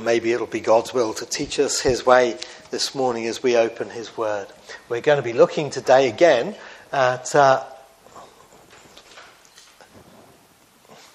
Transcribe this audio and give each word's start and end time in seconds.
And 0.00 0.06
maybe 0.06 0.32
it'll 0.32 0.46
be 0.46 0.60
God's 0.60 0.94
will 0.94 1.12
to 1.12 1.26
teach 1.26 1.60
us 1.60 1.82
His 1.82 2.06
way 2.06 2.38
this 2.70 2.94
morning 2.94 3.26
as 3.26 3.42
we 3.42 3.54
open 3.54 3.90
His 3.90 4.16
Word. 4.16 4.46
We're 4.88 5.02
going 5.02 5.18
to 5.18 5.22
be 5.22 5.34
looking 5.34 5.68
today 5.68 6.08
again 6.08 6.54
at. 6.90 7.34
Uh, 7.34 7.62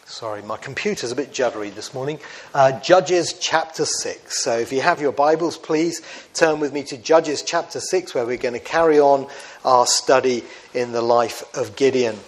sorry, 0.06 0.44
my 0.44 0.58
computer's 0.58 1.12
a 1.12 1.16
bit 1.16 1.32
juddery 1.32 1.74
this 1.74 1.96
morning. 1.96 2.20
Uh, 2.54 2.80
Judges 2.80 3.34
chapter 3.34 3.86
6. 3.86 4.44
So 4.44 4.60
if 4.60 4.72
you 4.72 4.82
have 4.82 5.02
your 5.02 5.14
Bibles, 5.14 5.58
please 5.58 6.04
turn 6.36 6.60
with 6.60 6.72
me 6.72 6.84
to 6.84 6.96
Judges 6.96 7.42
chapter 7.42 7.80
6, 7.80 8.14
where 8.14 8.28
we're 8.28 8.38
going 8.38 8.54
to 8.54 8.60
carry 8.60 9.00
on 9.00 9.26
our 9.64 9.88
study 9.88 10.44
in 10.76 10.92
the 10.92 11.02
life 11.02 11.44
of 11.58 11.76
Gideon. 11.76 12.20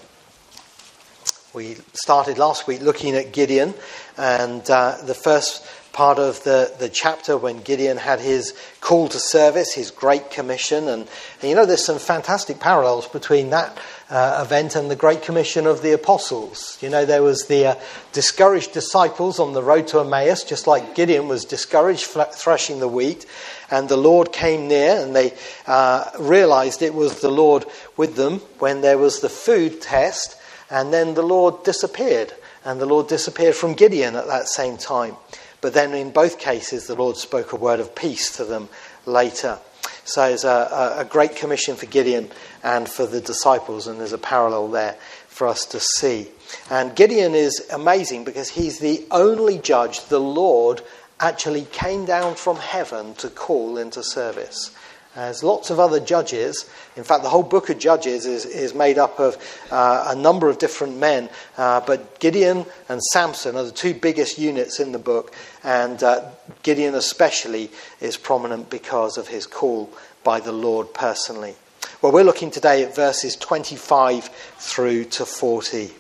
We 1.54 1.78
started 1.94 2.40
last 2.40 2.68
week 2.68 2.82
looking 2.82 3.16
at 3.16 3.32
Gideon, 3.32 3.76
and 4.18 4.68
uh, 4.72 4.98
the 5.04 5.14
first 5.14 5.64
part 5.98 6.20
of 6.20 6.44
the, 6.44 6.72
the 6.78 6.88
chapter 6.88 7.36
when 7.36 7.60
Gideon 7.60 7.98
had 7.98 8.20
his 8.20 8.54
call 8.82 9.08
to 9.10 9.18
service, 9.18 9.74
his 9.74 9.90
great 9.90 10.30
commission. 10.30 10.88
And, 10.88 11.08
and 11.42 11.50
you 11.50 11.56
know, 11.56 11.66
there's 11.66 11.84
some 11.84 11.98
fantastic 11.98 12.60
parallels 12.60 13.08
between 13.08 13.50
that 13.50 13.76
uh, 14.12 14.44
event 14.46 14.76
and 14.76 14.92
the 14.92 14.96
great 14.96 15.24
commission 15.24 15.66
of 15.66 15.82
the 15.82 15.94
apostles. 15.94 16.78
You 16.82 16.92
know, 16.92 17.04
there 17.04 17.24
was 17.24 17.48
the 17.48 17.66
uh, 17.66 17.76
discouraged 18.14 18.74
disciples 18.74 19.40
on 19.40 19.54
the 19.54 19.64
road 19.64 19.88
to 19.88 20.00
Emmaus, 20.00 20.44
just 20.44 20.68
like 20.68 20.94
Gideon 20.94 21.28
was 21.28 21.46
discouraged 21.46 22.06
threshing 22.06 22.80
the 22.80 22.88
wheat. 22.88 23.26
And 23.72 23.90
the 23.90 23.98
Lord 23.98 24.32
came 24.32 24.68
near, 24.68 25.02
and 25.02 25.16
they 25.16 25.34
uh, 25.66 26.12
realized 26.20 26.84
it 26.84 26.94
was 26.94 27.22
the 27.22 27.32
Lord 27.32 27.66
with 27.98 28.16
them 28.16 28.42
when 28.60 28.82
there 28.82 29.00
was 29.00 29.22
the 29.22 29.30
food 29.30 29.82
test, 29.82 30.38
and 30.70 30.94
then 30.94 31.16
the 31.16 31.24
Lord 31.24 31.64
disappeared. 31.64 32.34
And 32.64 32.80
the 32.80 32.86
Lord 32.86 33.08
disappeared 33.08 33.56
from 33.56 33.74
Gideon 33.74 34.16
at 34.16 34.28
that 34.28 34.48
same 34.48 34.78
time. 34.78 35.16
But 35.62 35.74
then 35.74 35.94
in 35.94 36.12
both 36.12 36.40
cases, 36.40 36.88
the 36.88 36.96
Lord 36.96 37.18
spoke 37.18 37.52
a 37.52 37.56
word 37.56 37.80
of 37.80 37.96
peace 37.96 38.36
to 38.38 38.46
them 38.46 38.70
later. 39.06 39.60
So 40.04 40.24
it's 40.24 40.44
a, 40.44 40.96
a, 41.00 41.06
great 41.06 41.36
commission 41.36 41.76
for 41.76 41.86
Gideon 41.86 42.30
and 42.64 42.88
for 42.88 43.06
the 43.06 43.20
disciples, 43.20 43.88
and 43.88 44.00
there's 44.00 44.14
a 44.14 44.18
parallel 44.18 44.70
there 44.70 44.96
for 45.28 45.48
us 45.48 45.66
to 45.68 45.80
see. 45.80 46.30
And 46.70 46.96
Gideon 46.96 47.36
is 47.36 47.68
amazing 47.74 48.24
because 48.24 48.50
he's 48.50 48.80
the 48.80 49.06
only 49.12 49.58
judge 49.58 50.06
the 50.06 50.20
Lord 50.20 50.82
actually 51.20 51.66
came 51.72 52.06
down 52.06 52.36
from 52.36 52.56
heaven 52.58 53.16
to 53.16 53.30
call 53.30 53.78
into 53.78 54.02
service. 54.04 54.72
There's 55.18 55.44
lots 55.44 55.72
of 55.72 55.80
other 55.80 56.00
judges. 56.00 56.70
In 56.96 57.04
fact, 57.04 57.24
the 57.24 57.30
whole 57.30 57.42
book 57.42 57.72
of 57.72 57.80
Judges 57.80 58.28
is, 58.28 58.46
is 58.46 58.76
made 58.76 59.00
up 59.00 59.20
of 59.20 59.36
uh, 59.72 60.06
a 60.10 60.16
number 60.16 60.48
of 60.48 60.60
different 60.60 60.98
men. 60.98 61.28
Uh, 61.58 61.82
but 61.82 62.20
Gideon 62.20 62.68
and 62.88 63.02
Samson 63.02 63.56
are 63.56 63.64
the 63.64 63.72
two 63.72 63.96
biggest 63.96 64.38
units 64.38 64.80
in 64.80 64.92
the 64.92 65.00
book. 65.00 65.34
And 65.64 66.04
uh, 66.04 66.30
Gideon, 66.62 66.94
especially, 66.94 67.72
is 68.00 68.16
prominent 68.16 68.70
because 68.70 69.18
of 69.18 69.28
his 69.28 69.48
call 69.48 69.92
by 70.24 70.40
the 70.40 70.52
Lord 70.52 70.94
personally. 70.94 71.56
Well, 72.04 72.12
we're 72.12 72.24
looking 72.24 72.52
today 72.52 72.84
at 72.84 72.96
verses 72.96 73.36
25 73.36 74.26
through 74.60 75.06
to 75.06 75.26
40. 75.26 75.94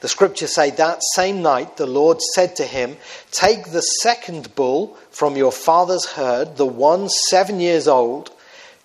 The 0.00 0.08
scriptures 0.08 0.54
say 0.54 0.70
that 0.70 1.02
same 1.14 1.42
night 1.42 1.76
the 1.76 1.86
Lord 1.86 2.22
said 2.22 2.54
to 2.56 2.64
him, 2.64 2.96
Take 3.32 3.72
the 3.72 3.80
second 3.80 4.54
bull 4.54 4.96
from 5.10 5.36
your 5.36 5.50
father's 5.50 6.04
herd, 6.04 6.56
the 6.56 6.66
one 6.66 7.08
seven 7.08 7.58
years 7.58 7.88
old, 7.88 8.30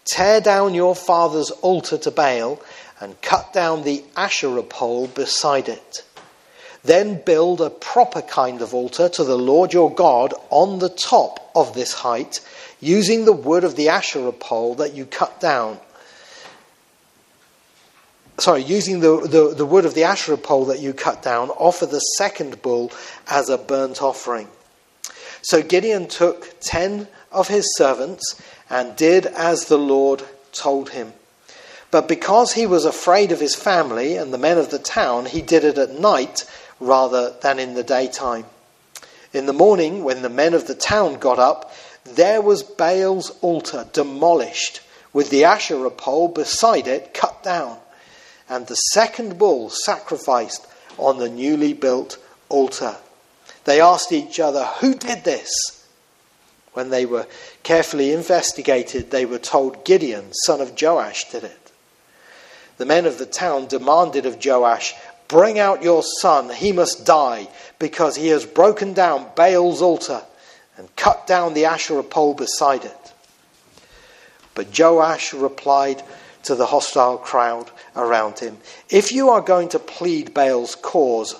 tear 0.06 0.42
down 0.42 0.74
your 0.74 0.96
father's 0.96 1.52
altar 1.52 2.00
to 2.00 2.12
Baal, 2.12 2.60
and 3.00 3.22
cut 3.22 3.54
down 3.54 3.84
the 3.84 4.04
Asherah 4.18 4.64
pole 4.64 5.08
beside 5.08 5.70
it. 5.70 6.04
Then 6.84 7.22
build 7.24 7.62
a 7.62 7.70
proper 7.70 8.22
kind 8.22 8.62
of 8.62 8.74
altar 8.74 9.08
to 9.10 9.24
the 9.24 9.38
Lord 9.38 9.72
your 9.72 9.94
God 9.94 10.34
on 10.50 10.80
the 10.80 10.90
top 10.90 11.52
of 11.56 11.74
this 11.74 11.94
height, 11.94 12.40
using 12.80 13.26
the 13.26 13.34
wood 13.34 13.64
of 13.64 13.76
the 13.76 13.90
Asherah 13.90 14.34
pole 14.34 14.76
that 14.76 14.94
you 14.94 15.06
cut 15.06 15.40
down 15.40 15.80
sorry, 18.38 18.64
using 18.64 19.00
the, 19.00 19.22
the, 19.28 19.54
the 19.56 19.66
wood 19.66 19.86
of 19.86 19.94
the 19.94 20.04
Asherah 20.04 20.38
pole 20.38 20.66
that 20.66 20.80
you 20.80 20.94
cut 20.94 21.22
down, 21.22 21.50
offer 21.52 21.86
the 21.86 22.00
second 22.00 22.62
bull 22.62 22.92
as 23.28 23.50
a 23.50 23.58
burnt 23.58 24.02
offering. 24.02 24.48
So 25.42 25.62
Gideon 25.62 26.08
took 26.08 26.60
ten 26.60 27.08
of 27.32 27.48
his 27.48 27.76
servants 27.76 28.42
and 28.70 28.96
did 28.96 29.26
as 29.26 29.66
the 29.66 29.78
Lord 29.78 30.24
told 30.52 30.92
him. 30.92 31.14
But 31.92 32.08
because 32.08 32.54
he 32.54 32.66
was 32.66 32.86
afraid 32.86 33.32
of 33.32 33.40
his 33.40 33.56
family 33.56 34.16
and 34.16 34.34
the 34.34 34.38
men 34.38 34.58
of 34.58 34.72
the 34.72 34.80
town, 34.80 35.26
he 35.26 35.42
did 35.42 35.64
it 35.64 35.78
at 35.78 36.00
night 36.00 36.50
rather 36.80 37.36
than 37.42 37.60
in 37.60 37.76
the 37.76 37.84
daytime. 37.84 38.46
In 39.32 39.46
the 39.46 39.54
morning, 39.54 40.04
when 40.04 40.22
the 40.22 40.30
men 40.30 40.54
of 40.54 40.66
the 40.66 40.76
town 40.76 41.16
got 41.16 41.40
up, 41.40 41.74
there 42.04 42.42
was 42.42 42.64
Baal's 42.64 43.32
altar 43.42 43.88
demolished, 43.94 44.82
with 45.12 45.30
the 45.30 45.44
Asherah 45.44 45.92
pole 45.92 46.28
beside 46.28 46.88
it 46.88 47.14
cut 47.14 47.44
down 47.44 47.78
and 48.50 48.68
the 48.68 48.76
second 48.76 49.38
bull 49.38 49.70
sacrificed 49.70 50.68
on 50.98 51.18
the 51.18 51.30
newly 51.30 51.74
built 51.74 52.18
altar. 52.50 52.98
They 53.66 53.82
asked 53.82 54.12
each 54.12 54.40
other, 54.40 54.66
Who 54.80 54.96
did 54.96 55.24
this? 55.24 55.52
When 56.74 56.90
they 56.90 57.06
were 57.06 57.28
carefully 57.62 58.12
investigated, 58.12 59.12
they 59.12 59.26
were 59.26 59.40
told 59.40 59.86
Gideon, 59.86 60.34
son 60.34 60.60
of 60.60 60.80
Joash, 60.80 61.30
did 61.30 61.44
it. 61.44 61.72
The 62.78 62.86
men 62.86 63.06
of 63.06 63.18
the 63.18 63.26
town 63.26 63.68
demanded 63.68 64.26
of 64.26 64.44
Joash, 64.44 64.94
Bring 65.28 65.58
out 65.58 65.84
your 65.84 66.04
son, 66.04 66.50
he 66.50 66.72
must 66.72 67.06
die, 67.06 67.48
because 67.80 68.16
he 68.16 68.28
has 68.28 68.46
broken 68.46 68.94
down 68.94 69.30
Baal's 69.36 69.82
altar 69.82 70.22
and 70.78 70.96
cut 70.96 71.26
down 71.26 71.54
the 71.54 71.66
Asherah 71.66 72.04
pole 72.04 72.34
beside 72.34 72.84
it. 72.84 73.14
But 74.54 74.78
Joash 74.78 75.34
replied, 75.34 76.04
to 76.44 76.56
the 76.56 76.68
hostile 76.68 77.18
crowd 77.18 77.72
around 77.96 78.40
him. 78.40 78.58
If 78.90 79.12
you 79.12 79.30
are 79.30 79.42
going 79.42 79.70
to 79.70 79.80
plead 79.80 80.34
Baal's 80.34 80.76
cause, 80.76 81.36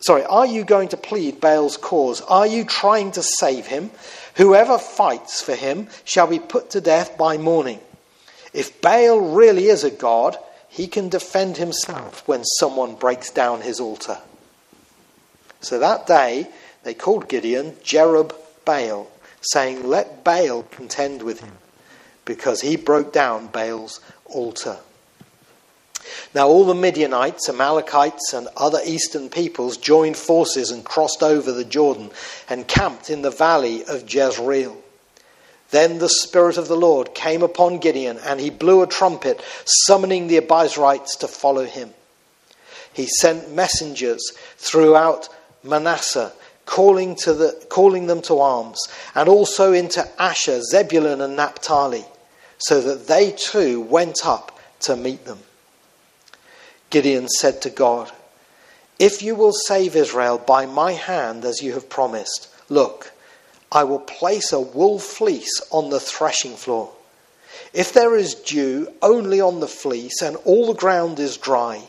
sorry, 0.00 0.24
are 0.24 0.46
you 0.46 0.64
going 0.64 0.88
to 0.88 0.96
plead 0.96 1.40
Baal's 1.40 1.76
cause? 1.76 2.20
Are 2.22 2.46
you 2.46 2.64
trying 2.64 3.12
to 3.12 3.22
save 3.22 3.66
him? 3.66 3.90
Whoever 4.36 4.78
fights 4.78 5.40
for 5.40 5.54
him 5.54 5.88
shall 6.04 6.26
be 6.26 6.38
put 6.38 6.70
to 6.70 6.80
death 6.80 7.16
by 7.16 7.38
morning. 7.38 7.80
If 8.52 8.80
Baal 8.80 9.20
really 9.20 9.66
is 9.66 9.84
a 9.84 9.90
god, 9.90 10.36
he 10.68 10.86
can 10.86 11.08
defend 11.08 11.56
himself 11.56 12.26
when 12.26 12.44
someone 12.44 12.94
breaks 12.94 13.30
down 13.30 13.60
his 13.60 13.80
altar. 13.80 14.18
So 15.60 15.78
that 15.78 16.06
day 16.06 16.48
they 16.82 16.94
called 16.94 17.28
Gideon 17.28 17.72
Jerub 17.82 18.34
Baal, 18.64 19.10
saying, 19.40 19.88
Let 19.88 20.24
Baal 20.24 20.64
contend 20.64 21.22
with 21.22 21.40
him, 21.40 21.52
because 22.24 22.60
he 22.60 22.76
broke 22.76 23.12
down 23.12 23.46
Baal's 23.48 24.00
altar. 24.26 24.78
Now, 26.34 26.48
all 26.48 26.64
the 26.64 26.74
Midianites, 26.74 27.48
Amalekites, 27.48 28.32
and 28.32 28.48
other 28.56 28.80
eastern 28.84 29.28
peoples 29.28 29.76
joined 29.76 30.16
forces 30.16 30.70
and 30.70 30.84
crossed 30.84 31.22
over 31.22 31.52
the 31.52 31.64
Jordan 31.64 32.10
and 32.48 32.68
camped 32.68 33.10
in 33.10 33.22
the 33.22 33.30
valley 33.30 33.84
of 33.84 34.12
Jezreel. 34.12 34.76
Then 35.70 35.98
the 35.98 36.08
Spirit 36.08 36.56
of 36.56 36.68
the 36.68 36.76
Lord 36.76 37.14
came 37.14 37.42
upon 37.42 37.78
Gideon, 37.78 38.18
and 38.18 38.40
he 38.40 38.50
blew 38.50 38.82
a 38.82 38.86
trumpet, 38.86 39.42
summoning 39.64 40.26
the 40.26 40.40
Abiezrites 40.40 41.18
to 41.18 41.28
follow 41.28 41.64
him. 41.64 41.92
He 42.92 43.06
sent 43.06 43.52
messengers 43.52 44.32
throughout 44.56 45.28
Manasseh, 45.62 46.32
calling, 46.66 47.16
to 47.16 47.34
the, 47.34 47.66
calling 47.68 48.06
them 48.06 48.22
to 48.22 48.38
arms, 48.38 48.80
and 49.14 49.28
also 49.28 49.72
into 49.72 50.06
Asher, 50.22 50.62
Zebulun, 50.62 51.20
and 51.20 51.36
Naphtali 51.36 52.04
so 52.58 52.80
that 52.80 53.06
they 53.06 53.32
too 53.32 53.80
went 53.80 54.24
up 54.24 54.58
to 54.80 54.96
meet 54.96 55.24
them. 55.24 55.38
Gideon 56.94 57.28
said 57.28 57.60
to 57.62 57.70
God, 57.70 58.12
If 59.00 59.20
you 59.20 59.34
will 59.34 59.52
save 59.52 59.96
Israel 59.96 60.38
by 60.38 60.64
my 60.64 60.92
hand 60.92 61.44
as 61.44 61.60
you 61.60 61.72
have 61.72 61.90
promised, 61.90 62.46
look, 62.68 63.10
I 63.72 63.82
will 63.82 63.98
place 63.98 64.52
a 64.52 64.60
wool 64.60 65.00
fleece 65.00 65.60
on 65.72 65.90
the 65.90 65.98
threshing 65.98 66.54
floor. 66.54 66.92
If 67.72 67.92
there 67.92 68.14
is 68.14 68.36
dew 68.36 68.92
only 69.02 69.40
on 69.40 69.58
the 69.58 69.66
fleece 69.66 70.22
and 70.22 70.36
all 70.44 70.68
the 70.68 70.78
ground 70.78 71.18
is 71.18 71.36
dry, 71.36 71.88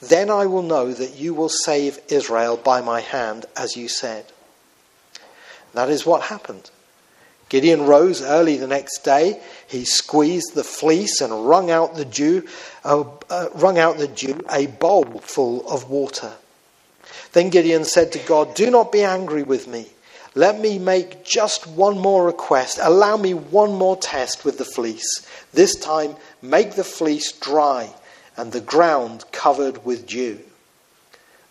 then 0.00 0.30
I 0.30 0.46
will 0.46 0.62
know 0.62 0.94
that 0.94 1.16
you 1.16 1.34
will 1.34 1.50
save 1.50 2.00
Israel 2.08 2.56
by 2.56 2.80
my 2.80 3.02
hand, 3.02 3.44
as 3.54 3.76
you 3.76 3.86
said. 3.86 4.24
That 5.74 5.90
is 5.90 6.06
what 6.06 6.22
happened. 6.22 6.70
Gideon 7.48 7.86
rose 7.86 8.20
early 8.20 8.56
the 8.56 8.66
next 8.66 9.04
day. 9.04 9.40
He 9.66 9.84
squeezed 9.84 10.54
the 10.54 10.64
fleece 10.64 11.20
and 11.20 11.48
wrung 11.48 11.70
out 11.70 11.94
the 11.94 12.04
dew, 12.04 12.46
uh, 12.84 13.04
uh, 13.30 13.48
wrung 13.54 13.78
out 13.78 13.98
the 13.98 14.08
dew, 14.08 14.40
a 14.50 14.66
bowl 14.66 15.20
full 15.24 15.68
of 15.68 15.88
water. 15.88 16.32
Then 17.32 17.50
Gideon 17.50 17.84
said 17.84 18.12
to 18.12 18.18
God, 18.18 18.54
"Do 18.54 18.70
not 18.70 18.92
be 18.92 19.02
angry 19.02 19.42
with 19.42 19.66
me. 19.66 19.90
Let 20.34 20.60
me 20.60 20.78
make 20.78 21.24
just 21.24 21.66
one 21.66 21.98
more 21.98 22.24
request. 22.24 22.78
Allow 22.80 23.16
me 23.16 23.34
one 23.34 23.72
more 23.74 23.96
test 23.96 24.44
with 24.44 24.58
the 24.58 24.64
fleece. 24.64 25.26
This 25.52 25.74
time, 25.74 26.16
make 26.42 26.74
the 26.74 26.84
fleece 26.84 27.32
dry 27.32 27.94
and 28.36 28.52
the 28.52 28.60
ground 28.60 29.24
covered 29.32 29.84
with 29.84 30.06
dew." 30.06 30.40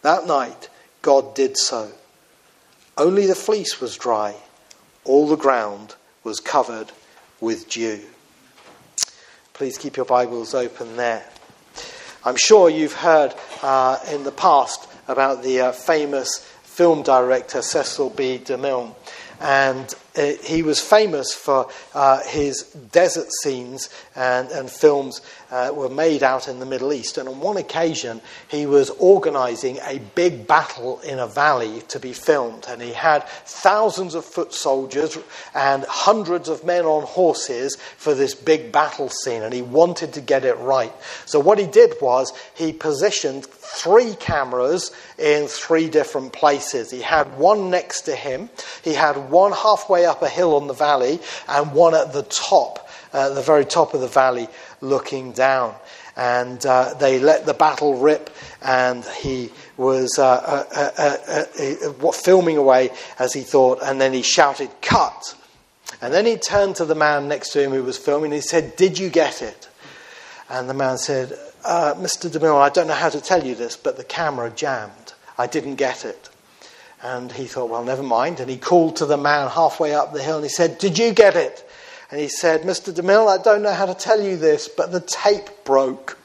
That 0.04 0.28
night, 0.28 0.70
God 1.02 1.34
did 1.34 1.58
so. 1.58 1.92
Only 2.98 3.26
the 3.26 3.36
fleece 3.36 3.82
was 3.82 3.98
dry. 3.98 4.36
All 5.08 5.26
the 5.26 5.38
ground 5.38 5.96
was 6.26 6.42
covered 6.42 6.92
with 7.40 7.70
dew. 7.70 8.02
Please 9.54 9.78
keep 9.78 9.96
your 9.96 10.06
Bibles 10.06 10.54
open 10.54 10.98
there. 10.98 11.26
I'm 12.26 12.36
sure 12.36 12.70
you've 12.70 12.92
heard 12.92 13.34
uh, 13.64 14.00
in 14.12 14.26
the 14.26 14.34
past 14.34 14.90
about 15.08 15.44
the 15.44 15.62
uh, 15.62 15.72
famous 15.72 16.40
film 16.64 17.04
director 17.04 17.62
Cecil 17.62 18.10
B. 18.10 18.38
DeMille. 18.38 18.94
And 19.40 19.94
uh, 20.18 20.34
he 20.44 20.64
was 20.64 20.82
famous 20.82 21.34
for 21.34 21.70
uh, 21.94 22.22
his 22.24 22.64
desert 22.92 23.28
scenes 23.44 23.90
and, 24.16 24.50
and 24.50 24.70
films 24.70 25.22
uh, 25.52 25.72
were 25.74 25.90
made 25.90 26.24
out 26.24 26.48
in 26.48 26.60
the 26.60 26.66
Middle 26.66 26.92
East. 26.92 27.18
And 27.18 27.30
on 27.30 27.40
one 27.40 27.58
occasion, 27.58 28.22
he 28.48 28.66
was 28.66 28.90
organizing 28.92 29.78
a 29.84 30.00
big 30.16 30.48
battle 30.48 31.00
in 31.02 31.20
a 31.20 31.28
valley 31.28 31.82
to 31.90 32.00
be 32.00 32.14
filmed. 32.14 32.66
And 32.68 32.82
he 32.82 32.94
had 32.94 33.28
thousands 33.28 34.16
of 34.16 34.26
foot 34.26 34.54
soldiers 34.54 35.18
and 35.54 35.84
hundreds 35.86 36.50
of 36.50 36.66
men 36.66 36.86
on 36.86 37.04
horses 37.04 37.76
for 37.76 38.14
this 38.14 38.34
big 38.34 38.72
battle 38.72 39.10
scene. 39.10 39.44
And 39.44 39.54
he 39.54 39.62
wanted 39.62 40.14
to 40.14 40.22
get 40.22 40.46
it 40.46 40.58
right. 40.58 40.94
So 41.26 41.40
what 41.40 41.60
he 41.60 41.68
did 41.68 41.94
was 42.02 42.34
he 42.56 42.74
positioned 42.74 43.46
three 43.46 44.16
cameras 44.16 44.92
in 45.20 45.48
three 45.48 45.90
different 45.90 46.34
places. 46.34 46.90
He 46.90 47.02
had 47.02 47.38
one 47.38 47.70
next 47.70 48.02
to 48.02 48.16
him, 48.16 48.50
he 48.84 48.94
had 48.94 49.30
one 49.30 49.52
halfway 49.52 50.07
up 50.08 50.22
a 50.22 50.30
hill 50.30 50.56
on 50.56 50.68
the 50.68 50.74
valley, 50.74 51.20
and 51.48 51.72
one 51.74 51.94
at 51.94 52.14
the 52.14 52.24
top, 52.24 52.90
uh, 53.14 53.30
the 53.30 53.42
very 53.42 53.66
top 53.66 53.94
of 53.94 54.02
the 54.02 54.08
valley, 54.08 54.48
looking 54.82 55.32
down. 55.32 55.76
And 56.16 56.66
uh, 56.66 56.96
they 56.96 57.20
let 57.20 57.46
the 57.46 57.54
battle 57.54 58.00
rip, 58.00 58.32
and 58.64 59.06
he 59.06 59.52
was 59.78 60.18
uh, 60.18 60.66
uh, 60.76 61.44
uh, 62.02 62.12
filming 62.12 62.58
away 62.58 62.90
as 63.20 63.34
he 63.34 63.42
thought, 63.42 63.80
and 63.84 64.02
then 64.02 64.14
he 64.14 64.24
shouted, 64.24 64.70
Cut! 64.82 65.36
And 66.02 66.14
then 66.14 66.26
he 66.26 66.38
turned 66.38 66.76
to 66.78 66.86
the 66.86 66.96
man 66.96 67.28
next 67.28 67.50
to 67.52 67.62
him 67.62 67.72
who 67.72 67.84
was 67.84 67.98
filming, 67.98 68.32
and 68.32 68.36
he 68.36 68.42
said, 68.42 68.76
Did 68.76 68.98
you 68.98 69.10
get 69.10 69.44
it? 69.44 69.70
And 70.50 70.70
the 70.70 70.74
man 70.74 70.98
said, 70.98 71.38
uh, 71.66 71.94
Mr. 71.96 72.30
DeMille, 72.30 72.60
I 72.60 72.70
don't 72.70 72.88
know 72.88 72.94
how 72.94 73.10
to 73.10 73.20
tell 73.20 73.46
you 73.46 73.54
this, 73.54 73.76
but 73.76 73.98
the 73.98 74.04
camera 74.04 74.50
jammed. 74.50 75.14
I 75.38 75.48
didn't 75.48 75.76
get 75.76 76.06
it. 76.06 76.30
And 77.04 77.32
he 77.32 77.46
thought, 77.46 77.70
well, 77.70 77.84
never 77.84 78.04
mind. 78.04 78.40
And 78.40 78.50
he 78.50 78.58
called 78.58 78.96
to 78.98 79.06
the 79.06 79.18
man 79.18 79.50
halfway 79.50 79.94
up 79.94 80.14
the 80.14 80.24
hill 80.24 80.38
and 80.38 80.46
he 80.46 80.50
said, 80.50 80.78
Did 80.80 80.98
you 80.98 81.14
get 81.14 81.36
it? 81.36 81.70
And 82.10 82.20
he 82.20 82.28
said, 82.28 82.62
Mr. 82.62 82.94
DeMille, 82.94 83.28
I 83.28 83.42
don't 83.42 83.62
know 83.62 83.74
how 83.74 83.86
to 83.86 83.94
tell 83.94 84.22
you 84.22 84.38
this, 84.38 84.68
but 84.68 84.92
the 84.92 85.02
tape 85.02 85.50
broke. 85.66 86.18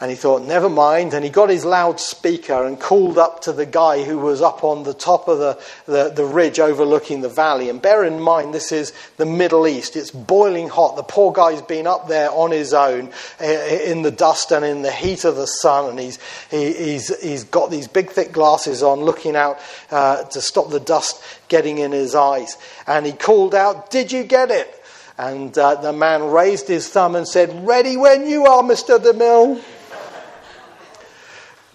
And 0.00 0.10
he 0.10 0.16
thought, 0.16 0.42
never 0.44 0.70
mind. 0.70 1.12
And 1.12 1.22
he 1.22 1.30
got 1.30 1.50
his 1.50 1.66
loudspeaker 1.66 2.64
and 2.64 2.80
called 2.80 3.18
up 3.18 3.42
to 3.42 3.52
the 3.52 3.66
guy 3.66 4.02
who 4.02 4.16
was 4.16 4.40
up 4.40 4.64
on 4.64 4.82
the 4.82 4.94
top 4.94 5.28
of 5.28 5.38
the, 5.38 5.58
the, 5.84 6.08
the, 6.08 6.24
ridge 6.24 6.58
overlooking 6.58 7.20
the 7.20 7.28
valley. 7.28 7.68
And 7.68 7.82
bear 7.82 8.04
in 8.04 8.18
mind, 8.18 8.54
this 8.54 8.72
is 8.72 8.94
the 9.18 9.26
Middle 9.26 9.66
East. 9.66 9.96
It's 9.96 10.10
boiling 10.10 10.70
hot. 10.70 10.96
The 10.96 11.02
poor 11.02 11.32
guy's 11.32 11.60
been 11.60 11.86
up 11.86 12.08
there 12.08 12.30
on 12.30 12.50
his 12.50 12.72
own 12.72 13.10
in 13.40 14.00
the 14.00 14.10
dust 14.10 14.52
and 14.52 14.64
in 14.64 14.80
the 14.80 14.90
heat 14.90 15.26
of 15.26 15.36
the 15.36 15.46
sun. 15.46 15.90
And 15.90 16.00
he's, 16.00 16.18
he, 16.50 16.72
he's, 16.72 17.20
he's 17.20 17.44
got 17.44 17.70
these 17.70 17.86
big, 17.86 18.08
thick 18.08 18.32
glasses 18.32 18.82
on, 18.82 19.00
looking 19.00 19.36
out 19.36 19.58
uh, 19.90 20.24
to 20.24 20.40
stop 20.40 20.70
the 20.70 20.80
dust 20.80 21.22
getting 21.48 21.76
in 21.76 21.92
his 21.92 22.14
eyes. 22.14 22.56
And 22.86 23.04
he 23.04 23.12
called 23.12 23.54
out, 23.54 23.90
Did 23.90 24.12
you 24.12 24.24
get 24.24 24.50
it? 24.50 24.82
And 25.18 25.56
uh, 25.58 25.74
the 25.74 25.92
man 25.92 26.30
raised 26.30 26.68
his 26.68 26.88
thumb 26.88 27.16
and 27.16 27.28
said, 27.28 27.66
Ready 27.66 27.98
when 27.98 28.26
you 28.26 28.46
are, 28.46 28.62
Mr. 28.62 28.98
DeMille. 28.98 29.62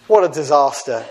What 0.08 0.22
a 0.22 0.32
disaster. 0.32 1.04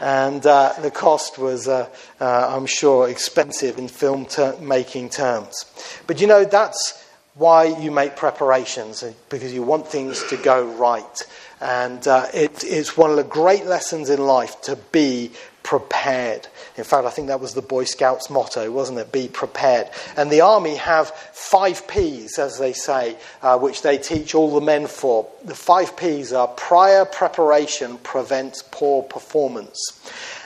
And 0.00 0.46
uh, 0.46 0.72
the 0.80 0.90
cost 0.90 1.36
was, 1.36 1.68
uh, 1.68 1.90
uh, 2.18 2.56
I'm 2.56 2.64
sure, 2.64 3.06
expensive 3.06 3.76
in 3.76 3.88
film 3.88 4.24
ter- 4.24 4.56
making 4.60 5.10
terms. 5.10 5.66
But 6.06 6.18
you 6.18 6.26
know, 6.26 6.44
that's 6.44 7.04
why 7.34 7.64
you 7.64 7.90
make 7.90 8.16
preparations, 8.16 9.02
uh, 9.02 9.12
because 9.28 9.52
you 9.52 9.62
want 9.62 9.88
things 9.88 10.24
to 10.28 10.38
go 10.38 10.64
right. 10.64 11.26
And 11.60 12.08
uh, 12.08 12.28
it, 12.32 12.64
it's 12.64 12.96
one 12.96 13.10
of 13.10 13.16
the 13.16 13.24
great 13.24 13.66
lessons 13.66 14.08
in 14.08 14.24
life 14.24 14.58
to 14.62 14.76
be 14.76 15.32
prepared. 15.62 16.48
In 16.78 16.84
fact, 16.84 17.06
I 17.06 17.10
think 17.10 17.28
that 17.28 17.40
was 17.40 17.54
the 17.54 17.62
Boy 17.62 17.84
Scouts 17.84 18.30
motto, 18.30 18.70
wasn't 18.70 18.98
it? 19.00 19.10
Be 19.10 19.26
prepared. 19.26 19.90
And 20.16 20.30
the 20.30 20.42
army 20.42 20.76
have 20.76 21.10
five 21.10 21.86
P's, 21.88 22.38
as 22.38 22.58
they 22.58 22.72
say, 22.72 23.16
uh, 23.42 23.58
which 23.58 23.82
they 23.82 23.98
teach 23.98 24.34
all 24.34 24.54
the 24.54 24.64
men 24.64 24.86
for. 24.86 25.28
The 25.44 25.56
five 25.56 25.96
P's 25.96 26.32
are 26.32 26.46
prior 26.46 27.04
preparation 27.04 27.98
prevents 27.98 28.62
poor 28.62 29.02
performance. 29.02 29.78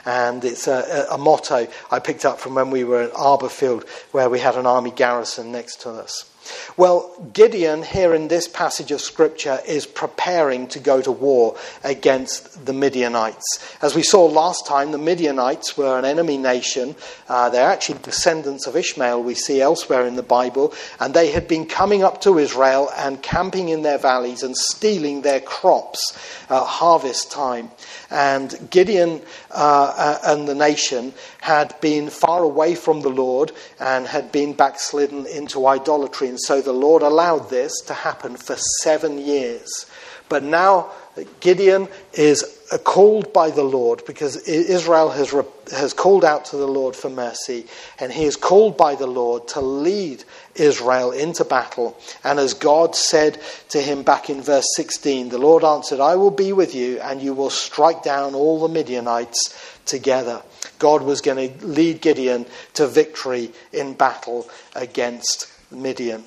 And 0.05 0.43
it's 0.43 0.67
a, 0.67 1.07
a, 1.11 1.15
a 1.15 1.17
motto 1.17 1.67
I 1.91 1.99
picked 1.99 2.25
up 2.25 2.39
from 2.39 2.55
when 2.55 2.71
we 2.71 2.83
were 2.83 3.03
at 3.03 3.13
Arborfield, 3.13 3.87
where 4.11 4.29
we 4.29 4.39
had 4.39 4.55
an 4.55 4.65
army 4.65 4.91
garrison 4.91 5.51
next 5.51 5.81
to 5.81 5.91
us. 5.91 6.29
Well, 6.75 7.13
Gideon, 7.33 7.83
here 7.83 8.13
in 8.13 8.27
this 8.27 8.47
passage 8.47 8.91
of 8.91 9.01
Scripture, 9.01 9.59
is 9.67 9.85
preparing 9.85 10.67
to 10.69 10.79
go 10.79 11.01
to 11.01 11.11
war 11.11 11.55
against 11.83 12.65
the 12.65 12.73
Midianites. 12.73 13.77
As 13.81 13.95
we 13.95 14.03
saw 14.03 14.25
last 14.25 14.65
time, 14.65 14.91
the 14.91 14.97
Midianites 14.97 15.77
were 15.77 15.97
an 15.97 16.05
enemy 16.05 16.37
nation. 16.37 16.95
Uh, 17.29 17.49
they're 17.49 17.69
actually 17.69 17.99
descendants 17.99 18.67
of 18.67 18.75
Ishmael, 18.75 19.21
we 19.23 19.35
see 19.35 19.61
elsewhere 19.61 20.05
in 20.05 20.15
the 20.15 20.23
Bible, 20.23 20.73
and 20.99 21.13
they 21.13 21.31
had 21.31 21.47
been 21.47 21.65
coming 21.65 22.03
up 22.03 22.21
to 22.21 22.37
Israel 22.37 22.89
and 22.97 23.21
camping 23.21 23.69
in 23.69 23.83
their 23.83 23.97
valleys 23.97 24.43
and 24.43 24.55
stealing 24.55 25.21
their 25.21 25.39
crops 25.39 26.17
at 26.49 26.63
harvest 26.63 27.31
time. 27.31 27.71
And 28.09 28.67
Gideon 28.69 29.21
uh, 29.51 29.93
uh 29.95 30.19
and 30.23 30.47
the 30.47 30.55
nation 30.55 31.13
had 31.43 31.75
been 31.81 32.09
far 32.09 32.41
away 32.41 32.73
from 32.73 33.01
the 33.01 33.09
Lord 33.09 33.51
and 33.77 34.07
had 34.07 34.31
been 34.31 34.53
backslidden 34.53 35.25
into 35.25 35.67
idolatry 35.67 36.29
and 36.29 36.39
so 36.39 36.61
the 36.61 36.71
Lord 36.71 37.01
allowed 37.01 37.49
this 37.49 37.81
to 37.87 37.93
happen 37.93 38.37
for 38.37 38.55
seven 38.81 39.17
years. 39.17 39.85
But 40.29 40.43
now 40.43 40.91
Gideon 41.41 41.89
is 42.13 42.43
called 42.85 43.33
by 43.33 43.51
the 43.51 43.63
Lord 43.63 44.03
because 44.07 44.37
Israel 44.47 45.09
has, 45.09 45.35
has 45.71 45.93
called 45.93 46.23
out 46.23 46.45
to 46.45 46.55
the 46.55 46.67
Lord 46.67 46.95
for 46.95 47.09
mercy, 47.09 47.67
and 47.99 48.09
he 48.09 48.23
is 48.23 48.37
called 48.37 48.77
by 48.77 48.95
the 48.95 49.05
Lord 49.05 49.45
to 49.49 49.59
lead 49.59 50.23
Israel 50.55 51.11
into 51.11 51.43
battle. 51.43 51.99
And 52.23 52.39
as 52.39 52.53
God 52.53 52.95
said 52.95 53.39
to 53.69 53.81
him 53.81 54.03
back 54.03 54.29
in 54.29 54.41
verse 54.41 54.65
16, 54.75 55.27
the 55.27 55.37
Lord 55.37 55.65
answered, 55.65 55.99
I 55.99 56.15
will 56.15 56.31
be 56.31 56.53
with 56.53 56.73
you, 56.73 57.01
and 57.01 57.21
you 57.21 57.33
will 57.33 57.49
strike 57.49 58.01
down 58.01 58.33
all 58.33 58.61
the 58.61 58.73
Midianites 58.73 59.77
together. 59.85 60.41
God 60.83 61.03
was 61.03 61.21
going 61.21 61.37
to 61.49 61.65
lead 61.65 62.01
Gideon 62.01 62.45
to 62.73 62.87
victory 62.87 63.53
in 63.71 63.93
battle 63.93 64.49
against 64.75 65.49
Midian. 65.71 66.25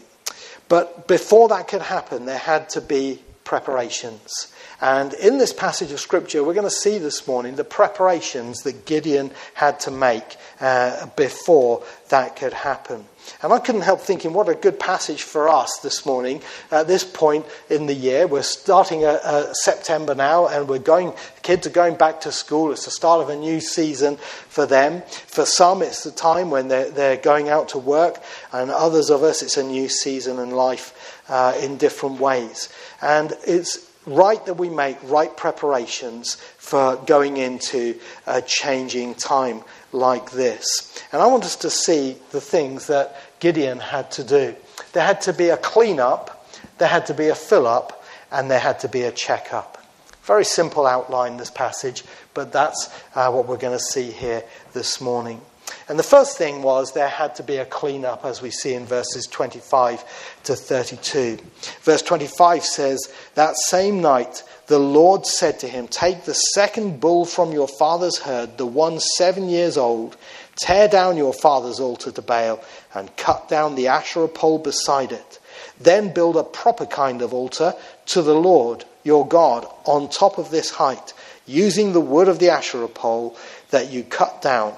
But 0.70 1.06
before 1.06 1.48
that 1.48 1.68
could 1.68 1.82
happen, 1.82 2.24
there 2.24 2.38
had 2.38 2.70
to 2.70 2.80
be 2.80 3.20
preparations. 3.44 4.50
And 4.80 5.14
in 5.14 5.38
this 5.38 5.52
passage 5.52 5.90
of 5.92 6.00
Scripture, 6.00 6.44
we're 6.44 6.54
going 6.54 6.64
to 6.64 6.70
see 6.70 6.98
this 6.98 7.26
morning 7.26 7.56
the 7.56 7.64
preparations 7.64 8.62
that 8.62 8.84
Gideon 8.84 9.30
had 9.54 9.80
to 9.80 9.90
make 9.90 10.36
uh, 10.60 11.06
before 11.16 11.82
that 12.10 12.36
could 12.36 12.52
happen. 12.52 13.04
And 13.42 13.52
I 13.52 13.58
couldn't 13.58 13.80
help 13.80 14.00
thinking, 14.00 14.32
what 14.32 14.48
a 14.48 14.54
good 14.54 14.78
passage 14.78 15.22
for 15.22 15.48
us 15.48 15.80
this 15.82 16.06
morning 16.06 16.42
at 16.70 16.86
this 16.86 17.04
point 17.04 17.44
in 17.68 17.86
the 17.86 17.94
year. 17.94 18.26
We're 18.26 18.42
starting 18.42 19.04
a, 19.04 19.18
a 19.24 19.54
September 19.54 20.14
now, 20.14 20.46
and 20.46 20.68
we're 20.68 20.78
going, 20.78 21.12
kids 21.42 21.66
are 21.66 21.70
going 21.70 21.96
back 21.96 22.20
to 22.22 22.32
school. 22.32 22.70
It's 22.70 22.84
the 22.84 22.90
start 22.90 23.22
of 23.22 23.28
a 23.28 23.36
new 23.36 23.60
season 23.60 24.16
for 24.16 24.66
them. 24.66 25.02
For 25.26 25.44
some, 25.44 25.82
it's 25.82 26.04
the 26.04 26.12
time 26.12 26.50
when 26.50 26.68
they're, 26.68 26.90
they're 26.90 27.16
going 27.16 27.48
out 27.48 27.70
to 27.70 27.78
work, 27.78 28.22
and 28.52 28.70
others 28.70 29.10
of 29.10 29.22
us, 29.22 29.42
it's 29.42 29.56
a 29.56 29.64
new 29.64 29.88
season 29.88 30.38
in 30.38 30.50
life 30.50 31.24
uh, 31.28 31.54
in 31.60 31.78
different 31.78 32.20
ways. 32.20 32.72
And 33.02 33.32
it's 33.46 33.85
right 34.06 34.44
that 34.46 34.54
we 34.54 34.68
make 34.68 34.96
right 35.04 35.36
preparations 35.36 36.36
for 36.58 36.96
going 37.06 37.36
into 37.36 37.98
a 38.26 38.40
changing 38.40 39.14
time 39.14 39.62
like 39.92 40.30
this. 40.30 41.02
And 41.12 41.20
I 41.20 41.26
want 41.26 41.44
us 41.44 41.56
to 41.56 41.70
see 41.70 42.16
the 42.30 42.40
things 42.40 42.86
that 42.86 43.16
Gideon 43.40 43.78
had 43.78 44.10
to 44.12 44.24
do. 44.24 44.54
There 44.92 45.04
had 45.04 45.20
to 45.22 45.32
be 45.32 45.48
a 45.48 45.56
clean 45.56 46.00
up, 46.00 46.48
there 46.78 46.88
had 46.88 47.06
to 47.06 47.14
be 47.14 47.28
a 47.28 47.34
fill 47.34 47.66
up, 47.66 48.04
and 48.30 48.50
there 48.50 48.60
had 48.60 48.80
to 48.80 48.88
be 48.88 49.02
a 49.02 49.12
check 49.12 49.52
up. 49.52 49.78
Very 50.22 50.44
simple 50.44 50.86
outline, 50.86 51.36
this 51.36 51.50
passage, 51.50 52.04
but 52.34 52.52
that's 52.52 52.88
uh, 53.14 53.30
what 53.30 53.46
we're 53.46 53.56
going 53.56 53.76
to 53.76 53.84
see 53.84 54.10
here 54.10 54.42
this 54.72 55.00
morning. 55.00 55.40
And 55.88 55.98
the 55.98 56.04
first 56.04 56.36
thing 56.36 56.62
was 56.62 56.92
there 56.92 57.08
had 57.08 57.36
to 57.36 57.42
be 57.42 57.56
a 57.58 57.64
clean 57.64 58.04
up, 58.04 58.24
as 58.24 58.42
we 58.42 58.50
see 58.50 58.74
in 58.74 58.86
verses 58.86 59.26
25 59.26 60.04
to 60.44 60.56
32. 60.56 61.38
Verse 61.82 62.02
25 62.02 62.64
says, 62.64 63.12
That 63.34 63.56
same 63.56 64.00
night 64.00 64.42
the 64.66 64.78
Lord 64.78 65.26
said 65.26 65.60
to 65.60 65.68
him, 65.68 65.86
Take 65.86 66.24
the 66.24 66.34
second 66.34 67.00
bull 67.00 67.24
from 67.24 67.52
your 67.52 67.68
father's 67.68 68.18
herd, 68.18 68.58
the 68.58 68.66
one 68.66 68.98
seven 68.98 69.48
years 69.48 69.76
old, 69.76 70.16
tear 70.56 70.88
down 70.88 71.16
your 71.16 71.32
father's 71.32 71.78
altar 71.78 72.10
to 72.10 72.22
Baal, 72.22 72.62
and 72.94 73.16
cut 73.16 73.48
down 73.48 73.74
the 73.74 73.88
Asherah 73.88 74.28
pole 74.28 74.58
beside 74.58 75.12
it. 75.12 75.38
Then 75.78 76.12
build 76.12 76.36
a 76.36 76.42
proper 76.42 76.86
kind 76.86 77.22
of 77.22 77.32
altar 77.32 77.74
to 78.06 78.22
the 78.22 78.34
Lord 78.34 78.84
your 79.04 79.26
God 79.26 79.66
on 79.84 80.08
top 80.08 80.38
of 80.38 80.50
this 80.50 80.70
height, 80.70 81.12
using 81.46 81.92
the 81.92 82.00
wood 82.00 82.26
of 82.26 82.40
the 82.40 82.50
Asherah 82.50 82.88
pole 82.88 83.36
that 83.70 83.90
you 83.92 84.02
cut 84.02 84.42
down 84.42 84.74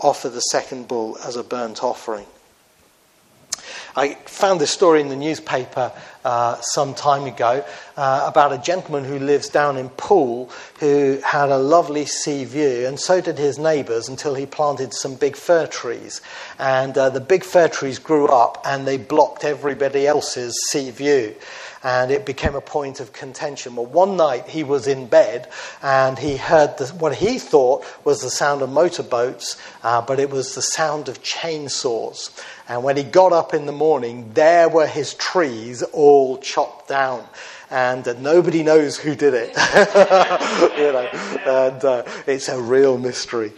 offer 0.00 0.28
the 0.28 0.40
second 0.40 0.88
bull 0.88 1.18
as 1.24 1.36
a 1.36 1.44
burnt 1.44 1.82
offering. 1.82 2.26
I 3.96 4.14
found 4.26 4.60
this 4.60 4.70
story 4.70 5.00
in 5.00 5.08
the 5.08 5.16
newspaper 5.16 5.92
uh, 6.24 6.60
some 6.60 6.94
time 6.94 7.24
ago 7.24 7.64
uh, 7.96 8.24
about 8.28 8.52
a 8.52 8.58
gentleman 8.58 9.04
who 9.04 9.18
lives 9.18 9.48
down 9.48 9.76
in 9.76 9.88
Poole 9.90 10.50
who 10.78 11.20
had 11.24 11.48
a 11.48 11.58
lovely 11.58 12.06
sea 12.06 12.44
view, 12.44 12.86
and 12.86 13.00
so 13.00 13.20
did 13.20 13.36
his 13.36 13.58
neighbours 13.58 14.08
until 14.08 14.34
he 14.34 14.46
planted 14.46 14.94
some 14.94 15.16
big 15.16 15.34
fir 15.34 15.66
trees. 15.66 16.20
And 16.58 16.96
uh, 16.96 17.10
the 17.10 17.20
big 17.20 17.42
fir 17.42 17.68
trees 17.68 17.98
grew 17.98 18.28
up 18.28 18.62
and 18.64 18.86
they 18.86 18.96
blocked 18.96 19.44
everybody 19.44 20.06
else's 20.06 20.54
sea 20.68 20.90
view 20.90 21.34
and 21.82 22.10
it 22.10 22.26
became 22.26 22.54
a 22.54 22.60
point 22.60 23.00
of 23.00 23.12
contention. 23.12 23.76
Well, 23.76 23.86
one 23.86 24.16
night 24.16 24.48
he 24.48 24.64
was 24.64 24.86
in 24.86 25.06
bed 25.06 25.48
and 25.82 26.18
he 26.18 26.36
heard 26.36 26.76
the, 26.78 26.86
what 26.88 27.14
he 27.14 27.38
thought 27.38 27.84
was 28.04 28.20
the 28.20 28.30
sound 28.30 28.62
of 28.62 28.70
motorboats, 28.70 29.56
uh, 29.82 30.02
but 30.02 30.20
it 30.20 30.30
was 30.30 30.54
the 30.54 30.62
sound 30.62 31.08
of 31.08 31.22
chainsaws. 31.22 32.30
And 32.68 32.84
when 32.84 32.96
he 32.96 33.02
got 33.02 33.32
up 33.32 33.54
in 33.54 33.66
the 33.66 33.72
morning, 33.72 34.30
there 34.34 34.68
were 34.68 34.86
his 34.86 35.14
trees 35.14 35.82
all 35.82 36.38
chopped 36.38 36.88
down 36.88 37.24
and 37.70 38.06
uh, 38.06 38.14
nobody 38.14 38.62
knows 38.62 38.98
who 38.98 39.14
did 39.14 39.32
it. 39.34 39.48
you 40.76 40.92
know, 40.92 41.08
and 41.70 41.84
uh, 41.84 42.02
it's 42.26 42.48
a 42.48 42.60
real 42.60 42.98
mystery. 42.98 43.52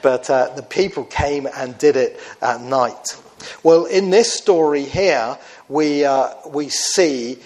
But 0.00 0.30
uh, 0.30 0.54
the 0.54 0.62
people 0.62 1.04
came 1.04 1.48
and 1.56 1.76
did 1.76 1.96
it 1.96 2.20
at 2.40 2.60
night. 2.60 3.16
Well, 3.64 3.86
in 3.86 4.10
this 4.10 4.32
story 4.32 4.84
here, 4.84 5.36
we, 5.72 6.04
uh, 6.04 6.34
we 6.46 6.68
see 6.68 7.38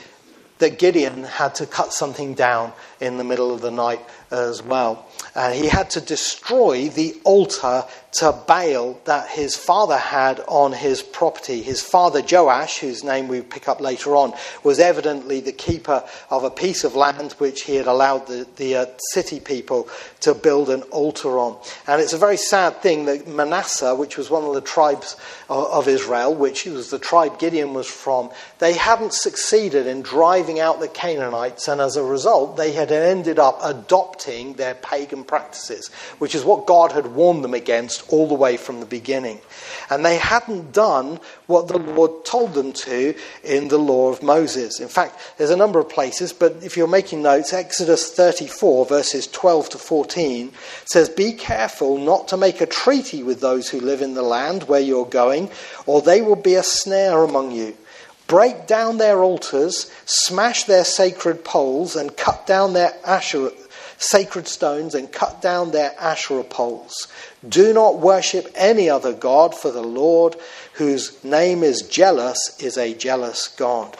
that 0.58 0.78
Gideon 0.78 1.22
had 1.22 1.54
to 1.56 1.66
cut 1.66 1.92
something 1.92 2.34
down 2.34 2.72
in 3.00 3.18
the 3.18 3.24
middle 3.24 3.54
of 3.54 3.60
the 3.60 3.70
night 3.70 4.00
as 4.30 4.62
well. 4.62 5.06
Uh, 5.34 5.52
he 5.52 5.68
had 5.68 5.90
to 5.90 6.00
destroy 6.00 6.88
the 6.88 7.14
altar 7.24 7.84
to 8.16 8.32
Baal 8.46 8.98
that 9.04 9.28
his 9.28 9.56
father 9.56 9.98
had 9.98 10.40
on 10.48 10.72
his 10.72 11.02
property. 11.02 11.62
His 11.62 11.82
father 11.82 12.22
Joash, 12.22 12.78
whose 12.78 13.04
name 13.04 13.28
we 13.28 13.42
pick 13.42 13.68
up 13.68 13.78
later 13.78 14.16
on, 14.16 14.32
was 14.64 14.78
evidently 14.78 15.40
the 15.40 15.52
keeper 15.52 16.02
of 16.30 16.42
a 16.42 16.50
piece 16.50 16.82
of 16.82 16.96
land 16.96 17.32
which 17.32 17.64
he 17.64 17.76
had 17.76 17.86
allowed 17.86 18.26
the, 18.26 18.46
the 18.56 18.74
uh, 18.74 18.86
city 19.12 19.38
people 19.38 19.88
to 20.20 20.32
build 20.32 20.70
an 20.70 20.80
altar 20.84 21.38
on. 21.38 21.58
And 21.86 22.00
it's 22.00 22.14
a 22.14 22.18
very 22.18 22.38
sad 22.38 22.80
thing 22.80 23.04
that 23.04 23.28
Manasseh, 23.28 23.94
which 23.94 24.16
was 24.16 24.30
one 24.30 24.44
of 24.44 24.54
the 24.54 24.62
tribes 24.62 25.16
of, 25.50 25.66
of 25.66 25.88
Israel, 25.88 26.34
which 26.34 26.64
was 26.64 26.88
the 26.88 26.98
tribe 26.98 27.38
Gideon 27.38 27.74
was 27.74 27.86
from, 27.86 28.30
they 28.60 28.72
hadn't 28.72 29.12
succeeded 29.12 29.86
in 29.86 30.00
driving 30.00 30.58
out 30.58 30.80
the 30.80 30.88
Canaanites, 30.88 31.68
and 31.68 31.82
as 31.82 31.96
a 31.96 32.02
result, 32.02 32.56
they 32.56 32.72
had 32.72 32.90
ended 32.90 33.38
up 33.38 33.58
adopting 33.62 34.54
their 34.54 34.74
pagan 34.74 35.22
practices, 35.22 35.88
which 36.18 36.34
is 36.34 36.44
what 36.44 36.66
God 36.66 36.92
had 36.92 37.08
warned 37.08 37.44
them 37.44 37.52
against 37.52 38.05
all 38.08 38.28
the 38.28 38.34
way 38.34 38.56
from 38.56 38.80
the 38.80 38.86
beginning. 38.86 39.40
And 39.90 40.04
they 40.04 40.16
hadn't 40.16 40.72
done 40.72 41.20
what 41.46 41.68
the 41.68 41.78
Lord 41.78 42.24
told 42.24 42.54
them 42.54 42.72
to 42.72 43.14
in 43.44 43.68
the 43.68 43.78
law 43.78 44.10
of 44.10 44.22
Moses. 44.22 44.80
In 44.80 44.88
fact, 44.88 45.18
there's 45.38 45.50
a 45.50 45.56
number 45.56 45.78
of 45.78 45.88
places, 45.88 46.32
but 46.32 46.56
if 46.62 46.76
you're 46.76 46.86
making 46.86 47.22
notes, 47.22 47.52
Exodus 47.52 48.12
34, 48.12 48.86
verses 48.86 49.26
12 49.28 49.70
to 49.70 49.78
14, 49.78 50.52
says, 50.84 51.08
Be 51.08 51.32
careful 51.32 51.98
not 51.98 52.28
to 52.28 52.36
make 52.36 52.60
a 52.60 52.66
treaty 52.66 53.22
with 53.22 53.40
those 53.40 53.68
who 53.68 53.80
live 53.80 54.02
in 54.02 54.14
the 54.14 54.22
land 54.22 54.64
where 54.64 54.80
you're 54.80 55.06
going, 55.06 55.50
or 55.86 56.02
they 56.02 56.22
will 56.22 56.36
be 56.36 56.54
a 56.54 56.62
snare 56.62 57.22
among 57.22 57.52
you. 57.52 57.76
Break 58.26 58.66
down 58.66 58.98
their 58.98 59.22
altars, 59.22 59.90
smash 60.04 60.64
their 60.64 60.84
sacred 60.84 61.44
poles, 61.44 61.94
and 61.94 62.16
cut 62.16 62.44
down 62.44 62.72
their 62.72 62.92
Asherah 63.04 63.52
sacred 63.98 64.46
stones 64.48 64.94
and 64.94 65.12
cut 65.12 65.40
down 65.40 65.70
their 65.70 65.94
Asherah 65.98 66.44
poles. 66.44 67.08
Do 67.48 67.72
not 67.72 67.98
worship 67.98 68.50
any 68.54 68.90
other 68.90 69.12
God, 69.12 69.54
for 69.54 69.70
the 69.70 69.82
Lord, 69.82 70.36
whose 70.74 71.22
name 71.24 71.62
is 71.62 71.82
jealous, 71.82 72.56
is 72.60 72.76
a 72.76 72.94
jealous 72.94 73.48
God. 73.48 73.96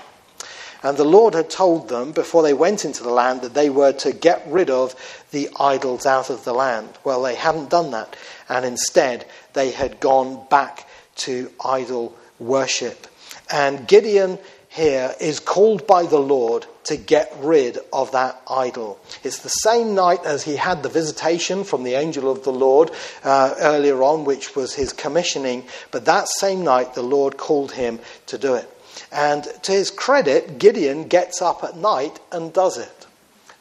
And 0.82 0.96
the 0.96 1.04
Lord 1.04 1.34
had 1.34 1.50
told 1.50 1.88
them 1.88 2.12
before 2.12 2.42
they 2.42 2.54
went 2.54 2.84
into 2.84 3.02
the 3.02 3.10
land 3.10 3.40
that 3.40 3.54
they 3.54 3.70
were 3.70 3.92
to 3.94 4.12
get 4.12 4.46
rid 4.46 4.70
of 4.70 4.94
the 5.32 5.48
idols 5.58 6.06
out 6.06 6.30
of 6.30 6.44
the 6.44 6.52
land. 6.52 6.90
Well, 7.02 7.22
they 7.22 7.34
hadn't 7.34 7.70
done 7.70 7.90
that, 7.92 8.14
and 8.48 8.64
instead 8.64 9.26
they 9.54 9.70
had 9.70 10.00
gone 10.00 10.46
back 10.48 10.86
to 11.16 11.50
idol 11.64 12.14
worship. 12.38 13.06
And 13.50 13.88
Gideon 13.88 14.38
here 14.76 15.14
is 15.18 15.40
called 15.40 15.86
by 15.86 16.04
the 16.04 16.18
Lord 16.18 16.66
to 16.84 16.98
get 16.98 17.34
rid 17.40 17.78
of 17.94 18.12
that 18.12 18.40
idol. 18.48 19.00
It's 19.24 19.38
the 19.38 19.48
same 19.48 19.94
night 19.94 20.20
as 20.26 20.44
he 20.44 20.56
had 20.56 20.82
the 20.82 20.90
visitation 20.90 21.64
from 21.64 21.82
the 21.82 21.94
angel 21.94 22.30
of 22.30 22.44
the 22.44 22.52
Lord 22.52 22.90
uh, 23.24 23.54
earlier 23.58 24.02
on, 24.02 24.26
which 24.26 24.54
was 24.54 24.74
his 24.74 24.92
commissioning, 24.92 25.64
but 25.90 26.04
that 26.04 26.28
same 26.28 26.62
night 26.62 26.94
the 26.94 27.02
Lord 27.02 27.38
called 27.38 27.72
him 27.72 27.98
to 28.26 28.36
do 28.36 28.54
it. 28.54 28.70
And 29.10 29.44
to 29.62 29.72
his 29.72 29.90
credit, 29.90 30.58
Gideon 30.58 31.08
gets 31.08 31.40
up 31.40 31.64
at 31.64 31.76
night 31.76 32.20
and 32.30 32.52
does 32.52 32.76
it. 32.76 33.06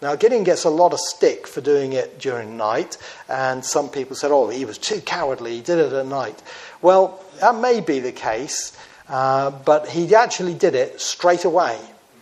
Now, 0.02 0.16
Gideon 0.16 0.44
gets 0.44 0.66
a 0.66 0.70
lot 0.70 0.92
of 0.92 1.00
stick 1.00 1.48
for 1.48 1.62
doing 1.62 1.94
it 1.94 2.20
during 2.20 2.58
night, 2.58 2.98
and 3.30 3.64
some 3.64 3.88
people 3.88 4.18
said, 4.18 4.32
oh, 4.32 4.50
he 4.50 4.66
was 4.66 4.78
too 4.78 5.00
cowardly, 5.00 5.56
he 5.56 5.62
did 5.62 5.80
it 5.80 5.94
at 5.94 6.06
night. 6.06 6.44
Well, 6.82 7.24
that 7.40 7.56
may 7.56 7.80
be 7.80 8.02
the 8.02 8.12
case, 8.12 8.78
uh, 9.08 9.52
but 9.52 9.88
he 9.88 10.14
actually 10.16 10.54
did 10.54 10.76
it 10.76 11.00
straight 11.00 11.46
away. 11.46 11.80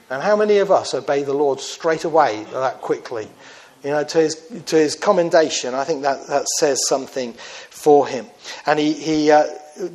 And 0.09 0.21
how 0.21 0.35
many 0.35 0.57
of 0.57 0.69
us 0.69 0.93
obey 0.93 1.23
the 1.23 1.33
Lord 1.33 1.59
straight 1.59 2.03
away, 2.03 2.45
that 2.51 2.81
quickly? 2.81 3.27
You 3.83 3.91
know, 3.91 4.03
to 4.03 4.17
his, 4.17 4.35
to 4.65 4.75
his 4.75 4.95
commendation, 4.95 5.73
I 5.73 5.83
think 5.83 6.03
that, 6.03 6.27
that 6.27 6.47
says 6.47 6.87
something 6.87 7.33
for 7.33 8.07
him. 8.07 8.27
And 8.65 8.79
he, 8.79 8.93
he 8.93 9.31
uh, 9.31 9.47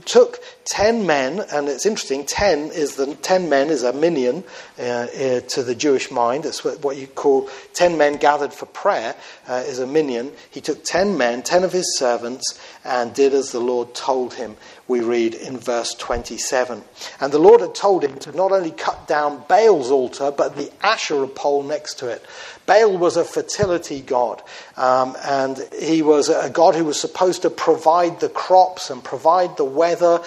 took 0.04 0.40
ten 0.70 1.06
men, 1.06 1.44
and 1.52 1.68
it's 1.68 1.86
interesting. 1.86 2.24
Ten 2.24 2.70
is 2.70 2.96
the 2.96 3.14
ten 3.16 3.48
men 3.48 3.68
is 3.68 3.82
a 3.82 3.92
minyan 3.92 4.44
uh, 4.78 4.82
uh, 4.82 5.40
to 5.40 5.62
the 5.62 5.74
Jewish 5.74 6.10
mind. 6.10 6.44
It's 6.44 6.64
what, 6.64 6.82
what, 6.82 6.96
you 6.96 7.06
call 7.06 7.48
ten 7.74 7.98
men 7.98 8.16
gathered 8.16 8.52
for 8.52 8.66
prayer 8.66 9.14
uh, 9.48 9.64
is 9.66 9.78
a 9.78 9.86
minyan. 9.86 10.32
He 10.50 10.60
took 10.60 10.84
ten 10.84 11.16
men, 11.16 11.42
ten 11.42 11.64
of 11.64 11.72
his 11.72 11.98
servants, 11.98 12.60
and 12.84 13.14
did 13.14 13.34
as 13.34 13.52
the 13.52 13.60
Lord 13.60 13.94
told 13.94 14.34
him. 14.34 14.56
We 14.86 15.00
read 15.00 15.34
in 15.34 15.58
verse 15.58 15.94
twenty-seven. 15.94 16.82
And 17.20 17.32
the 17.32 17.38
Lord 17.38 17.60
had 17.60 17.74
told 17.74 18.04
him 18.04 18.18
to 18.20 18.32
not 18.32 18.52
only 18.52 18.70
cut 18.70 19.06
down 19.06 19.44
Baal's 19.48 19.90
altar, 19.90 20.30
but 20.30 20.56
the 20.56 20.72
Asherah 20.82 21.28
pole 21.28 21.62
next 21.62 21.98
to 21.98 22.08
it. 22.08 22.24
Baal 22.64 22.98
was 22.98 23.16
a 23.16 23.24
fertility 23.24 24.02
god, 24.02 24.42
um, 24.76 25.16
and 25.24 25.58
he 25.80 26.02
was 26.02 26.28
a 26.28 26.50
god 26.50 26.74
who 26.74 26.84
was 26.84 27.00
supposed 27.00 27.40
to 27.42 27.50
provide 27.50 28.20
the 28.20 28.28
crops 28.28 28.90
and 28.90 29.02
provide 29.02 29.56
the 29.56 29.64
weather 29.64 30.20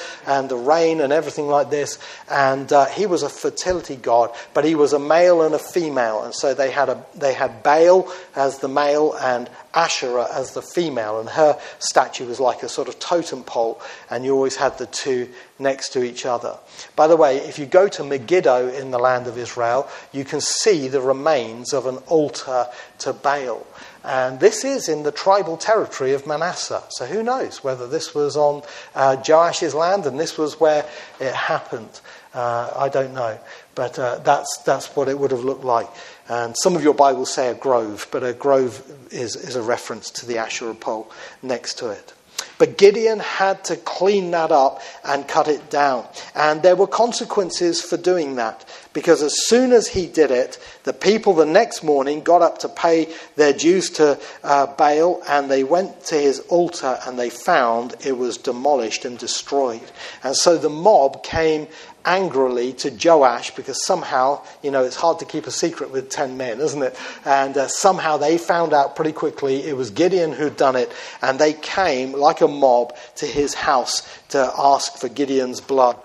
the 0.50 0.58
rain 0.58 1.02
and 1.02 1.12
everything 1.12 1.48
like 1.48 1.70
this. 1.70 2.00
And 2.30 2.72
uh, 2.72 2.86
he 2.86 3.06
was 3.06 3.24
a 3.24 3.30
fertility 3.30 3.96
god, 3.96 4.32
but 4.54 4.66
he 4.66 4.76
was 4.76 4.94
a 4.94 5.00
male 5.00 5.42
and 5.42 5.56
a 5.56 5.60
female, 5.60 6.24
and 6.24 6.34
so 6.34 6.54
they 6.54 6.72
had 6.72 6.90
a 6.90 7.04
they 7.16 7.34
had 7.34 7.64
Baal 7.64 8.12
as 8.36 8.60
the 8.60 8.68
male 8.68 9.14
and 9.20 9.50
Asherah 9.74 10.28
as 10.34 10.54
the 10.54 10.62
female, 10.62 11.20
and 11.20 11.30
her 11.30 11.60
statue 11.80 12.26
was 12.26 12.40
like 12.40 12.64
a 12.64 12.70
sort 12.70 12.88
of 12.88 13.00
totem 13.00 13.44
pole, 13.44 13.82
and 14.10 14.26
you 14.26 14.34
always 14.34 14.56
had 14.56 14.78
the 14.78 14.86
two 14.88 15.30
next 15.60 15.90
to 15.90 16.04
each 16.04 16.26
other. 16.26 16.58
By 16.96 17.08
the 17.08 17.16
way, 17.16 17.38
if 17.38 17.60
you 17.60 17.66
go 17.66 17.88
to 17.88 18.04
Megiddo 18.04 18.70
in 18.70 18.92
the 18.92 19.00
land 19.00 19.28
of 19.28 19.38
Israel, 19.38 19.88
you 20.12 20.26
can 20.26 20.42
see 20.42 20.88
the 20.88 21.02
remains 21.02 21.74
of 21.74 21.86
an 21.86 21.98
altar 22.08 22.68
to 23.00 23.14
Baal. 23.14 23.66
And 24.04 24.40
this 24.40 24.66
is 24.66 24.90
in 24.90 25.04
the 25.04 25.12
tribal 25.12 25.58
territory 25.58 26.14
of 26.14 26.26
Manasseh. 26.26 26.84
So 26.90 27.06
who 27.06 27.22
knows 27.22 27.64
whether 27.64 27.88
this 27.88 28.16
was 28.16 28.36
on 28.36 28.64
uh, 28.96 29.18
Joash's 29.18 29.76
land 29.76 30.06
and 30.06 30.20
this 30.20 30.38
was 30.38 30.60
where 30.60 30.86
it 31.20 31.34
happened. 31.34 32.02
Uh, 32.34 32.72
I 32.76 32.90
don't 32.90 33.14
know. 33.14 33.38
But 33.76 34.00
uh, 34.00 34.20
that's, 34.20 34.58
that's 34.66 34.88
what 34.96 35.08
it 35.08 35.20
would 35.20 35.32
have 35.32 35.44
looked 35.44 35.64
like. 35.64 35.90
And 36.28 36.56
some 36.58 36.76
of 36.76 36.84
your 36.84 36.94
Bibles 36.94 37.34
say 37.34 37.50
a 37.50 37.54
grove, 37.54 38.08
but 38.12 38.24
a 38.24 38.34
grove 38.34 38.84
is, 39.12 39.36
is 39.36 39.56
a 39.56 39.62
reference 39.62 40.10
to 40.12 40.26
the 40.26 40.38
Asherah 40.38 40.76
pole 40.76 41.12
next 41.44 41.76
to 41.80 41.90
it. 41.90 42.14
But 42.58 42.78
Gideon 42.78 43.20
had 43.20 43.64
to 43.66 43.76
clean 43.76 44.32
that 44.32 44.52
up 44.52 44.82
and 45.04 45.28
cut 45.28 45.48
it 45.48 45.70
down. 45.70 46.06
And 46.36 46.62
there 46.62 46.76
were 46.76 46.88
consequences 46.88 47.82
for 47.82 47.98
doing 47.98 48.36
that. 48.36 48.68
Because 48.94 49.22
as 49.22 49.48
soon 49.48 49.72
as 49.72 49.88
he 49.88 50.06
did 50.06 50.32
it, 50.32 50.58
the 50.84 50.92
people 50.92 51.34
the 51.34 51.46
next 51.46 51.82
morning 51.82 52.22
got 52.22 52.42
up 52.42 52.58
to 52.60 52.70
pay 52.70 53.08
their 53.38 53.54
dues 53.54 53.90
to 53.92 54.20
uh, 54.44 54.68
Baal 54.68 55.22
and 55.28 55.50
they 55.50 55.64
went 55.64 56.04
to 56.06 56.16
his 56.16 56.40
altar 56.42 57.00
and 57.06 57.18
they 57.18 57.30
found 57.30 57.96
it 58.06 58.18
was 58.18 58.38
demolished 58.38 59.06
and 59.06 59.18
destroyed. 59.18 59.92
And 60.24 60.36
so 60.36 60.58
the 60.58 60.70
mob 60.70 61.24
came 61.24 61.68
angrily 62.06 62.74
to 62.74 62.90
Joash 62.90 63.56
because 63.56 63.86
somehow, 63.86 64.42
you 64.62 64.72
know, 64.72 64.84
it's 64.84 64.96
hard 64.96 65.20
to 65.20 65.26
keep 65.26 65.48
a 65.48 65.52
secret 65.52 65.92
with 65.92 66.10
10 66.10 66.36
men, 66.36 66.60
isn't 66.60 66.82
it? 66.82 66.98
And 67.26 67.58
uh, 67.58 67.68
somehow 67.68 68.18
they 68.18 68.38
found 68.38 68.74
out 68.74 68.96
pretty 68.96 69.12
quickly 69.14 69.64
it 69.64 69.78
was 69.78 69.90
Gideon 69.92 70.34
who'd 70.34 70.58
done 70.58 70.76
it, 70.76 70.92
and 71.22 71.40
they 71.40 71.54
came 71.54 72.14
like 72.14 72.42
a 72.42 72.48
mob 72.48 72.96
to 73.18 73.26
his 73.26 73.54
house 73.54 74.02
to 74.30 74.52
ask 74.58 74.98
for 74.98 75.10
Gideon's 75.10 75.62
blood. 75.62 75.98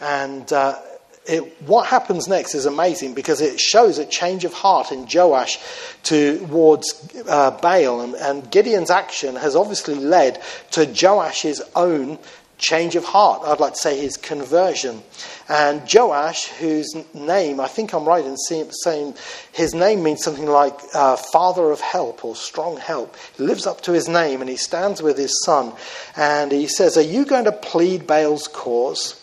And 0.00 0.50
uh, 0.52 0.78
it, 1.26 1.62
what 1.62 1.86
happens 1.86 2.26
next 2.26 2.54
is 2.54 2.66
amazing 2.66 3.14
because 3.14 3.40
it 3.40 3.60
shows 3.60 3.98
a 3.98 4.04
change 4.04 4.44
of 4.44 4.52
heart 4.52 4.90
in 4.90 5.06
Joash 5.12 5.58
towards 6.02 7.10
uh, 7.28 7.52
Baal. 7.52 8.00
And, 8.00 8.14
and 8.14 8.50
Gideon's 8.50 8.90
action 8.90 9.36
has 9.36 9.54
obviously 9.54 9.94
led 9.94 10.42
to 10.72 10.86
Joash's 10.86 11.62
own 11.76 12.18
change 12.58 12.96
of 12.96 13.04
heart. 13.04 13.42
I'd 13.44 13.60
like 13.60 13.74
to 13.74 13.78
say 13.78 14.00
his 14.00 14.16
conversion. 14.16 15.02
And 15.48 15.82
Joash, 15.92 16.46
whose 16.46 16.94
name, 17.12 17.60
I 17.60 17.68
think 17.68 17.92
I'm 17.92 18.04
right 18.04 18.24
in 18.24 18.36
saying 18.36 19.14
his 19.52 19.74
name 19.74 20.02
means 20.02 20.24
something 20.24 20.46
like 20.46 20.78
uh, 20.94 21.16
father 21.16 21.70
of 21.70 21.80
help 21.80 22.24
or 22.24 22.34
strong 22.34 22.78
help. 22.78 23.16
He 23.36 23.44
lives 23.44 23.66
up 23.66 23.80
to 23.82 23.92
his 23.92 24.08
name 24.08 24.40
and 24.40 24.48
he 24.48 24.56
stands 24.56 25.02
with 25.02 25.18
his 25.18 25.42
son 25.44 25.72
and 26.16 26.50
he 26.50 26.66
says, 26.66 26.96
Are 26.96 27.02
you 27.02 27.24
going 27.24 27.44
to 27.44 27.52
plead 27.52 28.06
Baal's 28.06 28.48
cause? 28.48 29.21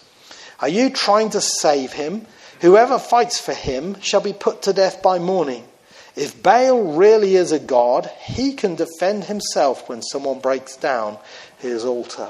Are 0.61 0.69
you 0.69 0.89
trying 0.89 1.29
to 1.31 1.41
save 1.41 1.93
him? 1.93 2.25
Whoever 2.61 2.99
fights 2.99 3.39
for 3.39 3.53
him 3.53 3.99
shall 4.01 4.21
be 4.21 4.33
put 4.33 4.63
to 4.63 4.73
death 4.73 5.01
by 5.01 5.19
morning. 5.19 5.63
If 6.15 6.43
Baal 6.43 6.95
really 6.95 7.35
is 7.35 7.53
a 7.53 7.59
god, 7.59 8.11
he 8.21 8.53
can 8.53 8.75
defend 8.75 9.23
himself 9.23 9.87
when 9.87 10.01
someone 10.01 10.39
breaks 10.39 10.75
down 10.75 11.17
his 11.59 11.85
altar. 11.85 12.29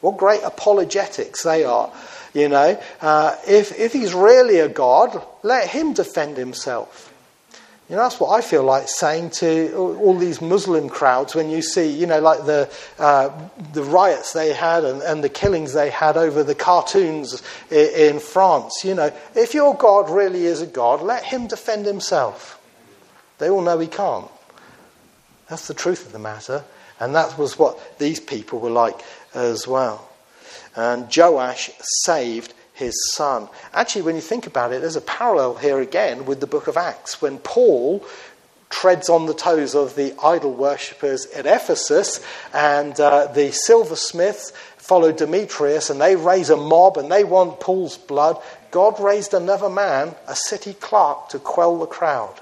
What 0.00 0.16
great 0.16 0.42
apologetics 0.42 1.44
they 1.44 1.64
are. 1.64 1.92
You 2.32 2.48
know, 2.48 2.82
uh, 3.00 3.36
if, 3.46 3.78
if 3.78 3.92
he's 3.92 4.12
really 4.12 4.58
a 4.58 4.68
God, 4.68 5.24
let 5.44 5.68
him 5.68 5.92
defend 5.92 6.36
himself. 6.36 7.13
You 7.88 7.96
know, 7.96 8.02
that's 8.02 8.18
what 8.18 8.30
I 8.30 8.40
feel 8.40 8.62
like 8.62 8.88
saying 8.88 9.30
to 9.30 9.74
all 9.76 10.16
these 10.16 10.40
Muslim 10.40 10.88
crowds 10.88 11.34
when 11.34 11.50
you 11.50 11.60
see, 11.60 11.86
you 11.86 12.06
know, 12.06 12.18
like 12.18 12.46
the, 12.46 12.70
uh, 12.98 13.28
the 13.74 13.82
riots 13.82 14.32
they 14.32 14.54
had 14.54 14.84
and, 14.84 15.02
and, 15.02 15.22
the 15.22 15.28
killings 15.28 15.74
they 15.74 15.90
had 15.90 16.16
over 16.16 16.42
the 16.42 16.54
cartoons 16.54 17.42
in, 17.70 18.14
in 18.14 18.20
France. 18.20 18.84
You 18.84 18.94
know, 18.94 19.12
if 19.34 19.52
your 19.52 19.74
God 19.74 20.08
really 20.08 20.46
is 20.46 20.62
a 20.62 20.66
God, 20.66 21.02
let 21.02 21.24
him 21.24 21.46
defend 21.46 21.84
himself. 21.84 22.58
They 23.36 23.50
all 23.50 23.60
know 23.60 23.78
he 23.78 23.86
can't. 23.86 24.30
That's 25.50 25.68
the 25.68 25.74
truth 25.74 26.06
of 26.06 26.12
the 26.12 26.18
matter. 26.18 26.64
And 27.00 27.14
that 27.14 27.36
was 27.36 27.58
what 27.58 27.98
these 27.98 28.18
people 28.18 28.60
were 28.60 28.70
like 28.70 28.98
as 29.34 29.68
well. 29.68 30.08
And 30.74 31.14
Joash 31.14 31.70
saved 32.04 32.54
his 32.74 32.94
son. 33.12 33.48
Actually, 33.72 34.02
when 34.02 34.16
you 34.16 34.20
think 34.20 34.46
about 34.46 34.72
it, 34.72 34.82
there's 34.82 34.96
a 34.96 35.00
parallel 35.00 35.54
here 35.54 35.80
again 35.80 36.26
with 36.26 36.40
the 36.40 36.46
book 36.46 36.66
of 36.66 36.76
Acts 36.76 37.22
when 37.22 37.38
Paul 37.38 38.04
treads 38.68 39.08
on 39.08 39.26
the 39.26 39.34
toes 39.34 39.74
of 39.76 39.94
the 39.94 40.12
idol 40.22 40.52
worshippers 40.52 41.26
at 41.26 41.46
Ephesus, 41.46 42.24
and 42.52 42.98
uh, 42.98 43.26
the 43.28 43.52
silversmiths 43.52 44.50
follow 44.76 45.12
Demetrius, 45.12 45.88
and 45.88 46.00
they 46.00 46.16
raise 46.16 46.50
a 46.50 46.56
mob 46.56 46.98
and 46.98 47.10
they 47.10 47.22
want 47.22 47.60
Paul's 47.60 47.96
blood. 47.96 48.36
God 48.72 48.98
raised 48.98 49.32
another 49.32 49.70
man, 49.70 50.16
a 50.26 50.34
city 50.34 50.74
clerk, 50.74 51.28
to 51.28 51.38
quell 51.38 51.78
the 51.78 51.86
crowd. 51.86 52.40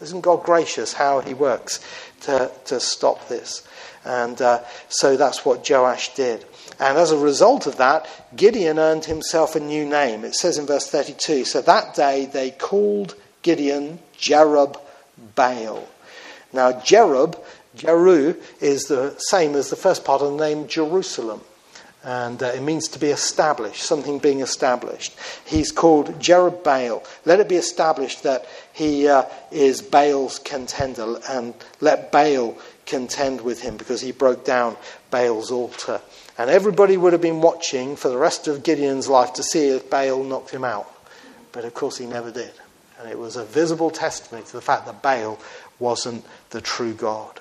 Isn't 0.00 0.22
God 0.22 0.42
gracious 0.42 0.94
how 0.94 1.20
he 1.20 1.34
works 1.34 1.78
to, 2.22 2.50
to 2.66 2.80
stop 2.80 3.28
this? 3.28 3.66
And 4.04 4.40
uh, 4.40 4.62
so 4.88 5.16
that's 5.16 5.44
what 5.44 5.68
Joash 5.68 6.14
did. 6.14 6.44
And 6.78 6.96
as 6.96 7.12
a 7.12 7.18
result 7.18 7.66
of 7.66 7.76
that, 7.76 8.06
Gideon 8.34 8.78
earned 8.78 9.04
himself 9.04 9.54
a 9.54 9.60
new 9.60 9.84
name. 9.84 10.24
It 10.24 10.34
says 10.34 10.56
in 10.56 10.66
verse 10.66 10.88
32 10.88 11.44
So 11.44 11.60
that 11.62 11.94
day 11.94 12.26
they 12.26 12.50
called 12.50 13.14
Gideon 13.42 13.98
Jerub 14.16 14.80
Baal. 15.34 15.86
Now, 16.52 16.72
Jerub, 16.72 17.38
Jeru, 17.76 18.34
is 18.60 18.84
the 18.84 19.14
same 19.18 19.54
as 19.54 19.70
the 19.70 19.76
first 19.76 20.04
part 20.04 20.22
of 20.22 20.32
the 20.32 20.44
name 20.44 20.66
Jerusalem. 20.66 21.42
And 22.02 22.42
uh, 22.42 22.46
it 22.46 22.62
means 22.62 22.88
to 22.88 22.98
be 22.98 23.08
established, 23.08 23.82
something 23.82 24.18
being 24.18 24.40
established. 24.40 25.14
He's 25.44 25.70
called 25.70 26.18
Jerubbaal. 26.18 27.06
Let 27.26 27.40
it 27.40 27.48
be 27.48 27.56
established 27.56 28.22
that 28.22 28.46
he 28.72 29.06
uh, 29.06 29.24
is 29.50 29.82
Baal's 29.82 30.38
contender, 30.38 31.18
and 31.28 31.52
let 31.80 32.10
Baal 32.10 32.56
contend 32.86 33.42
with 33.42 33.60
him 33.60 33.76
because 33.76 34.00
he 34.00 34.12
broke 34.12 34.44
down 34.46 34.76
Baal's 35.10 35.50
altar. 35.50 36.00
And 36.38 36.48
everybody 36.48 36.96
would 36.96 37.12
have 37.12 37.20
been 37.20 37.42
watching 37.42 37.96
for 37.96 38.08
the 38.08 38.16
rest 38.16 38.48
of 38.48 38.62
Gideon's 38.62 39.08
life 39.08 39.34
to 39.34 39.42
see 39.42 39.68
if 39.68 39.90
Baal 39.90 40.24
knocked 40.24 40.50
him 40.50 40.64
out. 40.64 40.90
But 41.52 41.66
of 41.66 41.74
course, 41.74 41.98
he 41.98 42.06
never 42.06 42.30
did. 42.30 42.52
And 42.98 43.10
it 43.10 43.18
was 43.18 43.36
a 43.36 43.44
visible 43.44 43.90
testimony 43.90 44.44
to 44.46 44.52
the 44.52 44.62
fact 44.62 44.86
that 44.86 45.02
Baal 45.02 45.38
wasn't 45.78 46.24
the 46.50 46.60
true 46.60 46.94
God. 46.94 47.40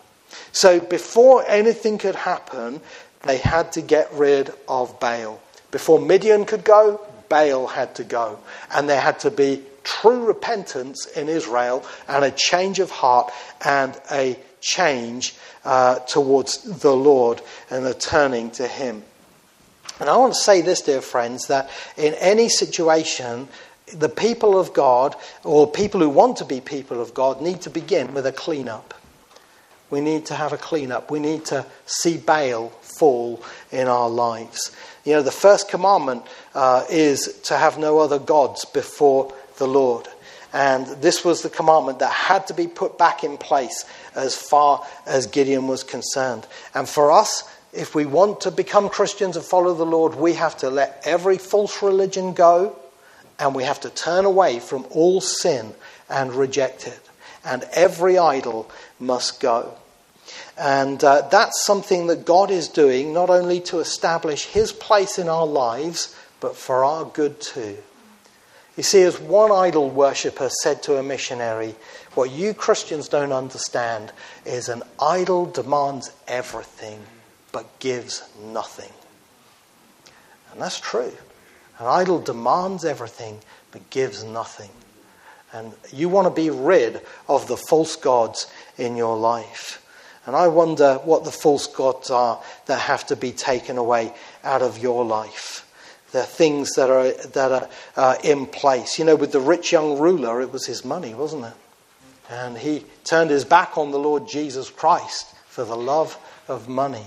So 0.51 0.79
before 0.79 1.43
anything 1.47 1.97
could 1.97 2.15
happen, 2.15 2.81
they 3.25 3.37
had 3.37 3.73
to 3.73 3.81
get 3.81 4.11
rid 4.13 4.53
of 4.67 4.99
Baal. 4.99 5.41
Before 5.71 5.99
Midian 5.99 6.45
could 6.45 6.63
go, 6.63 7.01
Baal 7.27 7.67
had 7.67 7.95
to 7.95 8.03
go. 8.03 8.39
And 8.73 8.89
there 8.89 8.99
had 8.99 9.19
to 9.21 9.31
be 9.31 9.63
true 9.83 10.25
repentance 10.25 11.05
in 11.05 11.29
Israel 11.29 11.85
and 12.07 12.23
a 12.23 12.31
change 12.31 12.79
of 12.79 12.91
heart 12.91 13.31
and 13.63 13.99
a 14.11 14.37
change 14.61 15.35
uh, 15.65 15.99
towards 15.99 16.63
the 16.63 16.95
Lord 16.95 17.41
and 17.69 17.85
a 17.85 17.93
turning 17.93 18.51
to 18.51 18.67
Him. 18.67 19.03
And 19.99 20.09
I 20.09 20.17
want 20.17 20.33
to 20.33 20.39
say 20.39 20.61
this, 20.61 20.81
dear 20.81 21.01
friends, 21.01 21.47
that 21.47 21.69
in 21.97 22.13
any 22.15 22.49
situation, 22.49 23.47
the 23.93 24.09
people 24.09 24.59
of 24.59 24.73
God, 24.73 25.15
or 25.43 25.69
people 25.69 25.99
who 25.99 26.09
want 26.09 26.37
to 26.37 26.45
be 26.45 26.61
people 26.61 27.01
of 27.01 27.13
God, 27.13 27.41
need 27.41 27.61
to 27.61 27.69
begin 27.69 28.13
with 28.13 28.25
a 28.25 28.31
clean-up. 28.31 28.93
We 29.89 30.01
need 30.01 30.25
to 30.27 30.35
have 30.35 30.53
a 30.53 30.57
clean-up. 30.57 31.09
We 31.09 31.19
need 31.19 31.45
to 31.45 31.65
see 31.85 32.17
Baal 32.17 32.69
fall 32.81 33.43
in 33.71 33.87
our 33.87 34.09
lives. 34.09 34.75
You 35.03 35.13
know, 35.13 35.21
the 35.21 35.31
first 35.31 35.69
commandment 35.69 36.23
uh, 36.53 36.85
is 36.89 37.39
to 37.45 37.57
have 37.57 37.77
no 37.77 37.99
other 37.99 38.19
gods 38.19 38.65
before 38.65 39.33
the 39.57 39.67
Lord. 39.67 40.07
And 40.51 40.87
this 41.01 41.23
was 41.23 41.41
the 41.41 41.49
commandment 41.49 41.99
that 41.99 42.11
had 42.11 42.47
to 42.47 42.53
be 42.53 42.67
put 42.67 42.97
back 42.97 43.23
in 43.23 43.37
place 43.37 43.85
as 44.15 44.35
far 44.35 44.85
as 45.05 45.27
Gideon 45.27 45.67
was 45.67 45.83
concerned. 45.83 46.47
And 46.73 46.89
for 46.89 47.11
us, 47.11 47.43
if 47.71 47.93
we 47.93 48.05
want 48.05 48.41
to 48.41 48.51
become 48.51 48.89
Christians 48.89 49.35
and 49.35 49.45
follow 49.45 49.73
the 49.73 49.85
Lord, 49.85 50.15
we 50.15 50.33
have 50.33 50.57
to 50.57 50.69
let 50.69 51.01
every 51.05 51.37
false 51.37 51.83
religion 51.83 52.33
go 52.33 52.75
and 53.37 53.53
we 53.55 53.63
have 53.63 53.79
to 53.81 53.89
turn 53.89 54.25
away 54.25 54.59
from 54.59 54.85
all 54.89 55.21
sin 55.21 55.73
and 56.09 56.33
reject 56.33 56.87
it. 56.87 56.99
And 57.45 57.63
every 57.73 58.17
idol 58.17 58.69
must 58.99 59.39
go. 59.39 59.73
And 60.57 61.03
uh, 61.03 61.27
that's 61.29 61.63
something 61.63 62.07
that 62.07 62.25
God 62.25 62.51
is 62.51 62.67
doing 62.67 63.13
not 63.13 63.29
only 63.29 63.59
to 63.61 63.79
establish 63.79 64.45
His 64.45 64.71
place 64.71 65.17
in 65.17 65.29
our 65.29 65.47
lives, 65.47 66.15
but 66.39 66.55
for 66.55 66.83
our 66.83 67.05
good 67.05 67.41
too. 67.41 67.77
You 68.77 68.83
see, 68.83 69.01
as 69.01 69.19
one 69.19 69.51
idol 69.51 69.89
worshipper 69.89 70.49
said 70.61 70.83
to 70.83 70.97
a 70.97 71.03
missionary, 71.03 71.75
what 72.13 72.31
you 72.31 72.53
Christians 72.53 73.09
don't 73.09 73.33
understand 73.33 74.11
is 74.45 74.69
an 74.69 74.83
idol 75.01 75.45
demands 75.45 76.11
everything 76.27 76.99
but 77.51 77.79
gives 77.79 78.23
nothing. 78.41 78.91
And 80.51 80.61
that's 80.61 80.79
true. 80.79 81.11
An 81.79 81.87
idol 81.87 82.19
demands 82.19 82.85
everything 82.85 83.39
but 83.71 83.89
gives 83.89 84.23
nothing. 84.23 84.69
And 85.51 85.73
you 85.91 86.09
want 86.09 86.27
to 86.27 86.41
be 86.41 86.49
rid 86.49 87.01
of 87.27 87.47
the 87.47 87.57
false 87.57 87.95
gods 87.95 88.47
in 88.79 88.95
your 88.95 89.17
life. 89.17 89.85
And 90.25 90.35
I 90.35 90.47
wonder 90.47 90.95
what 91.03 91.23
the 91.23 91.31
false 91.31 91.67
gods 91.67 92.09
are 92.09 92.41
that 92.67 92.79
have 92.79 93.07
to 93.07 93.15
be 93.15 93.31
taken 93.31 93.77
away 93.77 94.13
out 94.43 94.61
of 94.61 94.77
your 94.77 95.03
life 95.05 95.65
the 96.11 96.23
things 96.23 96.71
that 96.75 96.89
are, 96.89 97.11
that 97.11 97.51
are 97.51 97.69
uh, 97.95 98.15
in 98.23 98.45
place. 98.45 98.97
You 98.97 99.05
know, 99.05 99.15
with 99.15 99.31
the 99.31 99.39
rich 99.39 99.71
young 99.71 99.99
ruler, 99.99 100.41
it 100.41 100.51
was 100.51 100.65
his 100.65 100.83
money, 100.83 101.13
wasn't 101.13 101.45
it? 101.45 101.53
And 102.29 102.57
he 102.57 102.85
turned 103.03 103.29
his 103.29 103.45
back 103.45 103.77
on 103.77 103.91
the 103.91 103.99
Lord 103.99 104.27
Jesus 104.27 104.69
Christ 104.69 105.33
for 105.47 105.63
the 105.63 105.75
love 105.75 106.17
of 106.47 106.67
money. 106.67 107.05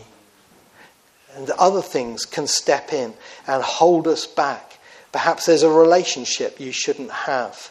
And 1.34 1.50
other 1.50 1.82
things 1.82 2.24
can 2.26 2.46
step 2.46 2.92
in 2.92 3.14
and 3.46 3.62
hold 3.62 4.06
us 4.06 4.26
back. 4.26 4.78
Perhaps 5.12 5.46
there's 5.46 5.62
a 5.62 5.70
relationship 5.70 6.60
you 6.60 6.72
shouldn't 6.72 7.10
have. 7.10 7.70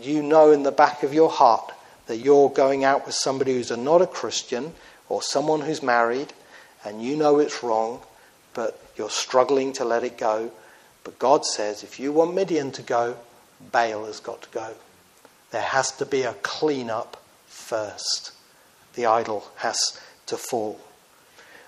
You 0.00 0.22
know 0.22 0.52
in 0.52 0.62
the 0.62 0.72
back 0.72 1.02
of 1.02 1.12
your 1.12 1.30
heart 1.30 1.72
that 2.12 2.18
you're 2.18 2.50
going 2.50 2.84
out 2.84 3.06
with 3.06 3.14
somebody 3.14 3.54
who's 3.54 3.70
not 3.70 4.02
a 4.02 4.06
Christian 4.06 4.74
or 5.08 5.22
someone 5.22 5.62
who's 5.62 5.82
married, 5.82 6.30
and 6.84 7.02
you 7.02 7.16
know 7.16 7.38
it's 7.38 7.62
wrong, 7.62 8.02
but 8.52 8.78
you're 8.96 9.08
struggling 9.08 9.72
to 9.72 9.82
let 9.86 10.04
it 10.04 10.18
go. 10.18 10.50
But 11.04 11.18
God 11.18 11.46
says 11.46 11.82
if 11.82 11.98
you 11.98 12.12
want 12.12 12.34
Midian 12.34 12.70
to 12.72 12.82
go, 12.82 13.16
Baal 13.72 14.04
has 14.04 14.20
got 14.20 14.42
to 14.42 14.50
go. 14.50 14.74
There 15.52 15.62
has 15.62 15.90
to 15.92 16.04
be 16.04 16.24
a 16.24 16.34
clean-up 16.42 17.16
first. 17.46 18.32
The 18.92 19.06
idol 19.06 19.46
has 19.56 19.98
to 20.26 20.36
fall. 20.36 20.78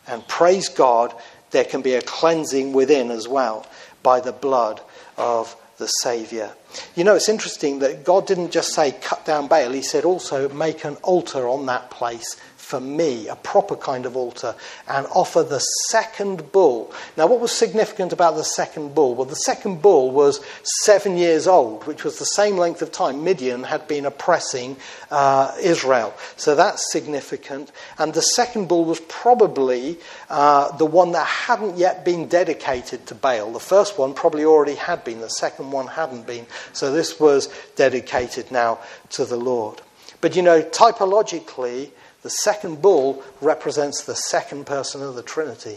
And 0.06 0.28
praise 0.28 0.68
God, 0.68 1.14
there 1.52 1.64
can 1.64 1.80
be 1.80 1.94
a 1.94 2.02
cleansing 2.02 2.74
within 2.74 3.10
as 3.10 3.26
well 3.26 3.66
by 4.02 4.20
the 4.20 4.32
blood 4.32 4.82
of 5.16 5.56
the 5.78 5.86
Saviour. 5.86 6.52
You 6.94 7.04
know, 7.04 7.14
it's 7.14 7.28
interesting 7.28 7.80
that 7.80 8.04
God 8.04 8.26
didn't 8.26 8.50
just 8.50 8.74
say, 8.74 8.92
cut 8.92 9.24
down 9.24 9.48
Baal, 9.48 9.72
He 9.72 9.82
said 9.82 10.04
also, 10.04 10.48
make 10.48 10.84
an 10.84 10.96
altar 10.96 11.48
on 11.48 11.66
that 11.66 11.90
place 11.90 12.36
for 12.64 12.80
me, 12.80 13.28
a 13.28 13.36
proper 13.36 13.76
kind 13.76 14.06
of 14.06 14.16
altar, 14.16 14.54
and 14.88 15.06
offer 15.14 15.42
the 15.42 15.60
second 15.88 16.50
bull. 16.50 16.92
Now, 17.16 17.26
what 17.26 17.40
was 17.40 17.52
significant 17.52 18.12
about 18.12 18.36
the 18.36 18.42
second 18.42 18.94
bull? 18.94 19.14
Well, 19.14 19.26
the 19.26 19.34
second 19.36 19.82
bull 19.82 20.10
was 20.10 20.40
seven 20.82 21.16
years 21.16 21.46
old, 21.46 21.86
which 21.86 22.04
was 22.04 22.18
the 22.18 22.24
same 22.24 22.56
length 22.56 22.80
of 22.82 22.90
time 22.90 23.22
Midian 23.22 23.62
had 23.62 23.86
been 23.86 24.06
oppressing 24.06 24.76
uh, 25.10 25.54
Israel. 25.60 26.14
So 26.36 26.54
that's 26.54 26.90
significant. 26.90 27.70
And 27.98 28.14
the 28.14 28.22
second 28.22 28.68
bull 28.68 28.84
was 28.84 29.00
probably 29.00 29.98
uh, 30.30 30.74
the 30.76 30.86
one 30.86 31.12
that 31.12 31.26
hadn't 31.26 31.76
yet 31.76 32.04
been 32.04 32.28
dedicated 32.28 33.06
to 33.06 33.14
Baal. 33.14 33.52
The 33.52 33.60
first 33.60 33.98
one 33.98 34.14
probably 34.14 34.44
already 34.44 34.74
had 34.74 35.04
been, 35.04 35.20
the 35.20 35.28
second 35.28 35.70
one 35.70 35.86
hadn't 35.86 36.26
been. 36.26 36.46
So 36.72 36.92
this 36.92 37.20
was 37.20 37.48
dedicated 37.76 38.50
now 38.50 38.78
to 39.10 39.24
the 39.24 39.36
Lord. 39.36 39.82
But 40.20 40.36
you 40.36 40.42
know, 40.42 40.62
typologically, 40.62 41.90
the 42.24 42.30
second 42.30 42.80
bull 42.80 43.22
represents 43.42 44.02
the 44.02 44.16
second 44.16 44.64
person 44.64 45.02
of 45.02 45.14
the 45.14 45.22
Trinity 45.22 45.76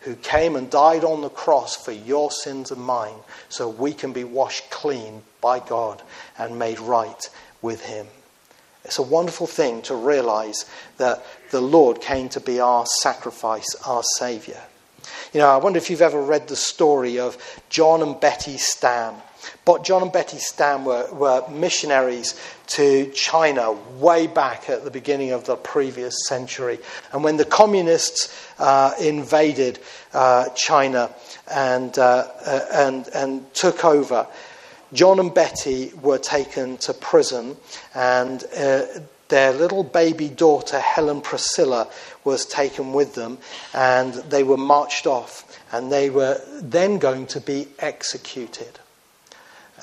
who 0.00 0.14
came 0.16 0.54
and 0.54 0.70
died 0.70 1.02
on 1.02 1.22
the 1.22 1.30
cross 1.30 1.74
for 1.74 1.92
your 1.92 2.30
sins 2.30 2.70
and 2.70 2.80
mine 2.80 3.16
so 3.48 3.68
we 3.68 3.92
can 3.94 4.12
be 4.12 4.22
washed 4.22 4.70
clean 4.70 5.22
by 5.40 5.58
God 5.58 6.02
and 6.36 6.58
made 6.58 6.78
right 6.78 7.28
with 7.62 7.84
Him. 7.86 8.06
It's 8.84 8.98
a 8.98 9.02
wonderful 9.02 9.46
thing 9.46 9.80
to 9.82 9.94
realize 9.94 10.66
that 10.98 11.24
the 11.50 11.60
Lord 11.60 12.02
came 12.02 12.28
to 12.30 12.40
be 12.40 12.60
our 12.60 12.84
sacrifice, 13.00 13.74
our 13.86 14.02
Savior. 14.18 14.60
You 15.32 15.40
know, 15.40 15.48
I 15.48 15.56
wonder 15.56 15.78
if 15.78 15.88
you've 15.88 16.02
ever 16.02 16.20
read 16.20 16.48
the 16.48 16.56
story 16.56 17.18
of 17.18 17.36
John 17.70 18.02
and 18.02 18.20
Betty 18.20 18.58
Stam. 18.58 19.14
But 19.64 19.84
John 19.84 20.02
and 20.02 20.12
Betty 20.12 20.38
Stam 20.38 20.84
were, 20.84 21.08
were 21.12 21.44
missionaries 21.48 22.40
to 22.68 23.10
China 23.12 23.72
way 23.72 24.26
back 24.26 24.68
at 24.68 24.84
the 24.84 24.90
beginning 24.90 25.32
of 25.32 25.44
the 25.44 25.56
previous 25.56 26.26
century. 26.26 26.78
And 27.12 27.24
when 27.24 27.36
the 27.36 27.44
communists 27.44 28.34
uh, 28.58 28.94
invaded 29.00 29.78
uh, 30.12 30.48
China 30.50 31.10
and, 31.50 31.98
uh, 31.98 32.28
uh 32.44 32.66
and, 32.72 33.08
and 33.14 33.54
took 33.54 33.84
over, 33.84 34.26
John 34.92 35.20
and 35.20 35.34
Betty 35.34 35.92
were 36.00 36.18
taken 36.18 36.78
to 36.78 36.94
prison, 36.94 37.56
and 37.94 38.42
uh, 38.56 38.86
their 39.28 39.52
little 39.52 39.84
baby 39.84 40.28
daughter, 40.28 40.80
Helen 40.80 41.20
Priscilla, 41.20 41.88
was 42.24 42.46
taken 42.46 42.92
with 42.92 43.14
them, 43.14 43.38
and 43.74 44.14
they 44.14 44.42
were 44.42 44.56
marched 44.56 45.06
off, 45.06 45.60
and 45.72 45.92
they 45.92 46.08
were 46.08 46.40
then 46.62 46.98
going 46.98 47.26
to 47.28 47.40
be 47.40 47.68
executed. 47.78 48.78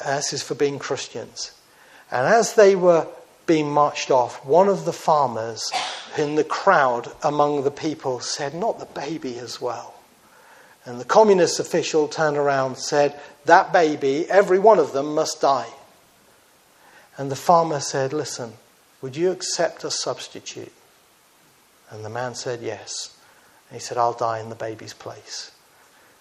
Uh, 0.03 0.17
this 0.17 0.33
is 0.33 0.43
for 0.43 0.55
being 0.55 0.79
Christians. 0.79 1.51
And 2.11 2.27
as 2.27 2.55
they 2.55 2.75
were 2.75 3.07
being 3.45 3.69
marched 3.69 4.11
off, 4.11 4.43
one 4.45 4.67
of 4.67 4.85
the 4.85 4.93
farmers 4.93 5.71
in 6.17 6.35
the 6.35 6.43
crowd 6.43 7.11
among 7.23 7.63
the 7.63 7.71
people 7.71 8.19
said, 8.19 8.53
Not 8.53 8.79
the 8.79 8.85
baby 8.85 9.37
as 9.37 9.61
well. 9.61 9.93
And 10.85 10.99
the 10.99 11.05
communist 11.05 11.59
official 11.59 12.07
turned 12.07 12.37
around 12.37 12.71
and 12.71 12.77
said, 12.77 13.19
That 13.45 13.73
baby, 13.73 14.29
every 14.29 14.59
one 14.59 14.79
of 14.79 14.93
them 14.93 15.15
must 15.15 15.41
die. 15.41 15.69
And 17.17 17.31
the 17.31 17.35
farmer 17.35 17.79
said, 17.79 18.13
Listen, 18.13 18.53
would 19.01 19.15
you 19.15 19.31
accept 19.31 19.83
a 19.83 19.91
substitute? 19.91 20.73
And 21.89 22.03
the 22.03 22.09
man 22.09 22.35
said, 22.35 22.61
Yes. 22.61 23.17
And 23.69 23.79
he 23.79 23.83
said, 23.83 23.97
I'll 23.97 24.13
die 24.13 24.39
in 24.39 24.49
the 24.49 24.55
baby's 24.55 24.93
place. 24.93 25.51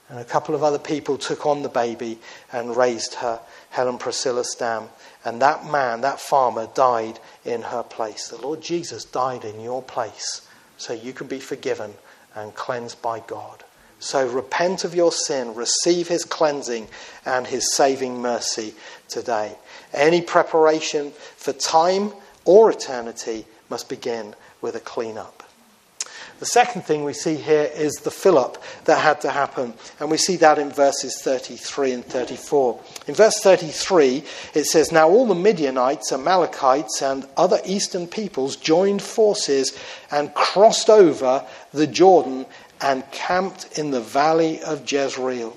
And 0.08 0.18
a 0.18 0.24
couple 0.24 0.54
of 0.54 0.62
other 0.62 0.78
people 0.78 1.16
took 1.16 1.46
on 1.46 1.62
the 1.62 1.68
baby 1.68 2.18
and 2.52 2.76
raised 2.76 3.14
her, 3.14 3.40
Helen 3.70 3.98
Priscilla 3.98 4.44
Stam. 4.44 4.88
And 5.24 5.40
that 5.40 5.66
man, 5.66 6.02
that 6.02 6.20
farmer, 6.20 6.68
died 6.74 7.18
in 7.44 7.62
her 7.62 7.82
place. 7.82 8.28
The 8.28 8.40
Lord 8.40 8.60
Jesus 8.60 9.04
died 9.04 9.44
in 9.44 9.60
your 9.60 9.82
place 9.82 10.46
so 10.76 10.92
you 10.92 11.12
can 11.12 11.26
be 11.26 11.40
forgiven 11.40 11.94
and 12.34 12.54
cleansed 12.54 13.00
by 13.00 13.20
God. 13.20 13.64
So 13.98 14.28
repent 14.28 14.84
of 14.84 14.94
your 14.94 15.12
sin, 15.12 15.54
receive 15.54 16.08
his 16.08 16.26
cleansing 16.26 16.88
and 17.24 17.46
his 17.46 17.74
saving 17.74 18.20
mercy 18.20 18.74
today. 19.08 19.56
Any 19.94 20.20
preparation 20.20 21.12
for 21.12 21.54
time 21.54 22.12
or 22.44 22.70
eternity 22.70 23.46
must 23.70 23.88
begin 23.88 24.34
with 24.60 24.76
a 24.76 24.80
clean 24.80 25.16
up. 25.16 25.43
The 26.40 26.46
second 26.46 26.82
thing 26.82 27.04
we 27.04 27.12
see 27.12 27.36
here 27.36 27.70
is 27.74 27.92
the 27.94 28.10
fill 28.10 28.38
up 28.38 28.62
that 28.86 28.98
had 28.98 29.20
to 29.20 29.30
happen, 29.30 29.72
and 30.00 30.10
we 30.10 30.16
see 30.16 30.36
that 30.36 30.58
in 30.58 30.70
verses 30.70 31.20
33 31.22 31.92
and 31.92 32.04
34. 32.04 32.80
In 33.06 33.14
verse 33.14 33.38
33, 33.40 34.24
it 34.54 34.64
says, 34.64 34.90
Now 34.90 35.08
all 35.08 35.26
the 35.26 35.34
Midianites, 35.34 36.12
Amalekites, 36.12 37.02
and 37.02 37.26
other 37.36 37.60
eastern 37.64 38.08
peoples 38.08 38.56
joined 38.56 39.00
forces 39.00 39.78
and 40.10 40.34
crossed 40.34 40.90
over 40.90 41.46
the 41.72 41.86
Jordan 41.86 42.46
and 42.80 43.08
camped 43.12 43.78
in 43.78 43.92
the 43.92 44.00
valley 44.00 44.60
of 44.62 44.90
Jezreel. 44.90 45.56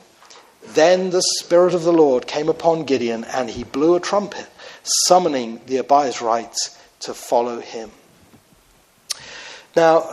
Then 0.67 1.09
the 1.09 1.23
Spirit 1.39 1.73
of 1.73 1.83
the 1.83 1.93
Lord 1.93 2.27
came 2.27 2.49
upon 2.49 2.83
Gideon, 2.83 3.23
and 3.23 3.49
he 3.49 3.63
blew 3.63 3.95
a 3.95 3.99
trumpet, 3.99 4.47
summoning 4.83 5.59
the 5.65 5.77
Abiezrites 5.77 6.77
to 7.01 7.13
follow 7.13 7.59
him. 7.59 7.91
Now, 9.75 10.09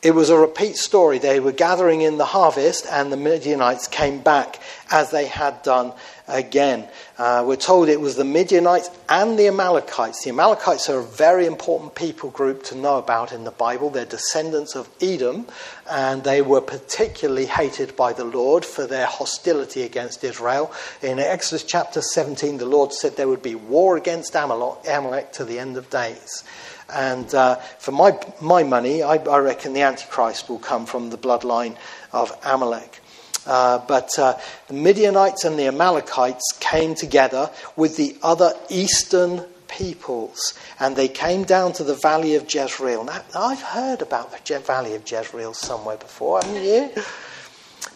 it 0.00 0.14
was 0.14 0.30
a 0.30 0.38
repeat 0.38 0.76
story. 0.76 1.18
They 1.18 1.40
were 1.40 1.52
gathering 1.52 2.02
in 2.02 2.18
the 2.18 2.24
harvest, 2.24 2.86
and 2.88 3.10
the 3.10 3.16
Midianites 3.16 3.88
came 3.88 4.20
back 4.20 4.60
as 4.92 5.10
they 5.10 5.26
had 5.26 5.60
done 5.64 5.92
again. 6.28 6.86
Uh, 7.18 7.42
we're 7.44 7.56
told 7.56 7.88
it 7.88 8.00
was 8.00 8.14
the 8.14 8.24
Midianites 8.24 8.90
and 9.08 9.36
the 9.36 9.48
Amalekites. 9.48 10.22
The 10.22 10.30
Amalekites 10.30 10.88
are 10.88 11.00
a 11.00 11.04
very 11.04 11.46
important 11.46 11.96
people 11.96 12.30
group 12.30 12.62
to 12.64 12.76
know 12.76 12.98
about 12.98 13.32
in 13.32 13.42
the 13.42 13.50
Bible. 13.50 13.90
They're 13.90 14.04
descendants 14.04 14.76
of 14.76 14.88
Edom, 15.00 15.48
and 15.90 16.22
they 16.22 16.42
were 16.42 16.60
particularly 16.60 17.46
hated 17.46 17.96
by 17.96 18.12
the 18.12 18.24
Lord 18.24 18.64
for 18.64 18.86
their 18.86 19.06
hostility 19.06 19.82
against 19.82 20.22
Israel. 20.22 20.72
In 21.02 21.18
Exodus 21.18 21.64
chapter 21.64 22.02
17, 22.02 22.58
the 22.58 22.66
Lord 22.66 22.92
said 22.92 23.16
there 23.16 23.26
would 23.26 23.42
be 23.42 23.56
war 23.56 23.96
against 23.96 24.36
Amalek 24.36 25.32
to 25.32 25.44
the 25.44 25.58
end 25.58 25.76
of 25.76 25.90
days. 25.90 26.44
And 26.92 27.32
uh, 27.34 27.56
for 27.78 27.92
my, 27.92 28.18
my 28.40 28.62
money, 28.62 29.02
I, 29.02 29.16
I, 29.16 29.38
reckon 29.38 29.74
the 29.74 29.82
Antichrist 29.82 30.48
will 30.48 30.58
come 30.58 30.86
from 30.86 31.10
the 31.10 31.18
bloodline 31.18 31.76
of 32.12 32.32
Amalek. 32.44 33.00
Uh, 33.46 33.78
but 33.86 34.18
uh, 34.18 34.38
the 34.68 34.74
Midianites 34.74 35.44
and 35.44 35.58
the 35.58 35.66
Amalekites 35.66 36.56
came 36.60 36.94
together 36.94 37.50
with 37.76 37.96
the 37.96 38.16
other 38.22 38.52
eastern 38.70 39.44
peoples, 39.68 40.58
and 40.80 40.96
they 40.96 41.08
came 41.08 41.44
down 41.44 41.72
to 41.74 41.84
the 41.84 41.94
valley 41.94 42.34
of 42.34 42.52
Jezreel. 42.52 43.04
Now, 43.04 43.22
I've 43.34 43.62
heard 43.62 44.00
about 44.00 44.32
the 44.32 44.58
valley 44.60 44.94
of 44.94 45.10
Jezreel 45.10 45.54
somewhere 45.54 45.98
before, 45.98 46.40
haven't 46.42 46.64
you? 46.64 46.90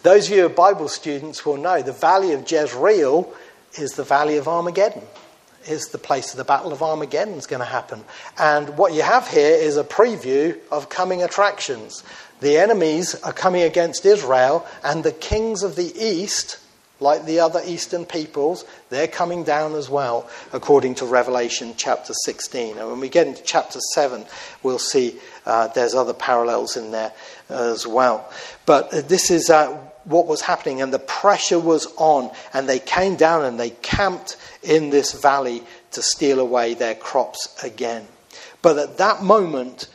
Those 0.03 0.27
of 0.27 0.35
you 0.35 0.41
who 0.41 0.45
are 0.47 0.49
Bible 0.49 0.87
students 0.87 1.45
will 1.45 1.57
know 1.57 1.81
the 1.81 1.91
valley 1.91 2.33
of 2.33 2.49
Jezreel 2.49 3.33
is 3.79 3.91
the 3.91 4.03
valley 4.03 4.37
of 4.37 4.47
Armageddon 4.47 5.03
is 5.67 5.87
the 5.87 5.97
place 5.97 6.31
of 6.31 6.37
the 6.37 6.43
Battle 6.43 6.71
of 6.71 6.81
Armageddon 6.81 7.35
is 7.35 7.47
going 7.47 7.61
to 7.61 7.65
happen. 7.65 8.03
And 8.37 8.77
what 8.77 8.93
you 8.93 9.01
have 9.01 9.27
here 9.27 9.55
is 9.55 9.77
a 9.77 9.83
preview 9.83 10.57
of 10.71 10.89
coming 10.89 11.23
attractions. 11.23 12.03
The 12.41 12.57
enemies 12.57 13.15
are 13.23 13.33
coming 13.33 13.63
against 13.63 14.05
Israel, 14.05 14.65
and 14.83 15.03
the 15.03 15.11
kings 15.11 15.63
of 15.63 15.75
the 15.75 15.93
east, 15.97 16.59
like 16.99 17.25
the 17.25 17.39
other 17.39 17.61
eastern 17.65 18.05
peoples, 18.05 18.65
they're 18.89 19.07
coming 19.07 19.43
down 19.43 19.75
as 19.75 19.89
well, 19.89 20.29
according 20.51 20.95
to 20.95 21.05
Revelation 21.05 21.73
chapter 21.77 22.13
16. 22.13 22.77
And 22.77 22.89
when 22.89 22.99
we 22.99 23.09
get 23.09 23.27
into 23.27 23.43
chapter 23.43 23.79
7, 23.93 24.25
we'll 24.61 24.79
see 24.79 25.19
uh, 25.45 25.67
there's 25.69 25.95
other 25.95 26.13
parallels 26.13 26.75
in 26.77 26.91
there 26.91 27.13
as 27.49 27.87
well. 27.87 28.29
But 28.65 28.93
uh, 28.93 29.01
this 29.01 29.31
is. 29.31 29.49
Uh, 29.49 29.77
what 30.05 30.27
was 30.27 30.41
happening, 30.41 30.81
and 30.81 30.93
the 30.93 30.99
pressure 30.99 31.59
was 31.59 31.87
on, 31.97 32.31
and 32.53 32.67
they 32.67 32.79
came 32.79 33.15
down 33.15 33.45
and 33.45 33.59
they 33.59 33.69
camped 33.69 34.37
in 34.61 34.89
this 34.89 35.13
valley 35.13 35.63
to 35.91 36.01
steal 36.01 36.39
away 36.39 36.73
their 36.73 36.95
crops 36.95 37.63
again. 37.63 38.07
But 38.61 38.77
at 38.77 38.97
that 38.97 39.23
moment, 39.23 39.87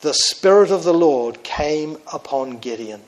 the 0.00 0.14
Spirit 0.14 0.70
of 0.70 0.84
the 0.84 0.94
Lord 0.94 1.42
came 1.42 1.96
upon 2.12 2.58
Gideon. 2.58 3.00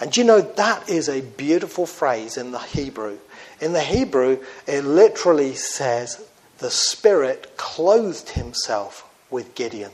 And 0.00 0.16
you 0.16 0.24
know, 0.24 0.40
that 0.40 0.88
is 0.88 1.08
a 1.08 1.20
beautiful 1.20 1.86
phrase 1.86 2.36
in 2.36 2.50
the 2.50 2.58
Hebrew. 2.58 3.18
In 3.60 3.72
the 3.72 3.80
Hebrew, 3.80 4.38
it 4.66 4.84
literally 4.84 5.54
says, 5.54 6.24
the 6.58 6.70
Spirit 6.70 7.56
clothed 7.56 8.30
himself 8.30 9.08
with 9.30 9.54
Gideon. 9.54 9.92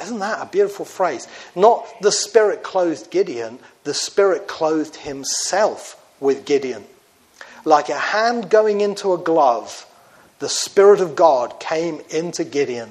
Isn't 0.00 0.20
that 0.20 0.40
a 0.40 0.46
beautiful 0.46 0.84
phrase? 0.84 1.26
Not 1.54 1.86
the 2.00 2.12
Spirit 2.12 2.62
clothed 2.62 3.10
Gideon, 3.10 3.58
the 3.84 3.94
Spirit 3.94 4.46
clothed 4.46 4.96
himself 4.96 6.00
with 6.20 6.44
Gideon. 6.44 6.84
Like 7.64 7.88
a 7.88 7.98
hand 7.98 8.48
going 8.50 8.80
into 8.80 9.12
a 9.12 9.18
glove, 9.18 9.86
the 10.38 10.48
Spirit 10.48 11.00
of 11.00 11.16
God 11.16 11.58
came 11.58 12.00
into 12.10 12.44
Gideon. 12.44 12.90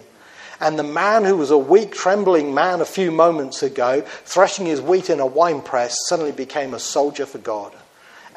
And 0.59 0.77
the 0.77 0.83
man 0.83 1.23
who 1.23 1.37
was 1.37 1.51
a 1.51 1.57
weak, 1.57 1.93
trembling 1.93 2.53
man 2.53 2.81
a 2.81 2.85
few 2.85 3.11
moments 3.11 3.63
ago, 3.63 4.01
threshing 4.25 4.65
his 4.65 4.81
wheat 4.81 5.09
in 5.09 5.19
a 5.19 5.25
winepress, 5.25 5.95
suddenly 6.09 6.31
became 6.31 6.73
a 6.73 6.79
soldier 6.79 7.25
for 7.25 7.37
God. 7.37 7.73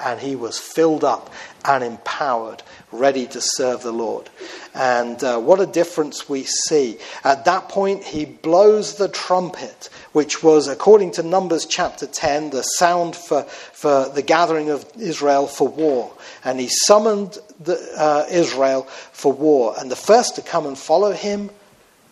and 0.00 0.20
he 0.20 0.34
was 0.34 0.58
filled 0.58 1.04
up 1.04 1.30
and 1.64 1.84
empowered, 1.84 2.62
ready 2.92 3.26
to 3.26 3.40
serve 3.40 3.82
the 3.82 3.92
Lord. 3.92 4.28
And 4.74 5.22
uh, 5.22 5.38
what 5.38 5.60
a 5.60 5.66
difference 5.66 6.28
we 6.28 6.44
see. 6.44 6.98
At 7.24 7.44
that 7.44 7.68
point, 7.68 8.04
he 8.04 8.24
blows 8.24 8.96
the 8.96 9.08
trumpet, 9.08 9.88
which 10.12 10.42
was, 10.42 10.68
according 10.68 11.12
to 11.12 11.22
Numbers 11.22 11.66
chapter 11.66 12.06
10, 12.06 12.50
the 12.50 12.62
sound 12.62 13.16
for, 13.16 13.42
for 13.42 14.08
the 14.08 14.22
gathering 14.22 14.70
of 14.70 14.84
Israel 14.98 15.46
for 15.46 15.68
war. 15.68 16.12
And 16.44 16.60
he 16.60 16.68
summoned 16.68 17.38
the, 17.60 17.78
uh, 17.96 18.26
Israel 18.30 18.82
for 19.12 19.32
war. 19.32 19.74
And 19.78 19.90
the 19.90 19.96
first 19.96 20.36
to 20.36 20.42
come 20.42 20.66
and 20.66 20.78
follow 20.78 21.12
him 21.12 21.50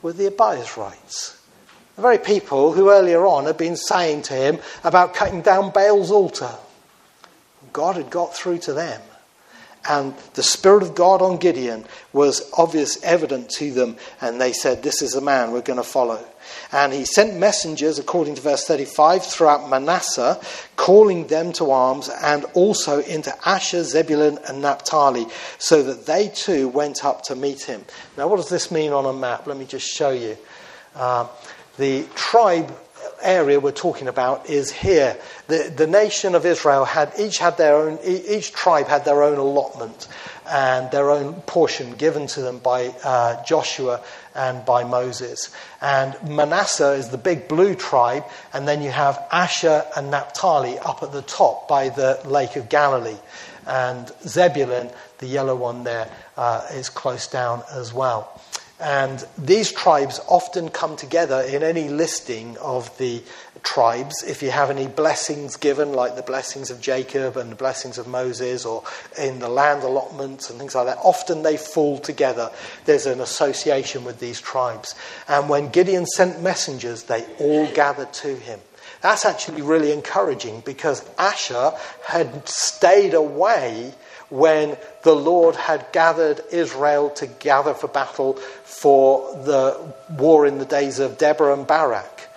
were 0.03 0.13
the 0.13 0.31
Abiezrites. 0.31 1.37
The 1.97 2.03
very 2.03 2.19
people 2.19 2.73
who 2.73 2.91
earlier 2.91 3.27
on 3.27 3.47
had 3.47 3.59
been 3.59 3.77
saying 3.77 4.23
to 4.23 4.35
him 4.35 4.59
about 4.85 5.15
cutting 5.15 5.43
down 5.43 5.73
Baal's 5.73 6.13
altar. 6.13 6.55
God 7.73 7.97
had 7.97 8.09
got 8.11 8.35
through 8.35 8.59
to 8.59 8.73
them. 8.73 9.01
And 9.89 10.15
the 10.35 10.43
Spirit 10.43 10.83
of 10.83 10.95
God 10.95 11.23
on 11.23 11.39
Gideon 11.39 11.87
was 12.13 12.51
obvious, 12.57 13.03
evident 13.03 13.49
to 13.51 13.73
them, 13.73 13.97
and 14.21 14.41
they 14.41 14.53
said, 14.53 14.83
This 14.83 15.01
is 15.01 15.13
the 15.13 15.21
man 15.21 15.51
we're 15.51 15.63
going 15.63 15.79
to 15.79 15.83
follow. 15.83 16.25
And 16.73 16.93
he 16.93 17.05
sent 17.05 17.39
messengers, 17.39 17.99
according 17.99 18.35
to 18.35 18.43
verse 18.43 18.65
35, 18.65 19.25
throughout 19.25 19.69
Manasseh, 19.71 20.41
calling 20.77 21.27
them 21.27 21.53
to 21.55 21.71
arms, 21.71 22.11
and 22.23 22.45
also 22.55 23.01
into 23.01 23.35
Asher, 23.49 23.83
Zebulun, 23.83 24.39
and 24.49 24.61
Naphtali, 24.61 25.27
so 25.59 25.83
that 25.83 26.07
they 26.07 26.29
too 26.29 26.69
went 26.69 27.05
up 27.05 27.23
to 27.25 27.35
meet 27.35 27.63
him. 27.63 27.85
Now, 28.17 28.29
what 28.29 28.37
does 28.37 28.51
this 28.51 28.71
mean 28.71 28.93
on 28.93 29.07
a 29.07 29.13
map? 29.13 29.47
Let 29.47 29.57
me 29.57 29.65
just 29.65 29.87
show 29.87 30.11
you. 30.11 30.37
Uh, 30.95 31.29
the 31.79 32.05
tribe 32.15 32.77
area 33.23 33.61
we're 33.61 33.73
talking 33.73 34.09
about 34.09 34.49
is 34.49 34.71
here. 34.71 35.17
The, 35.47 35.73
the 35.75 35.87
nation 35.87 36.35
of 36.35 36.47
Israel 36.47 36.85
had 36.85 37.13
each 37.19 37.39
had 37.39 37.57
their 37.57 37.77
own, 37.77 37.99
each 38.05 38.53
tribe 38.53 38.87
had 38.87 39.05
their 39.05 39.23
own 39.23 39.39
allotment 39.39 40.09
and 40.51 40.91
their 40.91 41.11
own 41.11 41.35
portion 41.43 41.93
given 41.93 42.27
to 42.29 42.41
them 42.41 42.59
by 42.59 42.95
uh, 43.05 43.43
Joshua 43.45 44.01
and 44.35 44.65
by 44.65 44.85
Moses. 44.85 45.55
And 45.81 46.17
Manasseh 46.29 46.93
is 46.93 47.11
the 47.11 47.19
big 47.19 47.49
blue 47.49 47.75
tribe, 47.75 48.25
and 48.53 48.67
then 48.67 48.83
you 48.83 48.91
have 48.91 49.27
Asher 49.31 49.85
and 49.97 50.11
Naphtali 50.11 50.79
up 50.79 51.03
at 51.03 51.13
the 51.13 51.23
top 51.23 51.69
by 51.69 51.91
the 51.91 52.21
Lake 52.25 52.57
of 52.57 52.69
Galilee. 52.69 53.19
And 53.67 54.11
Zebulun, 54.23 54.91
the 55.19 55.27
yellow 55.27 55.55
one 55.55 55.85
there, 55.85 56.11
uh, 56.37 56.67
is 56.73 56.89
close 56.89 57.27
down 57.27 57.63
as 57.73 57.93
well. 57.93 58.41
And 58.81 59.27
these 59.37 59.73
tribes 59.73 60.21
often 60.29 60.69
come 60.69 60.97
together 60.97 61.41
in 61.41 61.65
any 61.65 61.89
listing 61.89 62.57
of 62.59 62.97
the 62.99 63.23
tribes. 63.65 64.23
If 64.23 64.41
you 64.41 64.53
have 64.53 64.71
any 64.71 64.87
blessings 64.87 65.57
given, 65.57 65.93
like 65.93 66.15
the 66.15 66.23
blessings 66.23 66.71
of 66.71 66.81
Jacob 66.81 67.37
and 67.37 67.51
the 67.51 67.57
blessings 67.57 67.99
of 67.99 68.07
Moses, 68.07 68.65
or 68.65 68.85
in 69.19 69.41
the 69.41 69.49
land 69.49 69.83
allotments 69.83 70.49
and 70.49 70.61
things 70.61 70.77
like 70.77 70.87
that, 70.87 70.99
often 71.03 71.43
they 71.43 71.57
fall 71.57 71.99
together. 71.99 72.53
There's 72.85 73.07
an 73.07 73.21
association 73.21 74.05
with 74.05 74.21
these 74.21 74.41
tribes. 74.41 74.95
And 75.27 75.49
when 75.49 75.71
Gideon 75.71 76.07
sent 76.07 76.41
messengers, 76.41 77.05
they 77.05 77.27
all 77.41 77.67
gathered 77.73 78.13
to 78.15 78.37
him. 78.37 78.61
That's 79.01 79.25
actually 79.25 79.63
really 79.63 79.93
encouraging 79.93 80.61
because 80.61 81.09
Asher 81.19 81.73
had 82.05 82.49
stayed 82.49 83.15
away 83.15 83.95
when 84.31 84.77
the 85.03 85.15
Lord 85.15 85.57
had 85.57 85.87
gathered 85.93 86.41
Israel 86.51 87.11
to 87.11 87.27
gather 87.27 87.75
for 87.75 87.89
battle 87.89 88.35
for 88.65 89.35
the 89.45 89.79
war 90.17 90.47
in 90.47 90.59
the 90.59 90.65
days 90.65 90.99
of 90.99 91.19
Deborah 91.19 91.55
and 91.55 91.67
Barak. 91.67 92.29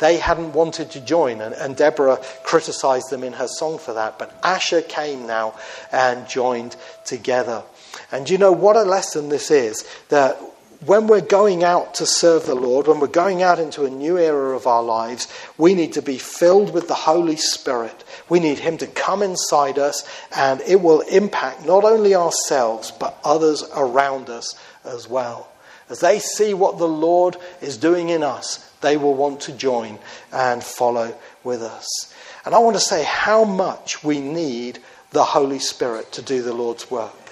They 0.00 0.16
hadn't 0.16 0.52
wanted 0.52 0.90
to 0.92 1.00
join, 1.00 1.40
and, 1.40 1.54
and 1.54 1.76
Deborah 1.76 2.20
criticized 2.42 3.10
them 3.10 3.22
in 3.22 3.32
her 3.34 3.46
song 3.46 3.78
for 3.78 3.94
that. 3.94 4.18
But 4.18 4.32
Asher 4.42 4.82
came 4.82 5.26
now 5.26 5.54
and 5.92 6.28
joined 6.28 6.76
together. 7.04 7.62
And 8.10 8.28
you 8.28 8.38
know 8.38 8.52
what 8.52 8.76
a 8.76 8.82
lesson 8.82 9.28
this 9.28 9.50
is 9.50 9.84
that 10.08 10.38
when 10.86 11.06
we're 11.06 11.20
going 11.20 11.64
out 11.64 11.94
to 11.94 12.06
serve 12.06 12.46
the 12.46 12.54
Lord, 12.54 12.86
when 12.86 13.00
we're 13.00 13.06
going 13.06 13.42
out 13.42 13.58
into 13.58 13.84
a 13.84 13.90
new 13.90 14.18
era 14.18 14.56
of 14.56 14.66
our 14.66 14.82
lives, 14.82 15.28
we 15.56 15.74
need 15.74 15.92
to 15.94 16.02
be 16.02 16.18
filled 16.18 16.72
with 16.72 16.88
the 16.88 16.94
Holy 16.94 17.36
Spirit. 17.36 18.04
We 18.28 18.40
need 18.40 18.58
Him 18.58 18.78
to 18.78 18.86
come 18.86 19.22
inside 19.22 19.78
us, 19.78 20.08
and 20.36 20.60
it 20.62 20.80
will 20.80 21.00
impact 21.02 21.66
not 21.66 21.84
only 21.84 22.14
ourselves, 22.14 22.90
but 22.90 23.18
others 23.24 23.64
around 23.74 24.28
us 24.28 24.54
as 24.84 25.08
well. 25.08 25.48
As 25.88 26.00
they 26.00 26.18
see 26.18 26.54
what 26.54 26.78
the 26.78 26.88
Lord 26.88 27.36
is 27.60 27.76
doing 27.76 28.08
in 28.08 28.22
us, 28.22 28.70
they 28.80 28.96
will 28.96 29.14
want 29.14 29.40
to 29.42 29.52
join 29.52 29.98
and 30.32 30.62
follow 30.62 31.14
with 31.42 31.62
us. 31.62 32.12
And 32.44 32.54
I 32.54 32.58
want 32.58 32.76
to 32.76 32.80
say 32.80 33.04
how 33.04 33.44
much 33.44 34.02
we 34.02 34.20
need 34.20 34.78
the 35.10 35.24
Holy 35.24 35.58
Spirit 35.58 36.12
to 36.12 36.22
do 36.22 36.42
the 36.42 36.52
Lord's 36.52 36.90
work. 36.90 37.23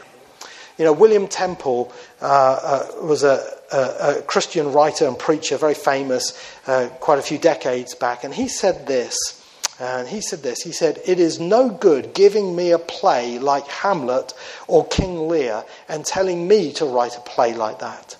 You 0.79 0.85
know, 0.85 0.93
William 0.93 1.29
Temple 1.29 1.93
uh, 2.21 2.25
uh, 2.25 3.05
was 3.05 3.25
a, 3.25 3.43
a, 3.73 4.19
a, 4.19 4.23
Christian 4.23 4.73
writer 4.73 5.07
and 5.07 5.19
preacher, 5.19 5.57
very 5.57 5.75
famous, 5.75 6.33
uh, 6.67 6.89
quite 7.01 7.19
a 7.19 7.23
few 7.23 7.39
decades 7.39 7.95
back, 7.95 8.25
and 8.25 8.33
he 8.33 8.49
said 8.49 8.87
this. 8.87 9.39
And 9.81 10.07
he 10.07 10.21
said 10.21 10.43
this 10.43 10.61
He 10.63 10.73
said, 10.73 11.01
It 11.07 11.19
is 11.19 11.41
no 11.41 11.69
good 11.69 12.15
giving 12.15 12.55
me 12.55 12.71
a 12.71 12.79
play 12.79 13.39
like 13.39 13.67
Hamlet 13.67 14.33
or 14.69 14.87
King 14.87 15.29
Lear 15.29 15.65
and 15.89 16.05
telling 16.05 16.47
me 16.47 16.73
to 16.75 16.85
write 16.85 17.17
a 17.17 17.21
play 17.21 17.55
like 17.55 17.81
that. 17.81 18.17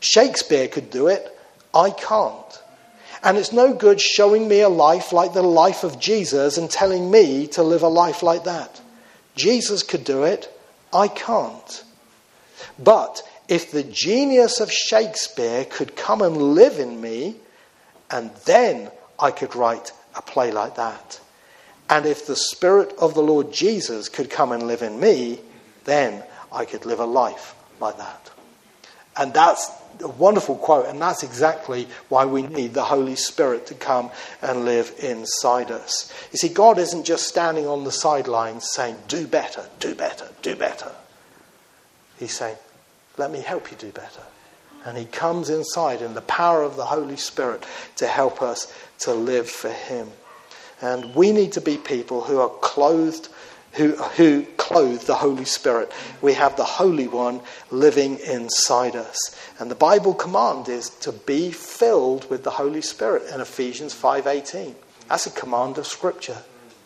Shakespeare 0.00 0.68
could 0.68 0.90
do 0.90 1.08
it, 1.08 1.38
I 1.72 1.90
can't. 1.90 2.62
And 3.22 3.38
it's 3.38 3.52
no 3.52 3.72
good 3.72 4.00
showing 4.00 4.48
me 4.48 4.60
a 4.60 4.68
life 4.68 5.12
like 5.12 5.32
the 5.32 5.42
life 5.42 5.82
of 5.82 5.98
Jesus 5.98 6.58
and 6.58 6.70
telling 6.70 7.10
me 7.10 7.46
to 7.48 7.62
live 7.62 7.82
a 7.82 7.88
life 7.88 8.22
like 8.22 8.44
that. 8.44 8.80
Jesus 9.34 9.82
could 9.82 10.04
do 10.04 10.24
it, 10.24 10.52
I 10.92 11.08
can't. 11.08 11.84
But 12.78 13.22
if 13.48 13.70
the 13.70 13.84
genius 13.84 14.60
of 14.60 14.72
Shakespeare 14.72 15.64
could 15.64 15.96
come 15.96 16.22
and 16.22 16.36
live 16.36 16.78
in 16.78 17.00
me, 17.00 17.36
and 18.10 18.30
then 18.46 18.90
I 19.18 19.30
could 19.30 19.54
write 19.54 19.92
a 20.16 20.22
play 20.22 20.52
like 20.52 20.76
that. 20.76 21.20
And 21.90 22.06
if 22.06 22.26
the 22.26 22.36
Spirit 22.36 22.94
of 22.98 23.14
the 23.14 23.22
Lord 23.22 23.52
Jesus 23.52 24.08
could 24.08 24.30
come 24.30 24.52
and 24.52 24.62
live 24.62 24.82
in 24.82 24.98
me, 24.98 25.40
then 25.84 26.22
I 26.50 26.64
could 26.64 26.86
live 26.86 27.00
a 27.00 27.04
life 27.04 27.54
like 27.80 27.98
that. 27.98 28.30
And 29.16 29.34
that's 29.34 29.70
a 30.00 30.08
wonderful 30.08 30.56
quote, 30.56 30.86
and 30.86 31.00
that's 31.00 31.22
exactly 31.22 31.86
why 32.08 32.24
we 32.24 32.42
need 32.42 32.74
the 32.74 32.84
Holy 32.84 33.16
Spirit 33.16 33.66
to 33.66 33.74
come 33.74 34.10
and 34.42 34.64
live 34.64 34.92
inside 34.98 35.70
us. 35.70 36.12
You 36.32 36.38
see, 36.38 36.48
God 36.48 36.78
isn't 36.78 37.04
just 37.04 37.28
standing 37.28 37.66
on 37.66 37.84
the 37.84 37.92
sidelines 37.92 38.70
saying, 38.72 38.96
Do 39.08 39.26
better, 39.26 39.68
do 39.78 39.94
better, 39.94 40.28
do 40.42 40.56
better. 40.56 40.90
He's 42.18 42.34
saying, 42.34 42.56
Let 43.16 43.30
me 43.30 43.40
help 43.40 43.70
you 43.70 43.76
do 43.76 43.90
better. 43.90 44.22
And 44.84 44.98
He 44.98 45.06
comes 45.06 45.50
inside 45.50 46.02
in 46.02 46.14
the 46.14 46.22
power 46.22 46.62
of 46.62 46.76
the 46.76 46.84
Holy 46.84 47.16
Spirit 47.16 47.64
to 47.96 48.06
help 48.06 48.42
us 48.42 48.72
to 49.00 49.12
live 49.12 49.48
for 49.48 49.70
Him. 49.70 50.08
And 50.80 51.14
we 51.14 51.32
need 51.32 51.52
to 51.52 51.60
be 51.60 51.76
people 51.76 52.22
who 52.22 52.40
are 52.40 52.50
clothed 52.60 53.28
who, 53.74 53.92
who 53.92 54.44
clothe 54.56 55.02
the 55.02 55.14
Holy 55.14 55.44
Spirit. 55.44 55.90
We 56.22 56.34
have 56.34 56.56
the 56.56 56.64
Holy 56.64 57.08
One 57.08 57.40
living 57.70 58.18
inside 58.20 58.96
us. 58.96 59.16
And 59.58 59.70
the 59.70 59.74
Bible 59.74 60.14
command 60.14 60.68
is 60.68 60.90
to 61.00 61.12
be 61.12 61.50
filled 61.50 62.28
with 62.30 62.44
the 62.44 62.50
Holy 62.50 62.82
Spirit 62.82 63.24
in 63.32 63.40
Ephesians 63.40 63.92
5:18. 63.92 64.74
That's 65.08 65.26
a 65.26 65.30
command 65.30 65.78
of 65.78 65.86
Scripture. 65.86 66.38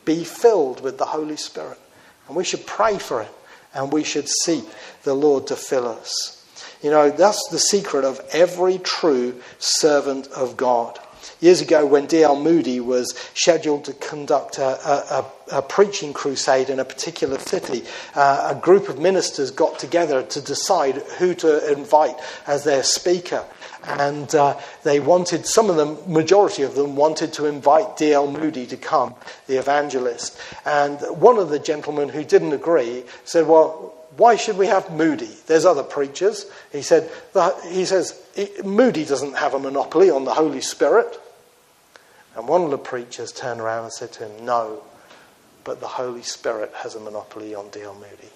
Be 0.05 0.25
filled 0.25 0.81
with 0.81 0.99
the 0.99 1.05
Holy 1.05 1.37
Spirit. 1.37 1.79
And 2.27 2.37
we 2.37 2.45
should 2.45 2.67
pray 2.67 2.99
for 2.99 3.21
it. 3.21 3.33
And 3.75 3.93
we 3.93 4.05
should 4.05 4.29
seek 4.29 4.65
the 5.03 5.15
Lord 5.15 5.47
to 5.49 5.57
fill 5.57 5.87
us. 5.87 6.35
You 6.83 6.91
know, 6.91 7.11
that's 7.11 7.49
the 7.51 7.59
secret 7.59 8.05
of 8.05 8.21
every 8.33 8.79
true 8.79 9.41
servant 9.59 10.29
of 10.29 10.57
God. 10.57 10.99
Years 11.41 11.61
ago, 11.61 11.87
when 11.87 12.07
D.L. 12.07 12.41
Moody 12.41 12.81
was 12.81 13.17
scheduled 13.35 13.85
to 13.85 13.93
conduct 13.93 14.59
a, 14.59 14.65
a, 14.65 15.27
a 15.53 15.63
preaching 15.63 16.13
crusade 16.13 16.69
in 16.71 16.81
a 16.81 16.85
particular 16.85 17.39
city, 17.39 17.85
uh, 18.15 18.55
a 18.57 18.61
group 18.61 18.89
of 18.89 18.99
ministers 18.99 19.51
got 19.51 19.79
together 19.79 20.23
to 20.23 20.41
decide 20.41 20.97
who 21.19 21.35
to 21.35 21.73
invite 21.73 22.17
as 22.47 22.65
their 22.65 22.83
speaker. 22.83 23.45
And 23.85 24.35
uh, 24.35 24.59
they 24.83 25.01
wanted, 25.01 25.47
some 25.47 25.71
of 25.71 25.77
them, 25.77 25.99
majority 26.07 26.63
of 26.63 26.75
them, 26.75 26.97
wanted 26.97 27.33
to 27.35 27.47
invite 27.47 27.97
D.L. 27.97 28.31
Moody 28.31 28.67
to 28.67 28.77
come, 28.77 29.15
the 29.47 29.59
evangelist. 29.59 30.39
And 30.65 30.99
one 31.21 31.39
of 31.39 31.51
the 31.51 31.59
gentlemen 31.59 32.09
who 32.09 32.25
didn't 32.25 32.53
agree 32.53 33.05
said, 33.25 33.47
Well, 33.47 33.95
why 34.19 34.35
should 34.35 34.59
we 34.59 34.67
have 34.67 34.91
Moody? 34.91 35.31
There's 35.47 35.65
other 35.65 35.85
preachers. 35.85 36.45
He 36.73 36.83
said, 36.83 37.09
he 37.69 37.85
says, 37.85 38.21
Moody 38.65 39.05
doesn't 39.05 39.37
have 39.37 39.55
a 39.55 39.61
monopoly 39.61 40.11
on 40.11 40.25
the 40.25 40.35
Holy 40.35 40.61
Spirit. 40.61 41.21
And 42.35 42.49
one 42.49 42.63
of 42.63 42.71
the 42.71 42.79
preachers 42.79 43.31
turned 43.31 43.61
around 43.61 43.85
and 43.85 43.93
said 43.93 44.11
to 44.15 44.27
him, 44.27 44.45
No, 44.45 44.83
but 45.63 45.79
the 45.81 45.87
Holy 45.87 46.23
Spirit 46.23 46.73
has 46.79 46.97
a 46.97 47.01
monopoly 47.01 47.55
on 47.55 47.71
D.L. 47.71 47.95
Moody. 47.95 48.33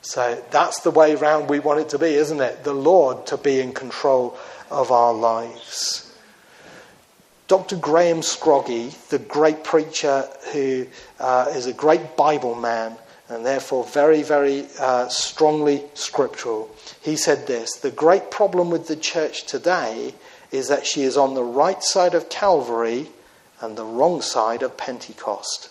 So 0.00 0.40
that's 0.52 0.80
the 0.80 0.92
way 0.92 1.16
round 1.16 1.50
we 1.50 1.58
want 1.58 1.80
it 1.80 1.88
to 1.88 1.98
be, 1.98 2.14
isn't 2.14 2.40
it? 2.40 2.62
The 2.62 2.72
Lord 2.72 3.26
to 3.26 3.36
be 3.36 3.60
in 3.60 3.72
control 3.72 4.38
of 4.70 4.92
our 4.92 5.12
lives. 5.12 6.16
Dr. 7.48 7.74
Graham 7.76 8.20
Scroggie, 8.20 9.08
the 9.08 9.18
great 9.18 9.64
preacher 9.64 10.28
who 10.52 10.86
uh, 11.18 11.46
is 11.50 11.66
a 11.66 11.72
great 11.72 12.16
Bible 12.16 12.54
man 12.54 12.96
and 13.28 13.44
therefore 13.44 13.84
very, 13.84 14.22
very 14.22 14.66
uh, 14.78 15.08
strongly 15.08 15.82
scriptural, 15.94 16.70
he 17.02 17.16
said 17.16 17.46
this 17.46 17.74
The 17.76 17.90
great 17.90 18.30
problem 18.30 18.70
with 18.70 18.86
the 18.88 18.96
church 18.96 19.44
today 19.44 20.14
is 20.52 20.68
that 20.68 20.86
she 20.86 21.02
is 21.02 21.16
on 21.16 21.34
the 21.34 21.44
right 21.44 21.82
side 21.82 22.14
of 22.14 22.28
Calvary 22.28 23.08
and 23.60 23.76
the 23.76 23.84
wrong 23.84 24.22
side 24.22 24.62
of 24.62 24.76
Pentecost. 24.76 25.70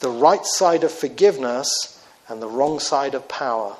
The 0.00 0.10
right 0.10 0.44
side 0.44 0.84
of 0.84 0.92
forgiveness 0.92 2.02
and 2.28 2.40
the 2.40 2.48
wrong 2.48 2.78
side 2.78 3.14
of 3.14 3.28
power. 3.28 3.76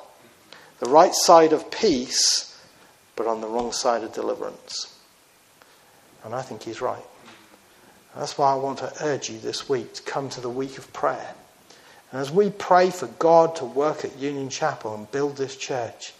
The 0.79 0.89
right 0.89 1.15
side 1.15 1.53
of 1.53 1.71
peace, 1.71 2.59
but 3.15 3.27
on 3.27 3.41
the 3.41 3.47
wrong 3.47 3.71
side 3.71 4.03
of 4.03 4.13
deliverance. 4.13 4.97
And 6.23 6.35
I 6.35 6.41
think 6.41 6.63
he's 6.63 6.81
right. 6.81 7.03
That's 8.15 8.37
why 8.37 8.51
I 8.51 8.55
want 8.55 8.79
to 8.79 8.93
urge 9.01 9.29
you 9.29 9.39
this 9.39 9.67
week 9.67 9.93
to 9.95 10.03
come 10.03 10.29
to 10.29 10.41
the 10.41 10.49
week 10.49 10.77
of 10.77 10.91
prayer. 10.93 11.35
And 12.11 12.21
as 12.21 12.31
we 12.31 12.49
pray 12.49 12.89
for 12.91 13.07
God 13.07 13.55
to 13.57 13.65
work 13.65 14.05
at 14.05 14.17
Union 14.17 14.49
Chapel 14.49 14.95
and 14.95 15.11
build 15.11 15.37
this 15.37 15.55
church, 15.55 16.13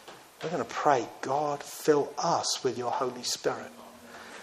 we're 0.43 0.50
going 0.50 0.63
to 0.63 0.69
pray, 0.69 1.08
God, 1.21 1.63
fill 1.63 2.12
us 2.17 2.63
with 2.63 2.78
your 2.78 2.91
Holy 2.91 3.24
Spirit. 3.24 3.71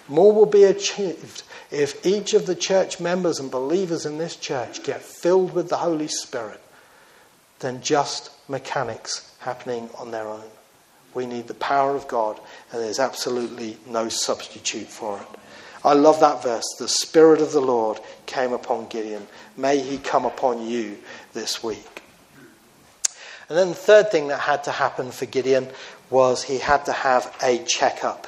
More 0.08 0.32
will 0.32 0.46
be 0.46 0.64
achieved 0.64 1.42
if 1.70 2.04
each 2.04 2.34
of 2.34 2.46
the 2.46 2.54
church 2.54 3.00
members 3.00 3.38
and 3.38 3.50
believers 3.50 4.04
in 4.04 4.18
this 4.18 4.36
church 4.36 4.82
get 4.82 5.00
filled 5.00 5.54
with 5.54 5.68
the 5.68 5.76
Holy 5.76 6.08
Spirit 6.08 6.60
than 7.60 7.82
just 7.82 8.30
mechanics 8.48 9.32
happening 9.38 9.88
on 9.98 10.10
their 10.10 10.26
own. 10.26 10.42
We 11.14 11.26
need 11.26 11.46
the 11.46 11.54
power 11.54 11.94
of 11.94 12.08
God, 12.08 12.40
and 12.72 12.82
there's 12.82 12.98
absolutely 12.98 13.76
no 13.86 14.08
substitute 14.08 14.88
for 14.88 15.18
it. 15.18 15.26
I 15.84 15.94
love 15.94 16.20
that 16.20 16.42
verse. 16.42 16.64
The 16.78 16.88
Spirit 16.88 17.40
of 17.40 17.52
the 17.52 17.60
Lord 17.60 18.00
came 18.26 18.52
upon 18.52 18.88
Gideon. 18.88 19.26
May 19.56 19.78
he 19.78 19.98
come 19.98 20.24
upon 20.24 20.66
you 20.66 20.98
this 21.32 21.62
week. 21.62 22.02
And 23.48 23.58
then 23.58 23.68
the 23.68 23.74
third 23.74 24.10
thing 24.10 24.28
that 24.28 24.40
had 24.40 24.64
to 24.64 24.70
happen 24.70 25.10
for 25.10 25.26
Gideon 25.26 25.68
was 26.08 26.42
he 26.42 26.58
had 26.58 26.84
to 26.84 26.92
have 26.92 27.34
a 27.42 27.58
checkup. 27.64 28.26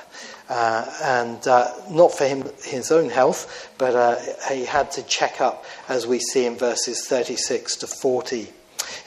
Uh, 0.49 0.85
and 1.03 1.49
uh, 1.49 1.71
not 1.88 2.12
for 2.12 2.25
him 2.27 2.45
his 2.64 2.93
own 2.93 3.09
health, 3.09 3.71
but 3.79 3.95
uh, 3.95 4.19
he 4.53 4.67
had 4.67 4.90
to 4.93 5.03
check 5.05 5.40
up, 5.40 5.64
as 5.88 6.07
we 6.07 6.19
see 6.19 6.45
in 6.45 6.57
verses 6.57 7.07
36 7.07 7.77
to 7.77 7.87
40. 7.87 8.49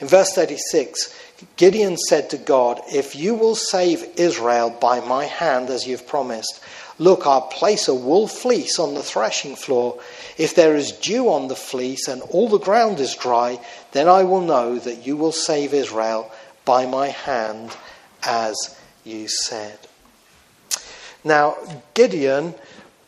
In 0.00 0.08
verse 0.08 0.32
36, 0.32 1.16
Gideon 1.56 1.96
said 1.96 2.30
to 2.30 2.38
God, 2.38 2.80
If 2.88 3.14
you 3.14 3.34
will 3.34 3.54
save 3.54 4.04
Israel 4.16 4.70
by 4.70 4.98
my 5.00 5.26
hand, 5.26 5.70
as 5.70 5.86
you've 5.86 6.06
promised, 6.06 6.60
look, 6.98 7.26
I'll 7.26 7.42
place 7.42 7.88
a 7.88 7.94
wool 7.94 8.26
fleece 8.26 8.78
on 8.78 8.94
the 8.94 9.02
threshing 9.02 9.56
floor. 9.56 10.00
If 10.36 10.54
there 10.54 10.76
is 10.76 10.92
dew 10.92 11.30
on 11.30 11.48
the 11.48 11.56
fleece 11.56 12.08
and 12.08 12.22
all 12.22 12.48
the 12.48 12.58
ground 12.58 13.00
is 13.00 13.14
dry, 13.14 13.60
then 13.92 14.08
I 14.08 14.24
will 14.24 14.40
know 14.40 14.78
that 14.78 15.06
you 15.06 15.16
will 15.16 15.32
save 15.32 15.72
Israel 15.72 16.30
by 16.64 16.86
my 16.86 17.08
hand, 17.08 17.76
as 18.22 18.78
you 19.04 19.28
said. 19.28 19.78
Now, 21.24 21.56
Gideon 21.94 22.54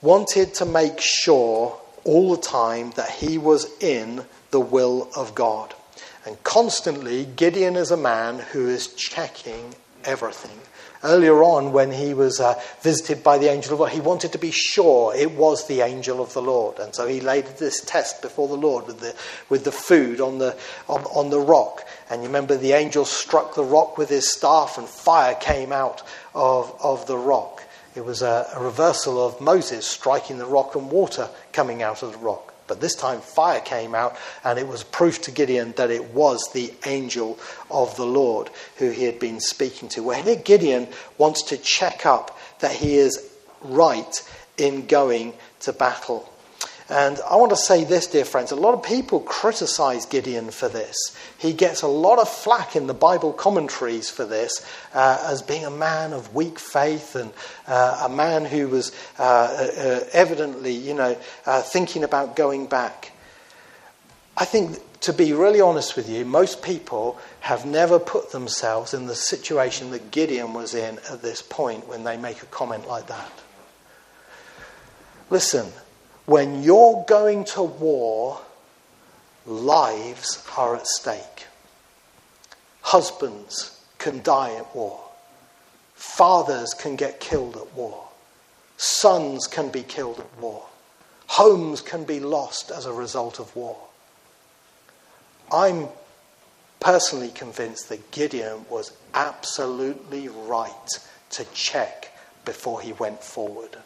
wanted 0.03 0.55
to 0.55 0.64
make 0.64 1.00
sure 1.00 1.79
all 2.05 2.35
the 2.35 2.42
time 2.42 2.92
that 2.96 3.11
he 3.11 3.38
was 3.38 3.68
in 3.81 4.24
the 4.50 4.61
will 4.61 5.11
of 5.14 5.35
God. 5.35 5.74
And 6.24 6.42
constantly, 6.42 7.24
Gideon 7.24 7.76
is 7.76 7.90
a 7.90 7.96
man 7.96 8.38
who 8.38 8.68
is 8.68 8.88
checking 8.88 9.74
everything. 10.04 10.58
Earlier 11.02 11.42
on, 11.42 11.72
when 11.72 11.92
he 11.92 12.12
was 12.12 12.40
uh, 12.40 12.60
visited 12.82 13.24
by 13.24 13.38
the 13.38 13.50
angel 13.50 13.72
of 13.72 13.80
Lord, 13.80 13.92
he 13.92 14.00
wanted 14.00 14.32
to 14.32 14.38
be 14.38 14.50
sure 14.50 15.14
it 15.14 15.30
was 15.30 15.66
the 15.66 15.80
angel 15.80 16.20
of 16.20 16.34
the 16.34 16.42
Lord. 16.42 16.78
And 16.78 16.94
so 16.94 17.06
he 17.06 17.22
laid 17.22 17.46
this 17.46 17.80
test 17.80 18.20
before 18.20 18.48
the 18.48 18.54
Lord 18.54 18.86
with 18.86 19.00
the, 19.00 19.14
with 19.48 19.64
the 19.64 19.72
food 19.72 20.20
on 20.20 20.38
the, 20.38 20.54
on, 20.88 21.04
on 21.04 21.30
the 21.30 21.40
rock. 21.40 21.88
And 22.10 22.20
you 22.22 22.28
remember 22.28 22.54
the 22.54 22.72
angel 22.72 23.06
struck 23.06 23.54
the 23.54 23.64
rock 23.64 23.96
with 23.96 24.10
his 24.10 24.30
staff, 24.30 24.76
and 24.76 24.86
fire 24.86 25.34
came 25.34 25.72
out 25.72 26.02
of, 26.34 26.74
of 26.82 27.06
the 27.06 27.16
rock. 27.16 27.62
It 27.94 28.04
was 28.04 28.20
a, 28.20 28.46
a 28.54 28.62
reversal 28.62 29.24
of 29.24 29.40
Moses 29.40 29.86
striking 29.86 30.36
the 30.36 30.46
rock 30.46 30.74
and 30.74 30.90
water 30.90 31.30
coming 31.52 31.82
out 31.82 32.02
of 32.02 32.12
the 32.12 32.18
rock. 32.18 32.49
But 32.70 32.80
this 32.80 32.94
time 32.94 33.20
fire 33.20 33.61
came 33.61 33.96
out, 33.96 34.16
and 34.44 34.56
it 34.56 34.68
was 34.68 34.85
proof 34.85 35.20
to 35.22 35.33
Gideon 35.33 35.72
that 35.72 35.90
it 35.90 36.14
was 36.14 36.40
the 36.52 36.72
angel 36.87 37.37
of 37.68 37.96
the 37.96 38.06
Lord 38.06 38.48
who 38.76 38.90
he 38.90 39.06
had 39.06 39.18
been 39.18 39.40
speaking 39.40 39.88
to. 39.88 40.04
Well, 40.04 40.22
here 40.22 40.37
Gideon 40.37 40.87
wants 41.18 41.42
to 41.48 41.56
check 41.56 42.06
up 42.06 42.38
that 42.61 42.70
he 42.70 42.94
is 42.94 43.28
right 43.61 44.14
in 44.56 44.87
going 44.87 45.35
to 45.62 45.72
battle. 45.72 46.33
And 46.90 47.20
I 47.20 47.37
want 47.37 47.50
to 47.50 47.57
say 47.57 47.85
this, 47.85 48.09
dear 48.09 48.24
friends. 48.24 48.50
A 48.50 48.57
lot 48.57 48.74
of 48.74 48.83
people 48.83 49.20
criticize 49.20 50.07
Gideon 50.07 50.50
for 50.50 50.68
this. 50.68 51.16
He 51.38 51.53
gets 51.53 51.83
a 51.83 51.87
lot 51.87 52.18
of 52.18 52.29
flack 52.29 52.74
in 52.74 52.88
the 52.88 52.94
Bible 52.94 53.33
commentaries 53.33 54.11
for 54.11 54.26
this 54.26 54.66
uh, 54.92 55.24
as 55.29 55.40
being 55.40 55.64
a 55.64 55.70
man 55.70 56.12
of 56.12 56.35
weak 56.35 56.59
faith 56.59 57.14
and 57.14 57.33
uh, 57.68 58.07
a 58.07 58.09
man 58.09 58.44
who 58.44 58.66
was 58.66 58.90
uh, 59.20 59.22
uh 59.22 60.05
evidently, 60.12 60.72
you 60.72 60.94
know, 60.94 61.16
uh, 61.46 61.62
thinking 61.62 62.03
about 62.03 62.35
going 62.35 62.66
back. 62.66 63.12
I 64.37 64.44
think, 64.44 64.79
to 65.03 65.12
be 65.12 65.33
really 65.33 65.61
honest 65.61 65.94
with 65.94 66.09
you, 66.09 66.24
most 66.24 66.61
people 66.61 67.20
have 67.38 67.66
never 67.66 68.00
put 68.00 68.33
themselves 68.33 68.94
in 68.94 69.07
the 69.07 69.14
situation 69.14 69.92
that 69.92 70.11
Gideon 70.11 70.55
was 70.55 70.74
in 70.74 70.98
at 71.09 71.22
this 71.22 71.40
point 71.40 71.87
when 71.87 72.03
they 72.03 72.16
make 72.16 72.42
a 72.42 72.46
comment 72.46 72.88
like 72.88 73.07
that. 73.07 73.31
Listen, 75.29 75.70
when 76.30 76.62
you're 76.62 77.04
going 77.08 77.42
to 77.42 77.60
war, 77.60 78.40
lives 79.46 80.46
are 80.56 80.76
at 80.76 80.86
stake. 80.86 81.46
Husbands 82.82 83.84
can 83.98 84.22
die 84.22 84.54
at 84.54 84.72
war. 84.72 85.00
Fathers 85.96 86.72
can 86.72 86.94
get 86.94 87.18
killed 87.18 87.56
at 87.56 87.74
war. 87.74 88.06
Sons 88.76 89.48
can 89.48 89.70
be 89.70 89.82
killed 89.82 90.20
at 90.20 90.40
war. 90.40 90.64
Homes 91.26 91.80
can 91.80 92.04
be 92.04 92.20
lost 92.20 92.70
as 92.70 92.86
a 92.86 92.92
result 92.92 93.40
of 93.40 93.56
war. 93.56 93.76
I'm 95.52 95.88
personally 96.78 97.30
convinced 97.30 97.88
that 97.88 98.12
Gideon 98.12 98.66
was 98.70 98.92
absolutely 99.14 100.28
right 100.28 100.90
to 101.30 101.44
check 101.54 102.16
before 102.44 102.80
he 102.80 102.92
went 102.92 103.20
forward 103.20 103.78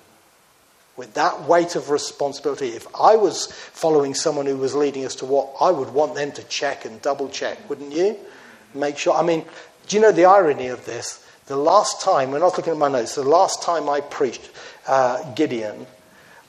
with 0.96 1.14
that 1.14 1.42
weight 1.48 1.76
of 1.76 1.90
responsibility. 1.90 2.68
If 2.68 2.86
I 2.94 3.16
was 3.16 3.50
following 3.50 4.14
someone 4.14 4.46
who 4.46 4.56
was 4.56 4.74
leading 4.74 5.04
us 5.04 5.16
to 5.16 5.26
what 5.26 5.52
I 5.60 5.70
would 5.70 5.90
want 5.90 6.14
them 6.14 6.32
to 6.32 6.44
check 6.44 6.84
and 6.84 7.02
double 7.02 7.28
check, 7.28 7.68
wouldn't 7.68 7.92
you? 7.92 8.16
Make 8.74 8.98
sure. 8.98 9.14
I 9.14 9.22
mean, 9.22 9.44
do 9.88 9.96
you 9.96 10.02
know 10.02 10.12
the 10.12 10.24
irony 10.24 10.68
of 10.68 10.84
this? 10.86 11.24
The 11.46 11.56
last 11.56 12.00
time, 12.00 12.30
I 12.30 12.38
was 12.38 12.56
looking 12.56 12.72
at 12.72 12.78
my 12.78 12.88
notes, 12.88 13.16
the 13.16 13.22
last 13.22 13.62
time 13.62 13.88
I 13.88 14.00
preached 14.00 14.50
uh, 14.86 15.32
Gideon 15.34 15.86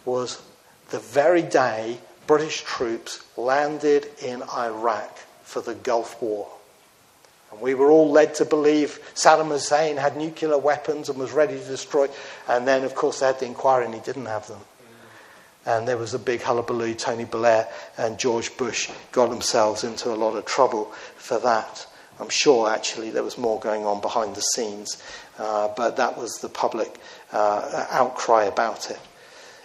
was 0.05 0.41
the 0.89 0.99
very 0.99 1.41
day 1.41 1.97
British 2.27 2.62
troops 2.62 3.23
landed 3.36 4.08
in 4.23 4.41
Iraq 4.43 5.17
for 5.43 5.62
the 5.62 5.75
Gulf 5.75 6.21
War. 6.21 6.47
And 7.56 7.62
we 7.62 7.74
were 7.74 7.89
all 7.89 8.12
led 8.12 8.36
to 8.36 8.46
believe 8.46 9.00
Saddam 9.15 9.48
Hussein 9.48 9.96
had 9.96 10.18
nuclear 10.18 10.58
weapons 10.58 11.08
and 11.08 11.18
was 11.18 11.32
ready 11.32 11.58
to 11.58 11.65
destroy. 11.65 12.08
And 12.50 12.68
then, 12.68 12.84
of 12.84 12.96
course, 12.96 13.22
they 13.22 13.28
had 13.28 13.39
the 13.39 13.46
inquiry 13.46 13.86
and 13.86 13.94
he 13.94 14.02
didn't 14.02 14.26
have 14.26 14.48
them. 14.48 14.60
And 15.65 15.88
there 15.88 15.98
was 15.98 16.13
a 16.13 16.20
big 16.20 16.41
hullabaloo. 16.41 16.94
Tony 16.94 17.26
Blair 17.26 17.68
and 17.98 18.20
George 18.20 18.56
Bush 18.58 18.91
got 19.12 19.30
themselves 19.30 19.84
into 19.84 20.12
a 20.12 20.15
lot 20.15 20.36
of 20.36 20.46
trouble 20.46 20.86
for 21.15 21.39
that. 21.39 21.88
I'm 22.20 22.30
sure, 22.30 22.70
actually, 22.70 23.10
there 23.10 23.24
was 23.24 23.38
more 23.38 23.60
going 23.60 23.86
on 23.86 24.00
behind 24.00 24.36
the 24.36 24.41
scenes, 24.41 25.02
uh, 25.38 25.70
but 25.76 25.98
that 25.98 26.18
was 26.18 26.34
the 26.36 26.50
public 26.50 26.98
uh, 27.34 27.88
outcry 27.89 28.46
about 28.46 28.91
it. 28.91 29.00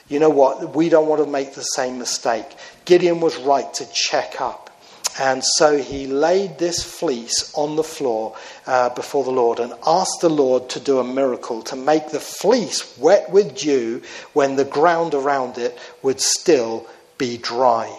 You 0.09 0.19
know 0.19 0.31
what? 0.31 0.75
We 0.75 0.89
don't 0.89 1.07
want 1.07 1.23
to 1.25 1.31
make 1.31 1.55
the 1.55 1.63
same 1.63 1.99
mistake. 1.99 2.47
Gideon 2.85 3.21
was 3.21 3.37
right 3.37 3.73
to 3.75 3.93
check 3.93 4.41
up. 4.41 4.70
And 5.19 5.43
so 5.45 5.77
he 5.77 6.07
laid 6.07 6.59
this 6.59 6.83
fleece 6.83 7.53
on 7.55 7.77
the 7.77 7.83
floor 7.83 8.37
uh, 8.67 8.91
before 8.91 9.25
the 9.25 9.31
Lord 9.31 9.59
and 9.59 9.73
asked 9.87 10.21
the 10.21 10.31
Lord 10.31 10.69
to 10.71 10.81
do 10.81 10.99
a 10.99 11.05
miracle, 11.05 11.63
to 11.63 11.77
make 11.77 12.11
the 12.11 12.21
fleece 12.21 12.97
wet 12.97 13.31
with 13.31 13.57
dew 13.57 14.03
when 14.33 14.57
the 14.57 14.65
ground 14.65 15.15
around 15.15 15.59
it 15.59 15.77
would 16.03 16.21
still 16.21 16.87
be 17.19 17.37
dry. 17.37 17.93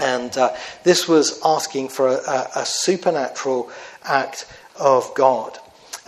And 0.00 0.36
uh, 0.36 0.54
this 0.84 1.08
was 1.08 1.40
asking 1.44 1.88
for 1.88 2.08
a, 2.08 2.48
a 2.54 2.66
supernatural 2.66 3.70
act 4.04 4.46
of 4.78 5.12
God. 5.14 5.58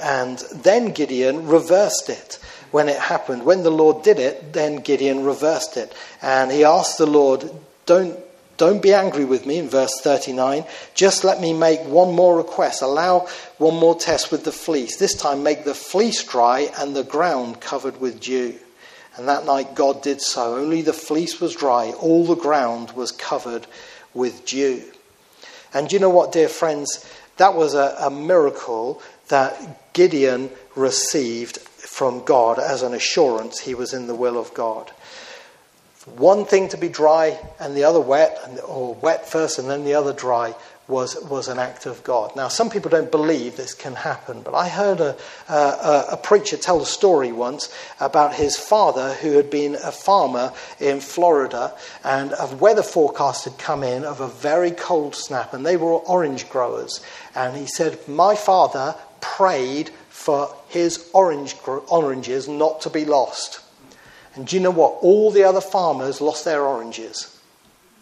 And 0.00 0.38
then 0.54 0.92
Gideon 0.92 1.46
reversed 1.46 2.08
it 2.08 2.38
when 2.70 2.88
it 2.88 2.98
happened. 2.98 3.44
When 3.44 3.62
the 3.62 3.70
Lord 3.70 4.02
did 4.02 4.18
it, 4.18 4.52
then 4.52 4.76
Gideon 4.76 5.24
reversed 5.24 5.76
it. 5.76 5.92
And 6.22 6.50
he 6.50 6.64
asked 6.64 6.98
the 6.98 7.06
Lord, 7.06 7.50
Don't 7.86 8.18
don't 8.60 8.82
be 8.82 8.92
angry 8.92 9.24
with 9.24 9.46
me 9.46 9.56
in 9.56 9.70
verse 9.70 10.02
39. 10.02 10.64
Just 10.94 11.24
let 11.24 11.40
me 11.40 11.54
make 11.54 11.80
one 11.80 12.14
more 12.14 12.36
request. 12.36 12.82
Allow 12.82 13.26
one 13.56 13.76
more 13.76 13.94
test 13.94 14.30
with 14.30 14.44
the 14.44 14.52
fleece. 14.52 14.98
This 14.98 15.14
time, 15.14 15.42
make 15.42 15.64
the 15.64 15.74
fleece 15.74 16.22
dry 16.22 16.70
and 16.78 16.94
the 16.94 17.02
ground 17.02 17.62
covered 17.62 17.98
with 18.02 18.20
dew. 18.20 18.54
And 19.16 19.26
that 19.28 19.46
night 19.46 19.74
God 19.74 20.02
did 20.02 20.20
so. 20.20 20.58
Only 20.58 20.82
the 20.82 20.92
fleece 20.92 21.40
was 21.40 21.56
dry, 21.56 21.92
all 21.92 22.26
the 22.26 22.34
ground 22.34 22.90
was 22.90 23.12
covered 23.12 23.66
with 24.12 24.44
dew. 24.44 24.84
And 25.72 25.90
you 25.90 25.98
know 25.98 26.10
what, 26.10 26.32
dear 26.32 26.50
friends? 26.50 27.10
That 27.38 27.54
was 27.54 27.72
a, 27.72 27.96
a 27.98 28.10
miracle 28.10 29.00
that 29.28 29.94
Gideon 29.94 30.50
received 30.76 31.60
from 31.60 32.24
God 32.24 32.58
as 32.58 32.82
an 32.82 32.92
assurance 32.92 33.60
he 33.60 33.74
was 33.74 33.94
in 33.94 34.06
the 34.06 34.14
will 34.14 34.38
of 34.38 34.52
God. 34.52 34.92
One 36.16 36.46
thing 36.46 36.68
to 36.68 36.78
be 36.78 36.88
dry 36.88 37.38
and 37.58 37.76
the 37.76 37.84
other 37.84 38.00
wet, 38.00 38.38
or 38.66 38.94
wet 38.94 39.28
first 39.28 39.58
and 39.58 39.68
then 39.68 39.84
the 39.84 39.94
other 39.94 40.14
dry, 40.14 40.54
was, 40.88 41.14
was 41.24 41.48
an 41.48 41.58
act 41.58 41.86
of 41.86 42.02
God. 42.02 42.34
Now, 42.34 42.48
some 42.48 42.70
people 42.70 42.90
don't 42.90 43.10
believe 43.10 43.56
this 43.56 43.74
can 43.74 43.94
happen, 43.94 44.42
but 44.42 44.54
I 44.54 44.68
heard 44.68 45.00
a, 45.00 45.16
a, 45.48 46.04
a, 46.12 46.16
preacher 46.16 46.56
tell 46.56 46.80
a 46.80 46.86
story 46.86 47.32
once 47.32 47.72
about 48.00 48.34
his 48.34 48.56
father 48.56 49.14
who 49.14 49.32
had 49.32 49.50
been 49.50 49.76
a 49.76 49.92
farmer 49.92 50.52
in 50.80 51.00
Florida, 51.00 51.76
and 52.02 52.32
a 52.32 52.46
weather 52.56 52.82
forecast 52.82 53.44
had 53.44 53.58
come 53.58 53.84
in 53.84 54.04
of 54.04 54.20
a 54.20 54.28
very 54.28 54.72
cold 54.72 55.14
snap, 55.14 55.54
and 55.54 55.64
they 55.64 55.76
were 55.76 55.92
orange 55.92 56.48
growers. 56.48 57.00
And 57.34 57.56
he 57.56 57.66
said, 57.66 58.08
My 58.08 58.34
father 58.34 58.96
prayed 59.20 59.90
for 60.08 60.54
his 60.68 61.08
orange, 61.12 61.56
oranges 61.66 62.48
not 62.48 62.80
to 62.80 62.90
be 62.90 63.04
lost. 63.04 63.60
And 64.40 64.48
do 64.48 64.56
you 64.56 64.62
know 64.62 64.70
what? 64.70 64.96
All 65.02 65.30
the 65.30 65.44
other 65.44 65.60
farmers 65.60 66.22
lost 66.22 66.46
their 66.46 66.62
oranges. 66.64 67.38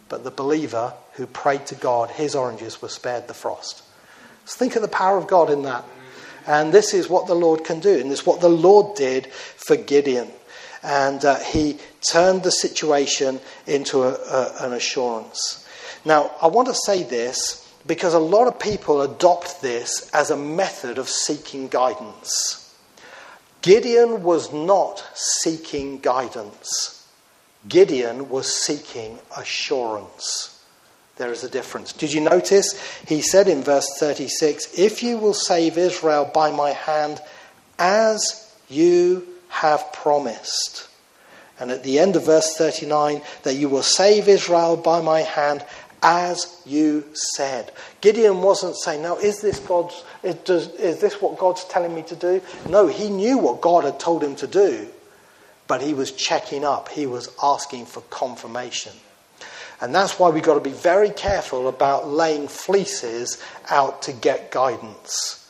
But 0.08 0.22
the 0.22 0.30
believer 0.30 0.94
who 1.14 1.26
prayed 1.26 1.66
to 1.66 1.74
God, 1.74 2.10
his 2.10 2.36
oranges 2.36 2.80
were 2.80 2.88
spared 2.88 3.26
the 3.26 3.34
frost. 3.34 3.82
Let's 4.42 4.54
think 4.54 4.76
of 4.76 4.82
the 4.82 4.86
power 4.86 5.18
of 5.18 5.26
God 5.26 5.50
in 5.50 5.62
that. 5.62 5.84
And 6.46 6.72
this 6.72 6.94
is 6.94 7.08
what 7.08 7.26
the 7.26 7.34
Lord 7.34 7.64
can 7.64 7.80
do. 7.80 7.98
And 7.98 8.08
this 8.08 8.20
is 8.20 8.26
what 8.26 8.40
the 8.40 8.48
Lord 8.48 8.96
did 8.96 9.26
for 9.32 9.74
Gideon. 9.74 10.28
And 10.84 11.24
uh, 11.24 11.40
he 11.40 11.80
turned 12.02 12.44
the 12.44 12.52
situation 12.52 13.40
into 13.66 14.04
a, 14.04 14.12
a, 14.12 14.54
an 14.60 14.74
assurance. 14.74 15.66
Now, 16.04 16.30
I 16.40 16.46
want 16.46 16.68
to 16.68 16.74
say 16.86 17.02
this 17.02 17.68
because 17.84 18.14
a 18.14 18.20
lot 18.20 18.46
of 18.46 18.60
people 18.60 19.02
adopt 19.02 19.60
this 19.60 20.08
as 20.14 20.30
a 20.30 20.36
method 20.36 20.98
of 20.98 21.08
seeking 21.08 21.66
guidance. 21.66 22.57
Gideon 23.62 24.22
was 24.22 24.52
not 24.52 25.04
seeking 25.14 25.98
guidance. 25.98 27.06
Gideon 27.68 28.28
was 28.28 28.52
seeking 28.54 29.18
assurance. 29.36 30.54
There 31.16 31.32
is 31.32 31.42
a 31.42 31.50
difference. 31.50 31.92
Did 31.92 32.12
you 32.12 32.20
notice? 32.20 32.80
He 33.06 33.20
said 33.20 33.48
in 33.48 33.62
verse 33.62 33.88
36 33.98 34.78
If 34.78 35.02
you 35.02 35.18
will 35.18 35.34
save 35.34 35.76
Israel 35.76 36.30
by 36.32 36.52
my 36.52 36.70
hand, 36.70 37.20
as 37.78 38.48
you 38.68 39.26
have 39.48 39.92
promised. 39.92 40.88
And 41.60 41.72
at 41.72 41.82
the 41.82 41.98
end 41.98 42.14
of 42.14 42.26
verse 42.26 42.54
39, 42.56 43.20
that 43.42 43.54
you 43.54 43.68
will 43.68 43.82
save 43.82 44.28
Israel 44.28 44.76
by 44.76 45.00
my 45.00 45.22
hand, 45.22 45.64
as 46.02 46.62
you 46.64 47.04
said. 47.12 47.72
Gideon 48.00 48.42
wasn't 48.42 48.76
saying, 48.76 49.02
Now, 49.02 49.16
is 49.16 49.40
this 49.40 49.58
God's, 49.60 50.04
does, 50.44 50.68
is 50.74 51.00
this 51.00 51.20
what 51.20 51.38
God's 51.38 51.64
telling 51.64 51.94
me 51.94 52.02
to 52.02 52.16
do? 52.16 52.40
No, 52.68 52.86
he 52.86 53.10
knew 53.10 53.38
what 53.38 53.60
God 53.60 53.84
had 53.84 53.98
told 53.98 54.22
him 54.22 54.36
to 54.36 54.46
do 54.46 54.88
but 55.68 55.82
he 55.82 55.94
was 55.94 56.10
checking 56.10 56.64
up, 56.64 56.88
he 56.88 57.06
was 57.06 57.30
asking 57.40 57.86
for 57.86 58.00
confirmation. 58.10 58.94
And 59.80 59.94
that's 59.94 60.18
why 60.18 60.30
we've 60.30 60.42
got 60.42 60.54
to 60.54 60.60
be 60.60 60.70
very 60.70 61.10
careful 61.10 61.68
about 61.68 62.08
laying 62.08 62.48
fleeces 62.48 63.40
out 63.70 64.02
to 64.02 64.12
get 64.12 64.50
guidance. 64.50 65.47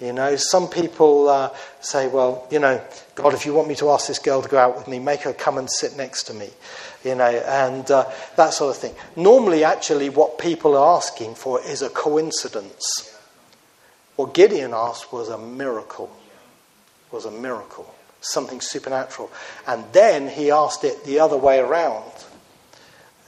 You 0.00 0.12
know, 0.12 0.36
some 0.36 0.68
people 0.68 1.28
uh, 1.28 1.50
say, 1.80 2.08
well, 2.08 2.46
you 2.50 2.58
know, 2.58 2.80
God, 3.14 3.34
if 3.34 3.44
you 3.44 3.52
want 3.52 3.68
me 3.68 3.74
to 3.76 3.90
ask 3.90 4.08
this 4.08 4.18
girl 4.18 4.40
to 4.40 4.48
go 4.48 4.58
out 4.58 4.76
with 4.76 4.88
me, 4.88 4.98
make 4.98 5.20
her 5.22 5.32
come 5.32 5.58
and 5.58 5.70
sit 5.70 5.96
next 5.96 6.24
to 6.24 6.34
me. 6.34 6.48
You 7.04 7.14
know, 7.14 7.24
and 7.24 7.90
uh, 7.90 8.10
that 8.36 8.54
sort 8.54 8.74
of 8.74 8.80
thing. 8.80 8.94
Normally, 9.14 9.62
actually, 9.62 10.08
what 10.08 10.38
people 10.38 10.76
are 10.76 10.96
asking 10.96 11.34
for 11.34 11.60
is 11.62 11.82
a 11.82 11.90
coincidence. 11.90 13.14
What 14.16 14.34
Gideon 14.34 14.72
asked 14.74 15.12
was 15.12 15.28
a 15.28 15.38
miracle. 15.38 16.10
Was 17.12 17.26
a 17.26 17.30
miracle 17.30 17.94
something 18.20 18.60
supernatural. 18.60 19.30
And 19.66 19.84
then 19.92 20.28
he 20.28 20.50
asked 20.50 20.84
it 20.84 21.04
the 21.04 21.20
other 21.20 21.36
way 21.36 21.58
around, 21.58 22.10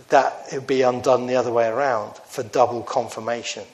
that 0.08 0.34
it 0.52 0.66
be 0.66 0.82
undone 0.82 1.26
the 1.26 1.36
other 1.36 1.52
way 1.52 1.66
around 1.66 2.16
for 2.16 2.42
double 2.42 2.82
confirmation. 2.82 3.64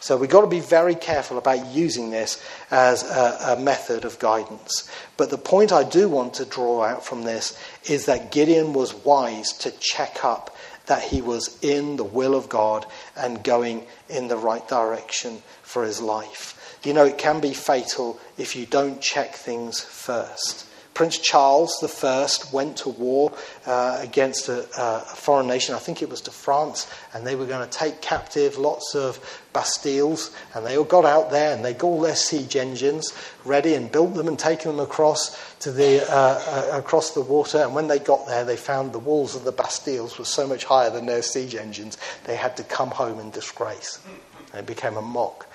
So 0.00 0.16
we've 0.16 0.30
got 0.30 0.40
to 0.40 0.46
be 0.46 0.60
very 0.60 0.94
careful 0.94 1.36
about 1.36 1.66
using 1.66 2.10
this 2.10 2.42
as 2.70 3.02
a, 3.02 3.52
a, 3.52 3.60
method 3.60 4.06
of 4.06 4.18
guidance. 4.18 4.90
But 5.18 5.28
the 5.28 5.36
point 5.36 5.72
I 5.72 5.84
do 5.84 6.08
want 6.08 6.32
to 6.34 6.46
draw 6.46 6.82
out 6.82 7.04
from 7.04 7.22
this 7.22 7.58
is 7.84 8.06
that 8.06 8.32
Gideon 8.32 8.72
was 8.72 8.94
wise 8.94 9.52
to 9.58 9.70
check 9.72 10.24
up 10.24 10.56
that 10.86 11.02
he 11.02 11.20
was 11.20 11.58
in 11.62 11.96
the 11.96 12.04
will 12.04 12.34
of 12.34 12.48
God 12.48 12.86
and 13.14 13.44
going 13.44 13.86
in 14.08 14.28
the 14.28 14.38
right 14.38 14.66
direction 14.66 15.42
for 15.62 15.84
his 15.84 16.00
life. 16.00 16.78
You 16.82 16.94
know, 16.94 17.04
it 17.04 17.18
can 17.18 17.40
be 17.40 17.52
fatal 17.52 18.18
if 18.38 18.56
you 18.56 18.64
don't 18.64 19.02
check 19.02 19.34
things 19.34 19.80
first. 19.80 20.66
Prince 21.00 21.16
Charles 21.16 21.82
I 22.04 22.28
went 22.52 22.76
to 22.76 22.90
war 22.90 23.32
uh, 23.64 23.98
against 24.02 24.50
a, 24.50 24.68
a, 24.76 25.00
foreign 25.00 25.46
nation, 25.46 25.74
I 25.74 25.78
think 25.78 26.02
it 26.02 26.10
was 26.10 26.20
to 26.20 26.30
France, 26.30 26.92
and 27.14 27.26
they 27.26 27.36
were 27.36 27.46
going 27.46 27.66
to 27.66 27.78
take 27.78 28.02
captive 28.02 28.58
lots 28.58 28.94
of 28.94 29.18
Bastilles. 29.54 30.30
And 30.54 30.66
they 30.66 30.76
all 30.76 30.84
got 30.84 31.06
out 31.06 31.30
there 31.30 31.54
and 31.54 31.64
they 31.64 31.72
got 31.72 31.86
all 31.86 32.02
their 32.02 32.14
siege 32.14 32.54
engines 32.54 33.14
ready 33.46 33.72
and 33.72 33.90
built 33.90 34.12
them 34.12 34.28
and 34.28 34.38
taken 34.38 34.72
them 34.72 34.80
across 34.84 35.56
to 35.60 35.72
the 35.72 36.02
uh, 36.02 36.68
uh, 36.74 36.78
across 36.78 37.14
the 37.14 37.22
water. 37.22 37.62
And 37.62 37.74
when 37.74 37.88
they 37.88 37.98
got 37.98 38.26
there, 38.26 38.44
they 38.44 38.58
found 38.58 38.92
the 38.92 38.98
walls 38.98 39.34
of 39.34 39.44
the 39.44 39.54
Bastilles 39.54 40.18
were 40.18 40.26
so 40.26 40.46
much 40.46 40.64
higher 40.64 40.90
than 40.90 41.06
their 41.06 41.22
siege 41.22 41.54
engines, 41.54 41.96
they 42.24 42.36
had 42.36 42.58
to 42.58 42.62
come 42.62 42.90
home 42.90 43.18
in 43.20 43.30
disgrace. 43.30 44.00
It 44.52 44.66
became 44.66 44.98
a 44.98 45.02
mock. 45.02 45.46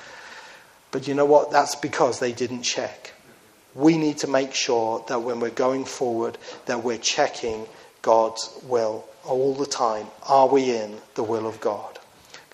But 0.90 1.08
you 1.08 1.14
know 1.14 1.26
what? 1.26 1.52
That's 1.52 1.76
because 1.76 2.20
they 2.20 2.32
didn't 2.32 2.64
check. 2.64 3.15
We 3.76 3.98
need 3.98 4.18
to 4.20 4.28
make 4.28 4.54
sure 4.54 5.04
that 5.08 5.22
when 5.22 5.40
we're 5.40 5.50
going 5.50 5.86
forward, 5.86 6.38
that 6.66 6.84
we're 6.84 6.98
checking 6.98 7.68
God's 8.02 8.58
will 8.64 9.06
all 9.26 9.54
the 9.54 9.66
time. 9.66 10.08
Are 10.28 10.48
we 10.48 10.76
in 10.76 10.98
the 11.16 11.24
will 11.24 11.46
of 11.46 11.60
God? 11.60 12.00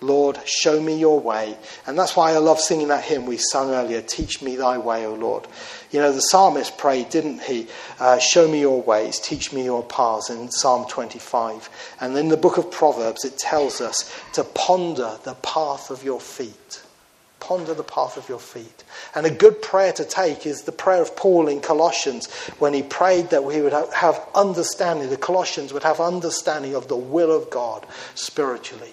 Lord, 0.02 0.38
show 0.44 0.80
me 0.80 0.98
your 0.98 1.20
way. 1.20 1.56
And 1.86 1.96
that's 1.96 2.16
why 2.16 2.32
I 2.32 2.38
love 2.38 2.58
singing 2.58 2.88
that 2.88 3.04
hymn 3.04 3.24
we 3.26 3.36
sung 3.36 3.70
earlier, 3.70 4.02
Teach 4.02 4.42
me 4.42 4.56
thy 4.56 4.78
way, 4.78 5.06
O 5.06 5.14
Lord. 5.14 5.46
You 5.92 6.00
know, 6.00 6.12
the 6.12 6.20
psalmist 6.20 6.76
prayed, 6.76 7.10
didn't 7.10 7.40
he? 7.42 7.68
Uh, 8.00 8.18
show 8.18 8.48
me 8.48 8.60
your 8.60 8.82
ways, 8.82 9.20
teach 9.20 9.52
me 9.52 9.64
your 9.64 9.84
paths 9.84 10.28
in 10.28 10.50
Psalm 10.50 10.88
25. 10.88 11.70
And 12.00 12.16
in 12.16 12.28
the 12.28 12.36
book 12.36 12.58
of 12.58 12.70
Proverbs, 12.70 13.24
it 13.24 13.38
tells 13.38 13.80
us 13.80 14.12
to 14.32 14.42
ponder 14.42 15.18
the 15.22 15.34
path 15.34 15.90
of 15.90 16.02
your 16.02 16.20
feet 16.20 16.82
ponder 17.42 17.74
the 17.74 17.82
path 17.82 18.16
of 18.16 18.28
your 18.28 18.38
feet. 18.38 18.84
And 19.14 19.26
a 19.26 19.30
good 19.30 19.60
prayer 19.60 19.92
to 19.94 20.04
take 20.04 20.46
is 20.46 20.62
the 20.62 20.72
prayer 20.72 21.02
of 21.02 21.16
Paul 21.16 21.48
in 21.48 21.60
Colossians 21.60 22.30
when 22.60 22.72
he 22.72 22.82
prayed 22.82 23.30
that 23.30 23.42
we 23.42 23.60
would 23.60 23.72
have 23.72 24.24
understanding, 24.34 25.10
the 25.10 25.16
Colossians 25.16 25.72
would 25.72 25.82
have 25.82 26.00
understanding 26.00 26.76
of 26.76 26.86
the 26.86 26.96
will 26.96 27.32
of 27.32 27.50
God 27.50 27.84
spiritually. 28.14 28.92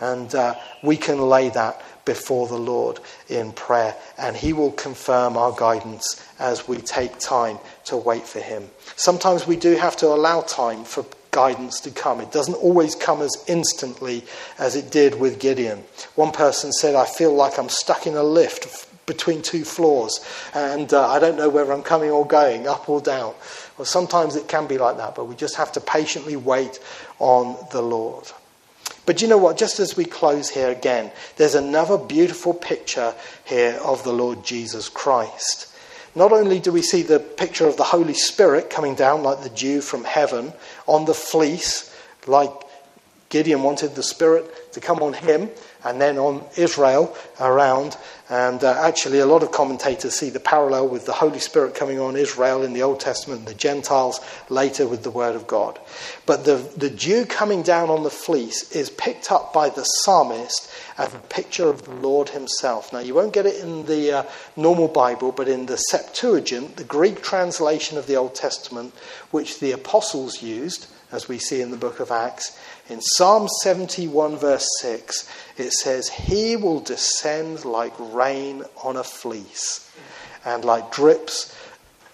And 0.00 0.34
uh, 0.34 0.56
we 0.82 0.96
can 0.96 1.20
lay 1.20 1.50
that 1.50 1.80
before 2.04 2.48
the 2.48 2.58
Lord 2.58 2.98
in 3.28 3.52
prayer, 3.52 3.94
and 4.18 4.34
He 4.34 4.52
will 4.52 4.72
confirm 4.72 5.36
our 5.36 5.52
guidance 5.52 6.26
as 6.38 6.66
we 6.66 6.78
take 6.78 7.18
time 7.18 7.58
to 7.84 7.96
wait 7.96 8.26
for 8.26 8.40
Him. 8.40 8.68
Sometimes 8.96 9.46
we 9.46 9.56
do 9.56 9.76
have 9.76 9.96
to 9.98 10.08
allow 10.08 10.40
time 10.40 10.84
for 10.84 11.04
guidance 11.30 11.80
to 11.80 11.90
come. 11.90 12.20
It 12.20 12.32
doesn't 12.32 12.54
always 12.54 12.94
come 12.94 13.22
as 13.22 13.44
instantly 13.46 14.24
as 14.58 14.76
it 14.76 14.90
did 14.90 15.18
with 15.18 15.38
Gideon. 15.38 15.84
One 16.14 16.32
person 16.32 16.72
said, 16.72 16.94
I 16.94 17.06
feel 17.06 17.34
like 17.34 17.58
I'm 17.58 17.68
stuck 17.68 18.06
in 18.06 18.14
a 18.14 18.22
lift 18.22 18.88
between 19.06 19.42
two 19.42 19.64
floors 19.64 20.20
and 20.54 20.92
uh, 20.92 21.08
I 21.08 21.18
don't 21.18 21.36
know 21.36 21.48
whether 21.48 21.72
I'm 21.72 21.82
coming 21.82 22.10
or 22.10 22.26
going, 22.26 22.68
up 22.68 22.88
or 22.88 23.00
down. 23.00 23.34
Well, 23.76 23.84
sometimes 23.84 24.36
it 24.36 24.46
can 24.46 24.66
be 24.66 24.78
like 24.78 24.98
that, 24.98 25.14
but 25.14 25.26
we 25.26 25.34
just 25.34 25.56
have 25.56 25.72
to 25.72 25.80
patiently 25.80 26.36
wait 26.36 26.78
on 27.18 27.56
the 27.72 27.82
Lord. 27.82 28.30
But 29.06 29.22
you 29.22 29.28
know 29.28 29.38
what? 29.38 29.56
Just 29.56 29.80
as 29.80 29.96
we 29.96 30.04
close 30.04 30.48
here 30.48 30.70
again, 30.70 31.10
there's 31.36 31.54
another 31.54 31.98
beautiful 31.98 32.54
picture 32.54 33.14
here 33.44 33.78
of 33.82 34.04
the 34.04 34.12
Lord 34.12 34.44
Jesus 34.44 34.88
Christ. 34.88 35.69
Not 36.14 36.32
only 36.32 36.58
do 36.58 36.72
we 36.72 36.82
see 36.82 37.02
the 37.02 37.20
picture 37.20 37.66
of 37.66 37.76
the 37.76 37.84
Holy 37.84 38.14
Spirit 38.14 38.68
coming 38.68 38.94
down 38.94 39.22
like 39.22 39.42
the 39.42 39.50
dew 39.50 39.80
from 39.80 40.04
heaven 40.04 40.52
on 40.86 41.04
the 41.04 41.14
fleece, 41.14 41.94
like 42.26 42.52
Gideon 43.30 43.62
wanted 43.62 43.94
the 43.94 44.02
Spirit 44.02 44.72
to 44.72 44.80
come 44.80 45.00
on 45.00 45.12
him 45.12 45.48
and 45.84 46.00
then 46.00 46.18
on 46.18 46.44
Israel 46.56 47.16
around. 47.40 47.96
And 48.28 48.62
uh, 48.62 48.80
actually, 48.82 49.20
a 49.20 49.26
lot 49.26 49.42
of 49.42 49.50
commentators 49.50 50.14
see 50.14 50.30
the 50.30 50.40
parallel 50.40 50.88
with 50.88 51.06
the 51.06 51.12
Holy 51.12 51.38
Spirit 51.38 51.74
coming 51.74 51.98
on 51.98 52.16
Israel 52.16 52.62
in 52.62 52.72
the 52.72 52.82
Old 52.82 53.00
Testament, 53.00 53.46
the 53.46 53.54
Gentiles 53.54 54.20
later 54.48 54.86
with 54.86 55.02
the 55.02 55.10
Word 55.10 55.34
of 55.34 55.46
God. 55.46 55.78
But 56.26 56.44
the, 56.44 56.56
the 56.76 56.90
dew 56.90 57.24
coming 57.24 57.62
down 57.62 57.88
on 57.88 58.02
the 58.02 58.10
fleece 58.10 58.70
is 58.72 58.90
picked 58.90 59.32
up 59.32 59.52
by 59.52 59.70
the 59.70 59.84
psalmist 59.84 60.70
as 60.98 61.14
a 61.14 61.18
picture 61.18 61.68
of 61.68 61.82
the 61.84 61.94
Lord 61.94 62.28
Himself. 62.28 62.92
Now, 62.92 63.00
you 63.00 63.14
won't 63.14 63.32
get 63.32 63.46
it 63.46 63.62
in 63.62 63.86
the 63.86 64.18
uh, 64.18 64.22
normal 64.56 64.88
Bible, 64.88 65.32
but 65.32 65.48
in 65.48 65.66
the 65.66 65.76
Septuagint, 65.76 66.76
the 66.76 66.84
Greek 66.84 67.22
translation 67.22 67.96
of 67.96 68.06
the 68.06 68.16
Old 68.16 68.34
Testament, 68.34 68.94
which 69.30 69.60
the 69.60 69.72
apostles 69.72 70.42
used, 70.42 70.86
as 71.10 71.26
we 71.26 71.38
see 71.38 71.60
in 71.60 71.72
the 71.72 71.76
book 71.76 71.98
of 71.98 72.10
Acts, 72.12 72.56
in 72.90 73.00
Psalm 73.00 73.46
71, 73.62 74.36
verse 74.36 74.66
6, 74.80 75.28
it 75.56 75.72
says, 75.72 76.08
He 76.08 76.56
will 76.56 76.80
descend 76.80 77.64
like 77.64 77.94
rain 77.98 78.64
on 78.82 78.96
a 78.96 79.04
fleece 79.04 79.88
and 80.44 80.64
like 80.64 80.90
drips, 80.90 81.56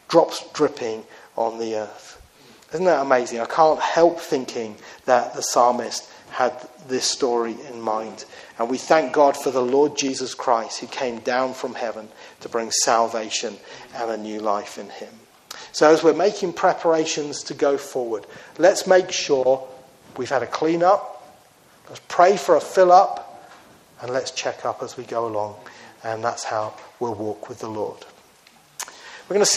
drops 0.09 0.45
dripping 0.53 1.03
on 1.35 1.59
the 1.59 1.77
earth. 1.77 2.23
Isn't 2.75 2.85
that 2.85 3.01
amazing? 3.01 3.41
I 3.41 3.47
can't 3.47 3.81
help 3.81 4.21
thinking 4.21 4.77
that 5.07 5.35
the 5.35 5.41
psalmist 5.41 6.11
had 6.31 6.53
this 6.89 7.07
story 7.07 7.57
in 7.71 7.81
mind. 7.81 8.27
And 8.59 8.69
we 8.69 8.77
thank 8.77 9.15
God 9.15 9.35
for 9.35 9.51
the 9.51 9.63
Lord 9.63 9.97
Jesus 9.97 10.35
Christ 10.35 10.81
who 10.81 10.87
came 10.89 11.21
down 11.21 11.55
from 11.55 11.75
heaven 11.75 12.09
to 12.41 12.51
bring 12.51 12.71
salvation 12.71 13.57
and 13.95 14.11
a 14.11 14.17
new 14.19 14.41
life 14.41 14.77
in 14.77 14.91
him. 14.91 15.13
So, 15.73 15.91
as 15.91 16.03
we're 16.03 16.13
making 16.13 16.53
preparations 16.53 17.43
to 17.45 17.55
go 17.55 17.79
forward, 17.79 18.27
let's 18.59 18.87
make 18.87 19.11
sure 19.11 19.67
We've 20.17 20.29
had 20.29 20.43
a 20.43 20.47
clean 20.47 20.83
up. 20.83 21.13
Let's 21.89 22.01
pray 22.09 22.37
for 22.37 22.57
a 22.57 22.61
fill 22.61 22.93
up 22.93 23.53
and 24.01 24.11
let's 24.11 24.31
check 24.31 24.65
up 24.65 24.83
as 24.83 24.97
we 24.97 25.05
go 25.05 25.27
along. 25.27 25.57
And 26.03 26.23
that's 26.23 26.45
how 26.45 26.75
we'll 27.01 27.15
walk 27.15 27.49
with 27.49 27.61
the 27.61 27.69
Lord. 27.69 28.05
We're 29.29 29.35
going 29.35 29.41
to 29.41 29.47